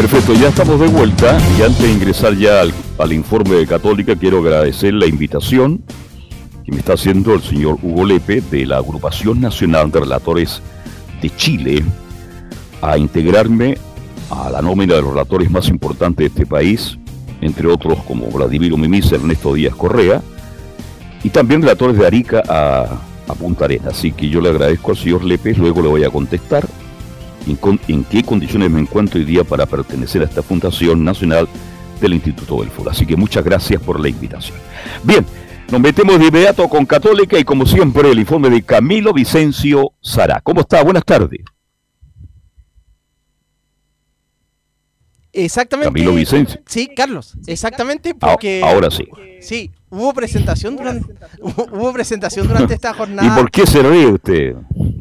[0.00, 4.38] Perfecto, ya estamos de vuelta y antes de ingresar ya al, informe de Católica quiero
[4.38, 5.84] agradecer la invitación
[6.64, 10.62] que me está haciendo el señor Hugo Lepe de la Agrupación Nacional de Relatores
[11.20, 11.84] de Chile
[12.80, 13.76] a integrarme
[14.30, 16.98] a la nómina de los relatores más importantes de este país,
[17.42, 20.22] entre otros como Vladimiro Mimisa, Ernesto Díaz Correa,
[21.22, 22.86] y también relatores de Arica a,
[23.28, 23.98] a Punta Arenas.
[23.98, 26.66] Así que yo le agradezco al señor Lepe, luego le voy a contestar
[27.46, 31.48] en, con- en qué condiciones me encuentro hoy día para pertenecer a esta Fundación Nacional
[32.00, 32.92] del Instituto del Fútbol.
[32.92, 34.56] Así que muchas gracias por la invitación.
[35.04, 35.24] Bien,
[35.70, 40.40] nos metemos de inmediato con Católica y como siempre el informe de Camilo Vicencio Sara.
[40.42, 40.82] ¿Cómo está?
[40.82, 41.40] Buenas tardes.
[45.32, 45.92] Exactamente.
[45.92, 46.60] Camilo Vicencio.
[46.66, 49.06] Sí, Carlos, exactamente Ah, porque ahora sí.
[49.40, 53.28] Sí, hubo presentación durante hubo, hubo presentación durante esta jornada.
[53.28, 54.56] ¿Y por qué se ríe usted?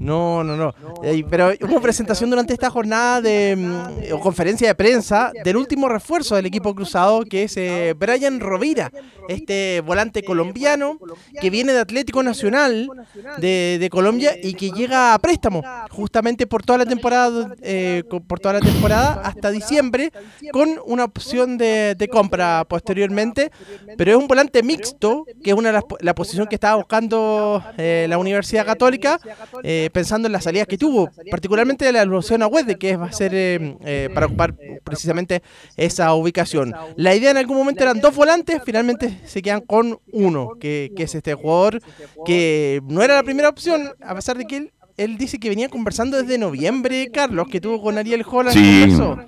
[0.09, 0.73] No, no, no.
[1.03, 5.87] Eh, pero hubo presentación durante esta jornada de mm, o conferencia de prensa del último
[5.87, 8.91] refuerzo del equipo cruzado, que es eh, Brian Rovira,
[9.27, 10.97] este volante colombiano
[11.39, 12.89] que viene de Atlético Nacional
[13.37, 15.61] de, de Colombia y que llega a préstamo
[15.91, 20.11] justamente por toda la temporada, eh, por toda la temporada hasta diciembre,
[20.51, 23.51] con una opción de, de compra posteriormente.
[23.97, 28.07] Pero es un volante mixto, que es una po- la posición que estaba buscando eh,
[28.09, 29.19] la Universidad Católica.
[29.63, 33.07] eh, pensando en las salidas que tuvo, particularmente de la evolución a Wede, que va
[33.07, 35.43] a ser eh, eh, para ocupar precisamente
[35.75, 36.73] esa ubicación.
[36.95, 41.03] La idea en algún momento eran dos volantes, finalmente se quedan con uno, que, que
[41.03, 41.81] es este jugador
[42.25, 45.67] que no era la primera opción, a pesar de que él, él dice que venía
[45.67, 48.55] conversando desde noviembre, Carlos, que tuvo con Ariel Holland.
[48.55, 48.79] Sí.
[48.87, 49.19] conversó.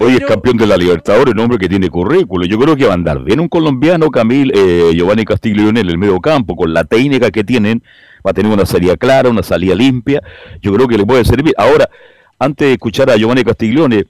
[0.00, 2.46] Hoy es campeón de la Libertadores, un hombre que tiene currículo.
[2.46, 5.98] Yo creo que va a andar bien un colombiano, Camil, eh, Giovanni Castiglione en el
[5.98, 7.82] medio campo, con la técnica que tienen,
[8.24, 10.22] va a tener una salida clara, una salida limpia.
[10.62, 11.52] Yo creo que le puede servir.
[11.58, 11.88] Ahora,
[12.38, 14.04] antes de escuchar a Giovanni Castiglione,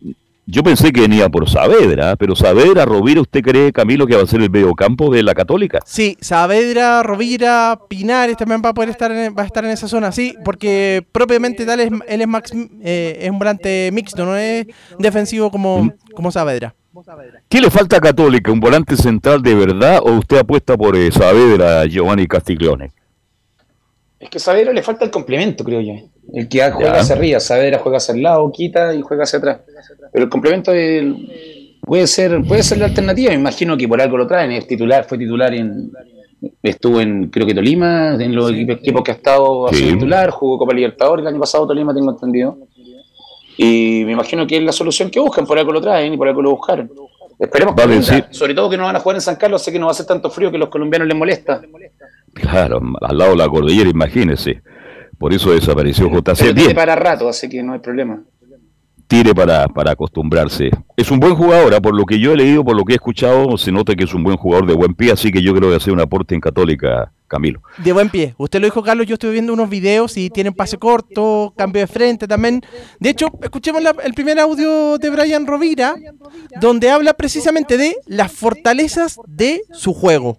[0.51, 4.27] yo pensé que venía por Saavedra, pero Saavedra, Rovira, ¿usted cree, Camilo, que va a
[4.27, 5.81] ser el medio campo de la Católica?
[5.85, 9.89] Sí, Saavedra, Rovira, Pinares también va a poder estar en, va a estar en esa
[9.89, 12.53] zona, sí, porque propiamente tal es, él es, max,
[12.83, 14.67] eh, es un volante mixto, no es
[14.99, 16.75] defensivo como, como Saavedra.
[17.51, 18.51] ¿Qué le falta a Católica?
[18.51, 22.91] ¿Un volante central de verdad o usted apuesta por eh, Saavedra, Giovanni Castiglione?
[24.19, 25.93] Es que a Saavedra le falta el complemento, creo yo.
[26.33, 27.01] El que juega Ya.
[27.01, 29.61] hacia arriba, Saavedra juega hacia el lado, quita y juega hacia atrás.
[30.13, 33.31] Pero el complemento del- puede ser puede ser la alternativa.
[33.31, 34.53] Me imagino que por algo lo traen.
[34.53, 35.91] Es titular, fue titular en.
[36.63, 39.93] Estuvo en, creo que Tolima, en los equipos, equipos que ha estado Sí.
[39.93, 42.59] titular, jugó Copa Libertadores el año pasado, Tolima, tengo entendido.
[43.57, 46.29] Y me imagino que es la solución que buscan, por algo lo traen y por
[46.29, 46.91] algo lo buscaron.
[47.41, 48.23] Esperemos que Vale, sí.
[48.31, 49.95] Sobre todo que no van a jugar en San Carlos, sé que no va a
[49.95, 51.61] ser tanto frío que a los colombianos les molesta.
[52.35, 54.63] Claro, al lado de la cordillera, imagínese.
[55.19, 56.23] Por eso desapareció JC.
[56.25, 58.23] Pero tiene Bien, para rato, así que no hay problema.
[59.09, 60.71] tire para, para acostumbrarse.
[60.97, 62.97] Es un buen jugador, ah, por lo que yo he leído, por lo que he
[62.97, 65.71] escuchado, se nota que es un buen jugador de buen pie, así que yo creo
[65.71, 67.63] que hace un aporte en Católica, Camilo.
[67.79, 68.35] De buen pie.
[68.37, 71.87] Usted lo dijo, Carlos, yo estuve viendo unos videos y tienen pase corto, cambio de
[71.87, 72.61] frente también.
[73.01, 75.95] De hecho, escuchemos la- el primer audio de Brian Rovira,
[76.61, 80.39] donde habla precisamente de las fortalezas de su juego.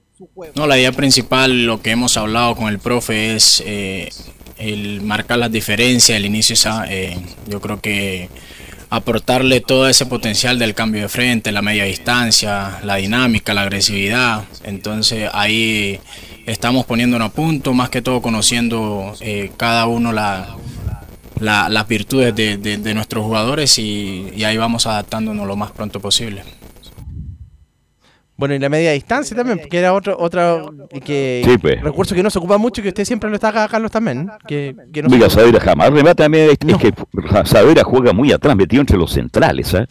[0.55, 4.09] No, la idea principal, lo que hemos hablado con el profe es eh,
[4.59, 7.17] el marcar las diferencias, el inicio, esa, eh,
[7.47, 8.29] yo creo que
[8.91, 14.43] aportarle todo ese potencial del cambio de frente, la media distancia, la dinámica, la agresividad.
[14.63, 15.99] Entonces ahí
[16.45, 20.55] estamos poniéndonos a punto, más que todo conociendo eh, cada uno la,
[21.39, 26.41] la- las virtudes de, de- nuestros jugadores y ahí vamos adaptándonos lo más pronto posible.
[28.39, 31.81] Bueno, y la media distancia también, que era otro, otro que, Sí, pues.
[31.81, 34.29] recurso que no se ocupa mucho y que usted siempre lo está acá, Carlos, también.
[34.47, 35.29] Que, que no Mira.
[35.29, 36.93] Saavedra jamás remata, a mí es, es que
[37.43, 39.85] Saavedra juega muy atrás, metido entre los centrales, ¿ah?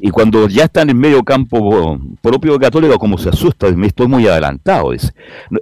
[0.00, 3.86] Y cuando ya está en el medio campo propio de Católica, como se asusta, me
[3.86, 4.92] estoy muy adelantado.
[4.92, 5.12] Es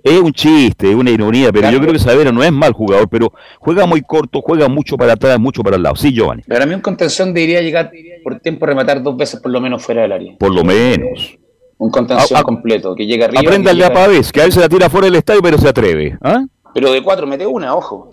[0.05, 3.31] un chiste, es una ironía, pero yo creo que Saavedra no es mal jugador, pero
[3.59, 5.97] juega muy corto, juega mucho para atrás, mucho para el lado.
[5.97, 7.91] Sí, Giovanni, Para mí un contención debería llegar
[8.25, 10.35] por tiempo a rematar dos veces por lo menos fuera del área.
[10.39, 11.37] por lo menos.
[11.83, 13.41] Un contención A- a- completo, que llega arriba.
[13.45, 16.17] Apréndale a Pavés, que a él se la tira fuera del estadio, pero se atreve.
[16.23, 16.45] ¿ah?
[16.75, 18.09] Pero de cuatro mete una, ojo.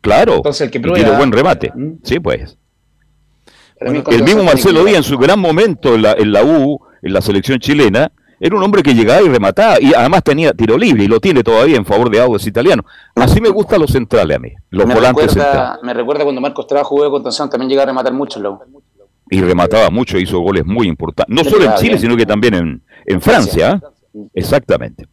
[0.00, 0.36] Claro.
[0.36, 1.72] Entonces, el que y prueba- buen remate.
[2.04, 2.56] Sí, pues.
[3.80, 4.84] El mismo Marcelo.
[4.84, 8.56] Díaz, en su gran momento en la, en la U, en la selección chilena, era
[8.56, 11.76] un hombre que llegaba y remataba, y además tenía tiro libre, y lo tiene todavía
[11.76, 12.84] en favor de Audax Italiano.
[13.16, 15.54] Así me gustan los centrales a mí, los me volantes centrales.
[15.54, 18.42] recuerda, me recuerda cuando Marcos Traba jugó de contención, también llega a rematar mucho en
[18.44, 18.77] la U.
[19.30, 21.34] Y remataba mucho, hizo goles muy importantes.
[21.34, 23.80] No solo en Chile, sino que también en, en Francia.
[23.82, 23.90] ¿ah?
[24.34, 25.06] Exactamente.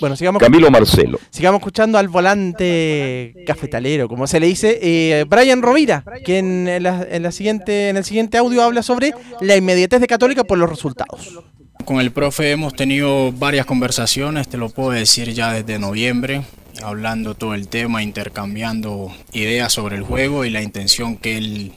[0.00, 1.20] Bueno, sigamos, Camilo Marcelo.
[1.30, 7.06] sigamos escuchando al volante cafetalero, como se le dice, eh, Brian Rovira, que en, la,
[7.08, 10.68] en la siguiente, en el siguiente audio habla sobre la inmediatez de Católica por los
[10.68, 11.38] resultados.
[11.84, 16.42] Con el profe hemos tenido varias conversaciones, te lo puedo decir ya desde noviembre,
[16.82, 21.72] hablando todo el tema, intercambiando ideas sobre el juego y la intención que él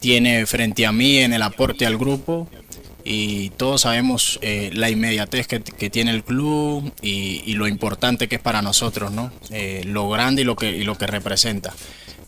[0.00, 2.48] tiene frente a mí en el aporte al grupo.
[3.04, 8.42] Y todos sabemos eh, la inmediatez que, tiene el club y, lo importante que es
[8.42, 9.32] para nosotros, ¿no?
[9.50, 11.72] Eh, lo grande y lo que, y lo que representa.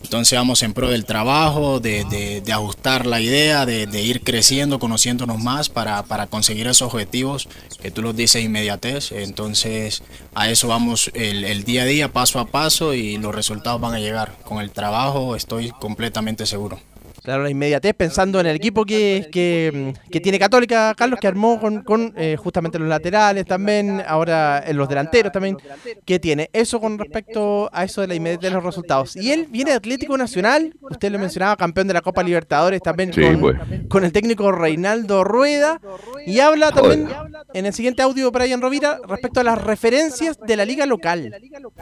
[0.03, 2.03] Entonces vamos en pro del trabajo, de,
[2.43, 7.47] de- ajustar la idea, de, ir creciendo, conociéndonos más para, para conseguir esos objetivos
[7.81, 9.11] que tú los dices inmediatez.
[9.11, 10.01] Entonces
[10.33, 13.99] a eso vamos el día a día, paso a paso y los resultados van a
[13.99, 14.35] llegar.
[14.43, 16.79] Con el trabajo estoy completamente seguro.
[17.23, 21.59] Claro, la inmediatez pensando en el equipo que, que, que tiene Católica, Carlos, que armó
[21.59, 25.57] con, con, eh, justamente los laterales también, ahora en los delanteros también,
[26.03, 26.49] que tiene.
[26.51, 29.15] Eso con respecto a eso de la inmediatez de los resultados.
[29.15, 33.13] Y él viene de Atlético Nacional, usted lo mencionaba, campeón de la Copa Libertadores también
[33.13, 33.57] Sí, con, pues.
[33.87, 35.79] con el técnico Reinaldo Rueda.
[36.25, 37.07] Y habla también
[37.53, 41.35] en el siguiente audio Brian Rovira respecto a las referencias de la liga local.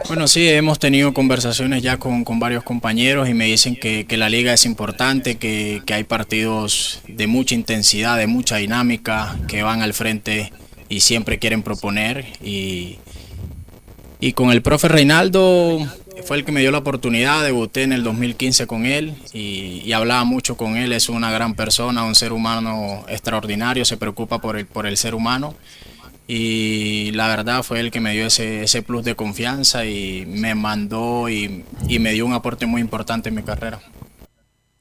[0.08, 4.18] Bueno, sí, hemos tenido conversaciones ya con, con varios compañeros y me dicen que, que
[4.18, 9.82] la liga es importante, que, hay partidos de mucha intensidad, de mucha dinámica, que van
[9.82, 10.52] al frente
[10.88, 12.26] y siempre quieren proponer.
[12.44, 12.98] Y,
[14.20, 15.80] y con el profe Reinaldo
[16.26, 19.94] fue el que me dio la oportunidad, debuté en el 2015 con él y, y,
[19.94, 24.58] hablaba mucho con él, es una gran persona, un ser humano extraordinario, se preocupa por
[24.58, 25.56] el, por el ser humano
[26.32, 30.54] y la verdad fue el que me dio ese, ese plus de confianza y me
[30.54, 33.80] mandó y, y me dio un aporte muy importante en mi carrera.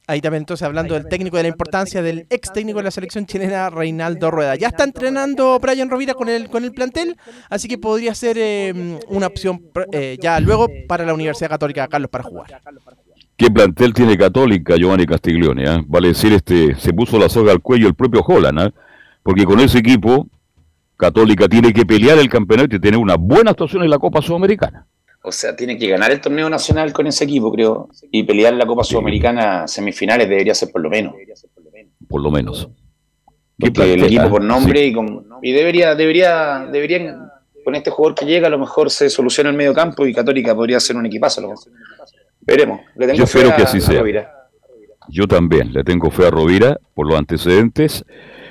[0.08, 3.26] Ahí también entonces hablando del técnico de la importancia del ex técnico de la selección
[3.26, 4.56] chilena, Reinaldo Rueda.
[4.56, 7.18] Ya está entrenando Brian Rovira con el, con el plantel,
[7.50, 9.60] así que podría ser eh, una opción
[9.92, 12.58] eh, ya luego para la Universidad Católica Carlos para jugar.
[13.36, 15.64] ¿Qué plantel tiene Católica, Giovanni Castiglione?
[15.64, 15.84] eh?
[15.86, 18.72] Vale decir, este, se puso la soga al cuello el propio Holland, ¿eh?
[19.22, 20.26] porque con ese equipo
[20.96, 24.86] Católica tiene que pelear el campeonato y tener una buena actuación en la Copa Sudamericana.
[25.22, 28.66] O sea, tiene que ganar el torneo nacional con ese equipo, creo, y pelear la
[28.66, 31.14] Copa Sudamericana semifinales debería ser por lo menos.
[32.08, 32.68] Por lo menos.
[33.58, 37.28] Porque el equipo por nombre y, con, y debería, debería, deberían,
[37.64, 40.54] con este jugador que llega, a lo mejor se soluciona el medio campo y Católica
[40.54, 41.40] podría ser un equipazo.
[41.40, 41.54] Lo.
[42.40, 42.80] Veremos.
[42.96, 43.98] Le tengo Yo espero a- que así a sea.
[44.00, 44.34] Rovira.
[45.08, 48.04] Yo también le tengo fe a Rovira por los antecedentes.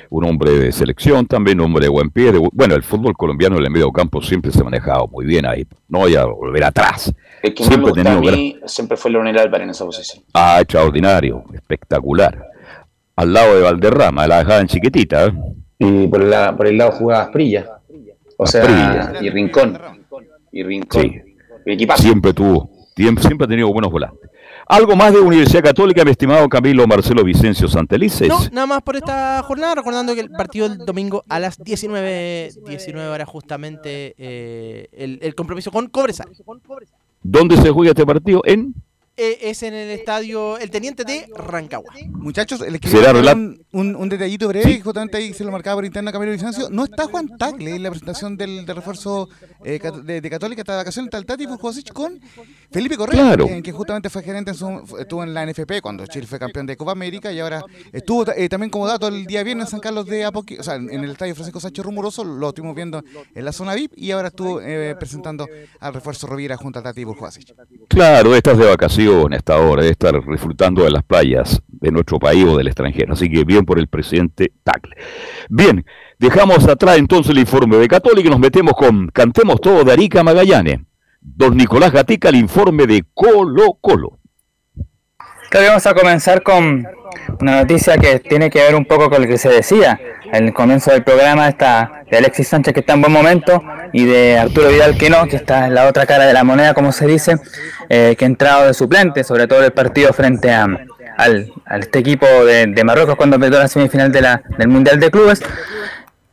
[0.10, 2.32] Un hombre de selección, también un hombre de buen pie.
[2.32, 5.46] de bueno, el fútbol colombiano en el medio campo siempre se ha manejado muy bien
[5.46, 5.66] ahí.
[5.90, 7.14] No voy a volver atrás.
[7.44, 9.70] El que me Siempre ha gusta a tenido gran- mí siempre fue Leonel Álvarez en
[9.72, 10.24] esa posición.
[10.34, 12.42] Ah, extraordinario, espectacular.
[13.16, 15.26] Al lado de Valderrama, la dejaban chiquitita.
[15.28, 15.34] ¿eh?
[15.80, 17.80] Y por, la, por el lado jugaba Asprilla.
[18.38, 19.14] O sea, Asprilla.
[19.22, 19.78] y Rincón.
[20.52, 21.02] Y Rincón.
[21.02, 21.22] Sí.
[21.66, 21.92] El.
[21.98, 24.30] Siempre tuvo, tiemp- siempre ha tenido buenos volantes.
[24.70, 28.28] Algo más de Universidad Católica, mi estimado Camilo Marcelo Vicencio Santelices.
[28.28, 32.52] No, nada más por esta jornada, recordando que el partido del domingo a las 19,
[32.68, 36.28] 19 horas justamente eh, el, el compromiso con Cobresal.
[37.24, 38.42] ¿Dónde se juega este partido?
[38.44, 38.76] En
[39.20, 41.92] Eh, es en el estadio El Teniente de Rancagua.
[42.10, 45.86] Muchachos, les relat- un, un, un detallito breve, que justamente ahí se lo marcaba por
[45.86, 46.70] interno Camilo Vicencio.
[46.70, 49.28] No está Juan Tagle en la presentación del, del refuerzo
[49.66, 52.20] eh, de, de Católica, esta vacación está el Tati Josic con
[52.72, 53.48] Felipe Correa, Claro.
[53.48, 56.68] que, que justamente fue gerente, en su- estuvo en la NFP cuando Chile fue campeón
[56.68, 59.80] de Copa América y ahora estuvo eh, también como dato el día viernes en San
[59.80, 63.04] Carlos de Apoqui, o sea, en el estadio Francisco Sánchez Rumoroso, lo estuvimos viendo
[63.34, 65.48] en la zona VIP y ahora estuvo eh, presentando
[65.80, 67.56] al refuerzo Rovira junto a Tati Burjosic.
[67.88, 72.46] Claro, estás de vacaciones hasta ahora, de estar disfrutando de las playas de nuestro país
[72.46, 73.14] o del extranjero.
[73.14, 74.96] Así que bien por el presidente Tagle.
[75.50, 75.86] Bien,
[76.20, 80.24] dejamos atrás entonces el informe de Católica y nos metemos con Cantemos Todo de Arica
[80.24, 80.80] Magallanes.
[81.22, 84.20] Don Nicolás Gatica, el informe de Colo Colo.
[85.50, 86.86] Claro, vamos a comenzar con
[87.40, 90.00] una noticia que tiene que ver un poco con lo que se decía
[90.34, 93.64] en el comienzo del programa, de Alexis Sánchez que está en buen momento
[93.94, 96.74] y de Arturo Vidal que no, que está en la otra cara de la moneda,
[96.74, 97.38] como se dice,
[97.88, 100.68] eh, que ha entrado de suplente, sobre todo el partido frente a,
[101.18, 105.42] al, este equipo de, Marruecos cuando perdió la semifinal de del Mundial de Clubes.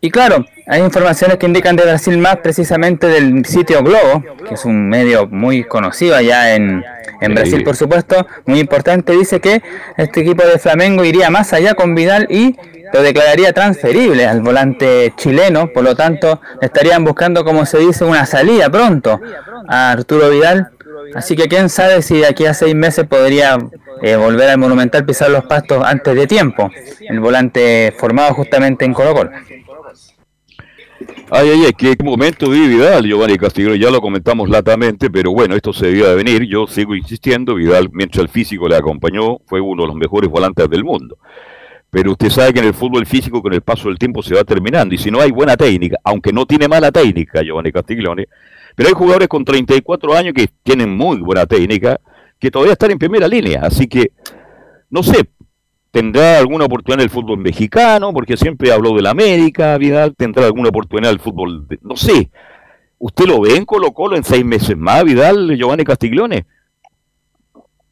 [0.05, 4.67] Y claro, hay informaciones que indican de Brasil más precisamente del sitio Globo, que es
[4.67, 6.85] un medio muy conocido allá en,
[7.23, 7.35] en.
[7.35, 9.15] Brasil, por supuesto, muy importante.
[9.15, 9.63] Dice que
[9.97, 12.55] este equipo de Flamengo iría más allá con Vidal y
[12.93, 18.27] lo declararía transferible al volante chileno, por lo tanto, estarían buscando, como se dice, una
[18.27, 19.23] salida pronto
[19.67, 20.69] a Arturo Vidal.
[21.15, 23.57] Así que quién sabe si de aquí a seis meses podría
[24.03, 26.71] eh, volver al Monumental pisar los pastos antes de tiempo,
[27.09, 29.31] el volante formado justamente en Colo Colo.
[31.31, 35.57] Ay, ay, ay, qué momento vive Vidal, Giovanni Castillo, ya lo comentamos latamente, pero bueno,
[35.57, 39.61] esto se debía de venir, yo sigo insistiendo, Vidal, mientras el físico le acompañó, fue
[39.61, 41.17] uno de los mejores volantes del mundo.
[41.91, 44.45] Pero usted sabe que en el fútbol físico con el paso del tiempo se va
[44.45, 48.27] terminando, y si no hay buena técnica, aunque no tiene mala técnica, Giovanni Castiglione,
[48.77, 52.01] pero hay jugadores con 34 años que tienen muy buena técnica,
[52.39, 54.13] que todavía están en primera línea, así que,
[54.91, 55.31] no sé,
[55.95, 60.71] tendrá alguna oportunidad en el fútbol mexicano, porque siempre habló del América, Vidal, tendrá alguna
[60.71, 62.31] oportunidad en el fútbol, no sé.
[62.99, 66.47] ¿Usted lo ve en Colo Colo en seis meses más, Vidal, Giovanni Castiglione?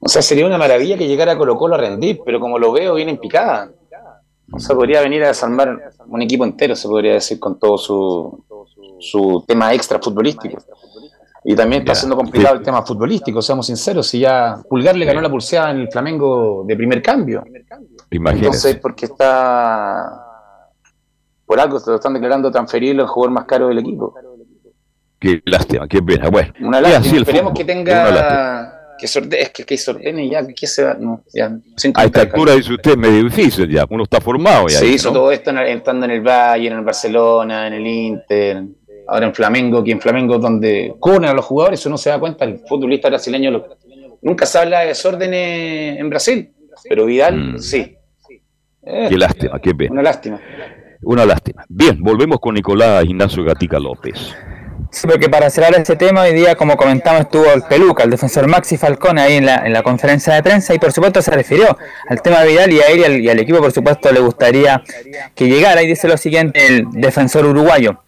[0.01, 2.95] O sea, sería una maravilla que llegara Colo Colo a rendir, pero como lo veo,
[2.95, 3.70] viene en picada.
[4.51, 8.45] O sea, podría venir a desarmar un equipo entero, se podría decir, con todo su,
[8.99, 10.59] su tema extra futbolístico.
[11.44, 14.06] Y también está siendo complicado el tema futbolístico, seamos sinceros.
[14.06, 17.43] Si ya Pulgar le ganó la pulseada en el Flamengo de primer cambio.
[18.10, 18.47] Imagínese.
[18.47, 20.28] Entonces, porque está.
[21.44, 24.14] Por algo se lo están declarando transferible el jugador más caro del equipo.
[25.19, 26.28] Qué lástima, qué pena.
[26.31, 27.19] Bueno, Una lástima.
[27.19, 28.78] Esperemos que tenga.
[28.98, 30.94] Que sorte, es que, que sortene ya, que se va.
[30.94, 34.69] No, ya, sin A esta altura dice usted, es medio difícil ya, uno está formado
[34.69, 34.78] ya.
[34.78, 35.14] Se hizo ¿no?
[35.14, 38.62] todo esto en- estando en el Bayern, en el Barcelona, en el Inter,
[39.12, 42.44] ahora en Flamengo, que en Flamengo donde cobran a los jugadores, uno se da cuenta,
[42.44, 43.66] el futbolista brasileño lo-
[44.22, 46.51] nunca se habla de desórdenes en Brasil,
[46.89, 47.97] pero Vidal sí.
[48.84, 49.09] Eh, Mm.
[49.10, 49.93] Qué lástima, qué pena.
[49.93, 50.40] Una lástima.
[51.05, 51.64] Una lástima.
[51.68, 54.34] Bien, volvemos con Nicolás Ignacio Gatica López.
[54.90, 58.47] Sí, porque para cerrar ese tema, hoy día, como comentamos, estuvo el Peluca, el defensor
[58.48, 61.78] Maxi Falcone, ahí en la, en la conferencia de prensa, y por supuesto se refirió
[62.09, 64.20] al tema de Vidal y a él y al, y al equipo, por supuesto, le
[64.20, 64.82] gustaría
[65.34, 65.82] que llegara.
[65.82, 68.02] Y dice lo siguiente el defensor uruguayo.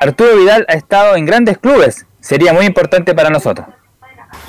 [0.00, 3.66] Arturo Vidal ha estado en grandes clubes, sería muy importante para nosotros.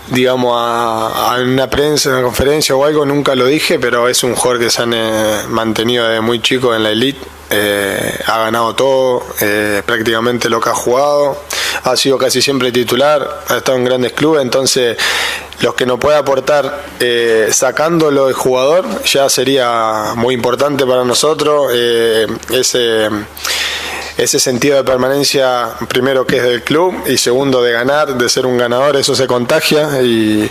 [0.10, 4.36] digamos, a, una prensa, en una conferencia o algo, nunca lo dije, pero es un
[4.36, 7.20] jugador que se han eh, mantenido desde muy chico en la elite,
[7.50, 11.44] eh, ha ganado todo, eh, prácticamente lo que ha jugado,
[11.84, 14.98] ha sido casi siempre titular, ha estado en grandes clubes, entonces
[15.62, 21.72] los que nos puede aportar eh, sacándolo de jugador ya sería muy importante para nosotros,
[21.74, 23.10] eh, ese
[24.18, 28.46] ese sentido de permanencia, primero que es del club y segundo de ganar, de ser
[28.46, 30.50] un ganador, eso se contagia y,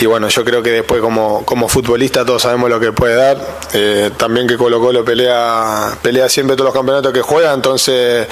[0.00, 3.38] y bueno, yo creo que después como, como futbolista todos sabemos lo que puede dar,
[3.72, 8.26] Eh, también que Colo Colo pelea, pelea siempre todos los campeonatos que juega, entonces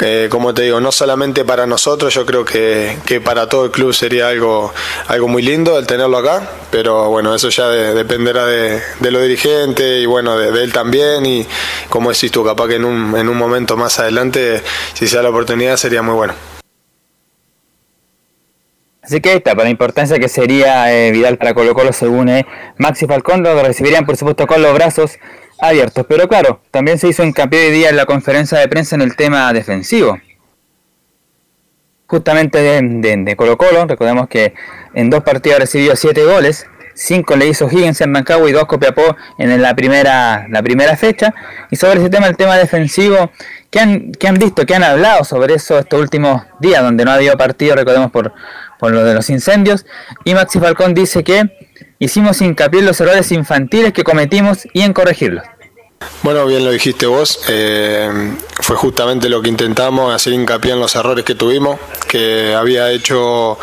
[0.00, 3.70] eh, como te digo, no solamente para nosotros, yo creo que, que para todo el
[3.70, 4.72] club sería algo,
[5.08, 9.22] algo muy lindo el tenerlo acá, pero bueno, eso ya de- dependerá de, de los
[9.22, 11.46] dirigentes y bueno, de, de él también y
[11.88, 14.62] como decís tú, capaz que en un, en un momento más adelante,
[14.94, 16.34] si se da la oportunidad, sería muy bueno.
[19.02, 22.28] Así que ahí está, para la importancia que sería eh, Vidal para Colo Colo según
[22.28, 22.46] eh,
[22.76, 25.18] Maxi Falcón, lo recibirían por supuesto con los brazos
[25.58, 26.06] abiertos.
[26.08, 29.16] Pero claro, también se hizo hincapié hoy día en la conferencia de prensa en el
[29.16, 30.18] tema defensivo.
[32.06, 34.54] Justamente de, de, de Colo Colo, recordemos que
[34.94, 39.14] en dos partidos recibió siete goles, cinco le hizo Higgins en Mancagua y dos Copiapó
[39.38, 41.34] en la primera, la primera fecha.
[41.70, 43.30] Y sobre ese tema, el tema defensivo,
[43.70, 47.10] ¿qué han, qué han visto, qué han hablado sobre eso estos últimos días, donde no
[47.10, 48.32] ha habido partido, recordemos por,
[48.78, 49.84] por lo de los incendios?
[50.24, 51.67] Y Maxi Falcón dice que
[51.98, 55.44] hicimos hincapié en los errores infantiles que cometimos y en corregirlos.
[56.22, 58.08] Bueno, bien lo dijiste vos, eh,
[58.60, 63.58] fue justamente lo que intentamos, hacer hincapié en los errores que tuvimos, que había hecho,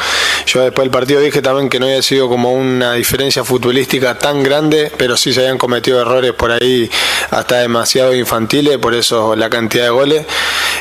[0.56, 4.42] yo después del partido dije también que no había sido como una diferencia futbolística tan
[4.42, 6.90] grande, pero sí se habían cometido errores por ahí
[7.30, 10.26] hasta demasiado infantiles, por eso la cantidad de goles.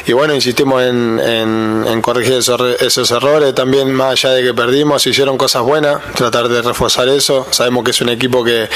[0.07, 5.03] Y bueno, insistimos en, corregir esos, erro- esos errores, también más allá de que perdimos,
[5.03, 8.69] se hicieron cosas buenas, tratar de reforzar eso, sabemos que es un equipo que,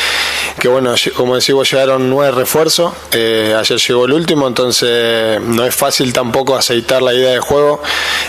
[0.65, 6.13] bueno, como decimos, llegaron nueve refuerzos, eh, ayer llegó el último, entonces no es fácil
[6.13, 7.81] tampoco aceitar la idea de juego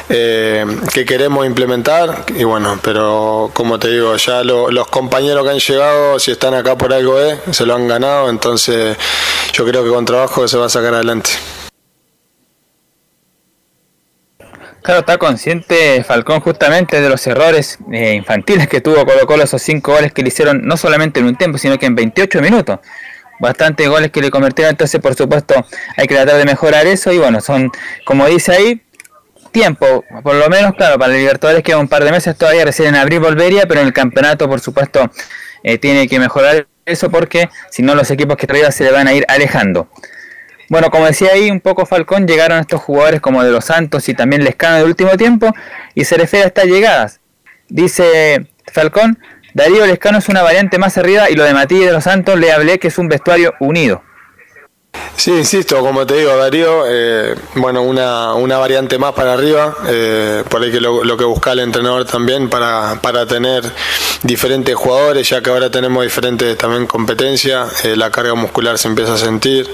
[0.09, 5.49] eh, que queremos implementar, y bueno, pero como te digo, ya lo- los compañeros que
[5.51, 8.97] han llegado, si están acá por algo es, se lo han ganado, entonces
[9.53, 11.31] yo creo que con trabajo se va a sacar adelante.
[14.81, 19.61] Claro, está consciente Falcón justamente de los errores eh, infantiles que tuvo Colo Colo, esos
[19.61, 22.79] cinco goles que le hicieron no solamente en un tiempo, sino que en 28 minutos.
[23.41, 25.53] Bastantes goles que le convirtieron, entonces por supuesto
[25.97, 27.71] hay que tratar de mejorar eso y bueno, son,
[28.05, 28.81] como dice ahí,
[29.49, 32.89] tiempo, por lo menos claro, para el Libertadores queda un par de meses todavía, recién
[32.89, 35.11] en abril volvería, pero en el campeonato por supuesto
[35.63, 39.07] eh, tiene que mejorar eso porque si no los equipos que traía se le van
[39.07, 39.89] a ir alejando.
[40.69, 44.13] Bueno, como decía ahí un poco Falcón, llegaron estos jugadores como de los Santos y
[44.13, 45.53] también Lescano de último tiempo
[45.95, 47.19] y se refiere a estas llegadas.
[47.69, 49.17] Dice Falcón,
[49.53, 52.51] Darío Lescano es una variante más arriba y lo de Matías de los Santos le
[52.51, 54.03] hablé que es un vestuario unido.
[55.19, 60.43] Sí, insisto, como te digo, Darío, eh, bueno, una, una variante más para arriba, eh,
[60.47, 63.63] por ahí que lo, que busca el entrenador también para, para tener
[64.23, 69.15] diferentes jugadores, ya que ahora tenemos diferentes también competencias, eh, la carga muscular se empieza
[69.15, 69.69] a sentir,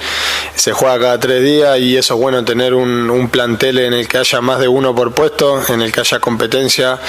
[0.55, 4.19] se juega cada tres días y eso es bueno tener un, plantel en el que
[4.19, 6.99] haya más de uno por puesto, en el que haya competencia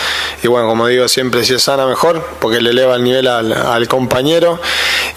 [0.43, 3.53] y bueno, como digo, siempre si es sana mejor, porque le eleva el nivel al,
[3.53, 4.61] al compañero.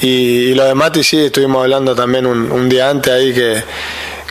[0.01, 3.63] Y, y lo de Mati sí, estuvimos hablando también un, un día ahí que,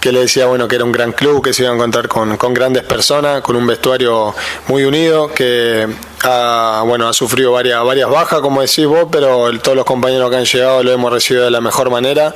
[0.01, 2.37] que le decía bueno que era un gran club, que se iba a encontrar con,
[2.37, 4.35] con grandes personas, con un vestuario
[4.69, 5.87] muy unido, que
[6.25, 10.37] ha, bueno, ha sufrido varias, varias bajas, como decís vos, pero todos los compañeros que
[10.37, 12.35] han llegado lo hemos recibido de la mejor manera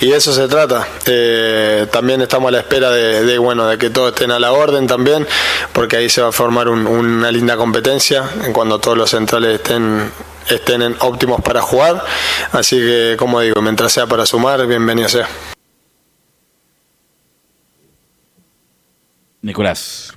[0.00, 0.86] y de eso se trata.
[1.06, 4.86] Eh, también estamos a la espera de, bueno, de que todos estén a la orden
[4.86, 5.26] también,
[5.72, 9.54] porque ahí se va a formar un- una linda competencia en cuando todos los centrales
[9.56, 10.10] estén
[10.48, 12.02] estén en óptimos para jugar,
[12.52, 15.28] así que como digo, mientras sea para sumar, bienvenido sea.
[19.42, 20.14] Nicolás.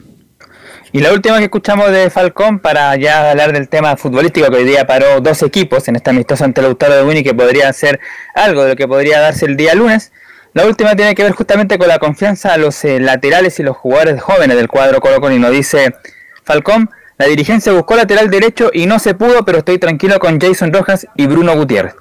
[0.94, 4.66] Y la última que escuchamos de Falcón para ya hablar del tema futbolístico que hoy
[4.66, 8.02] día paró dos equipos en este amistoso ante Lautaro de Winnie que podría ser
[8.36, 10.12] algo de lo que podría darse el día lunes.
[10.54, 13.78] La última tiene que ver justamente con la confianza a los eh, laterales y los
[13.78, 15.96] jugadores jóvenes del cuadro Colo nos dice
[16.44, 20.74] Falcón, la dirigencia buscó lateral derecho y no se pudo, pero estoy tranquilo con Jason
[20.74, 21.94] Rojas y Bruno Gutiérrez.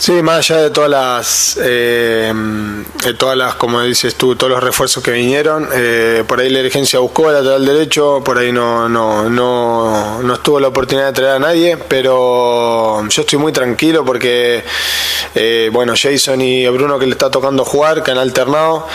[0.00, 2.32] Sí, más allá de todas las, eh,
[3.04, 6.60] de todas las, como dices tú, todos los refuerzos que vinieron, eh, por ahí la
[6.60, 11.32] dirigencia buscó lateral derecho, por ahí no, no, no, no estuvo la oportunidad de traer
[11.32, 14.64] a nadie, pero yo estoy muy tranquilo porque,
[15.34, 18.86] eh, bueno, Jason y Bruno que le está tocando jugar, que han alternado,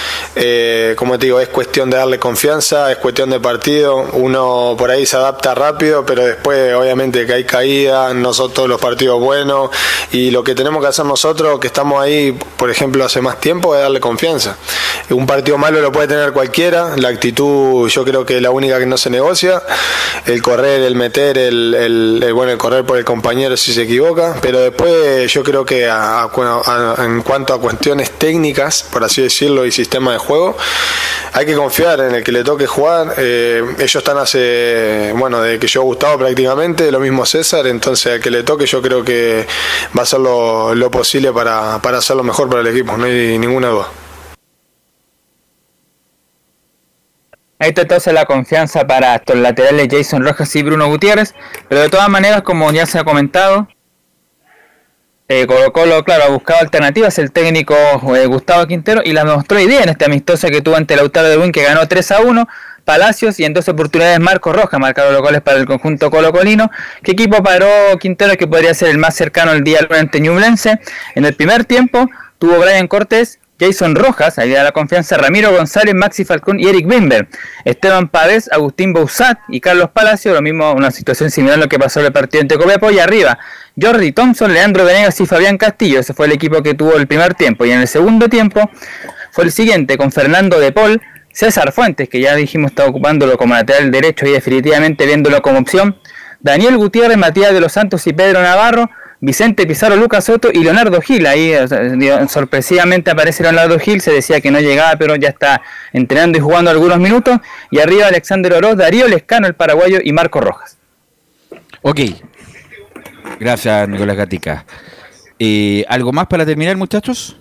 [0.95, 5.05] como te digo, es cuestión de darle confianza, es cuestión de partido, uno por ahí
[5.05, 9.69] se adapta rápido, pero después obviamente que hay caídas, nosotros los partidos buenos
[10.11, 13.75] y lo que tenemos que hacer nosotros que estamos ahí, por ejemplo, hace más tiempo,
[13.75, 14.57] es darle confianza.
[15.09, 18.79] Un partido malo lo puede tener cualquiera, la actitud yo creo que es la única
[18.79, 19.61] que no se negocia,
[20.25, 24.59] el correr, el meter, el, bueno, el correr por el compañero si se equivoca, pero
[24.59, 30.17] después yo creo que en cuanto a cuestiones técnicas, por así decirlo, y sistema de
[30.17, 30.57] juego,
[31.33, 33.13] hay que confiar en el que le toque jugar.
[33.17, 38.13] Eh, ellos están hace, bueno, de que yo he gustado prácticamente, lo mismo César, entonces
[38.13, 39.45] al que le toque yo creo que
[39.97, 43.67] va a ser lo posible para, para hacerlo mejor para el equipo, no hay ninguna
[43.69, 43.87] duda.
[47.57, 51.33] Ahí está entonces la confianza para estos laterales Jason Rojas y Bruno Gutiérrez,
[51.69, 53.67] pero de todas maneras, como ya se ha comentado,
[55.27, 57.73] eh, Colo claro, ha buscado alternativas el técnico
[58.15, 61.37] eh, Gustavo Quintero y la mostró idea en este amistoso que tuvo ante Lautaro de
[61.37, 62.47] Win que ganó 3 a 1
[62.85, 66.71] Palacios y en dos oportunidades Marco Roja marcaron los goles para el conjunto colocolino.
[67.03, 67.67] ¿Qué equipo paró
[67.99, 70.79] Quintero que podría ser el más cercano el día lunes ante Ñublense?
[71.15, 72.07] En el primer tiempo
[72.37, 76.87] tuvo Brian Cortés, Jason Rojas, ahí da la confianza, Ramiro González, Maxi Falcón y Eric
[76.87, 77.27] Bimber.
[77.63, 81.79] Esteban Pávez, Agustín Bouzat y Carlos Palacio, lo mismo, una situación similar a lo que
[81.79, 83.39] pasó en el partido entre Copiapó y arriba.
[83.81, 87.33] Jordi Thompson, Leandro Venegas y Fabián Castillo, ese fue el equipo que tuvo el primer
[87.33, 87.65] tiempo.
[87.65, 88.69] Y en el segundo tiempo
[89.31, 91.01] fue el siguiente, con Fernando de Paul,
[91.35, 95.97] César Fuentes, que ya dijimos está ocupándolo como lateral derecho y definitivamente viéndolo como opción.
[96.39, 98.89] Daniel Gutiérrez, Matías de los Santos y Pedro Navarro.
[99.19, 101.25] Vicente Pizarro, Lucas Soto y Leonardo Gil.
[101.27, 101.51] Ahí
[102.29, 106.71] sorpresivamente aparece Leonardo Gil, se decía que no llegaba, pero ya está entrenando y jugando
[106.71, 107.39] algunos minutos.
[107.69, 110.77] Y arriba Alexander Oroz, Darío Lescano, el paraguayo, y Marco Rojas.
[111.81, 111.99] Ok.
[113.41, 114.65] Gracias, Nicolás Gatica.
[115.37, 117.35] Eh, ¿Algo más para terminar, muchachos?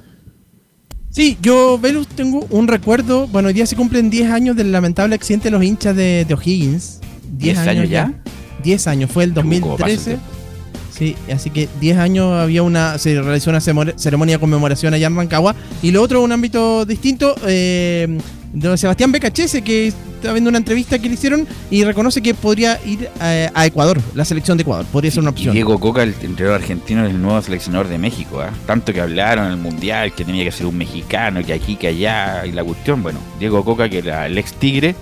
[1.15, 3.29] Sí, yo, Velus, tengo un recuerdo.
[3.29, 6.99] Bueno, hoy día se cumplen 10 años del lamentable accidente de los hinchas de, O'Higgins.
[7.39, 8.13] 10 años, ya?
[8.65, 10.19] 10 años, fue el 2013.
[10.97, 15.17] Sí, así que 10 años había una, se realizó una ceremonia de conmemoración allá en
[15.17, 15.57] Rancagua.
[15.83, 18.17] Y lo otro, un ámbito distinto, eh,
[18.53, 22.79] de Sebastián Becachese, que está viendo una entrevista que le hicieron y reconoce que podría
[22.87, 25.53] ir a, Ecuador, la selección de Ecuador, podría ser una opción.
[25.53, 28.41] Diego Coca, el entrenador argentino, es el nuevo seleccionador de México.
[28.45, 28.47] ¿eh?
[28.65, 31.89] Tanto que hablaron en el Mundial, que tenía que ser un mexicano, que aquí, que
[31.89, 34.95] allá, y la cuestión, bueno, Diego Coca, que era el ex Tigre,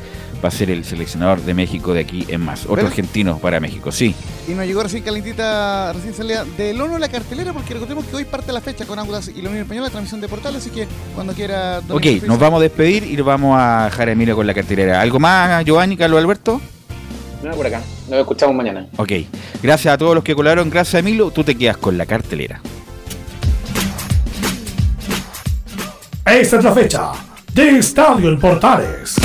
[0.43, 2.67] va a ser el seleccionador de México de aquí en más.
[2.67, 4.15] Otro argentino para México, sí.
[4.49, 8.25] Y nos llegó recién calentita, recién salida del ONU la cartelera, porque recordemos que hoy
[8.25, 10.89] parte la fecha con Ángulas y lo mismo español, la transmisión de portal, así que
[11.15, 11.81] cuando quiera.
[11.89, 15.01] Ok, nos vamos a despedir y vamos a dejar a Emilio con la cartelera.
[15.01, 16.61] ¿Algo más, Giovanni, Carlos Alberto?
[17.43, 17.81] No, por acá.
[18.09, 18.87] Nos escuchamos mañana.
[18.97, 19.13] Ok.
[19.63, 20.71] Gracias a todos los que colaboraron.
[20.71, 21.31] Gracias, Emilio.
[21.31, 22.61] Tú te quedas con la cartelera.
[26.25, 27.13] Esta es la fecha
[27.53, 29.17] de Estadio en Portales.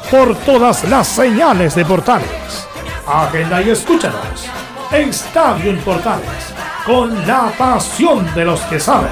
[0.09, 2.67] por todas las señales de Portales.
[3.05, 4.47] Agenda y escúchanos.
[4.91, 6.53] Estadio en Portales,
[6.85, 9.11] con la pasión de los que saben.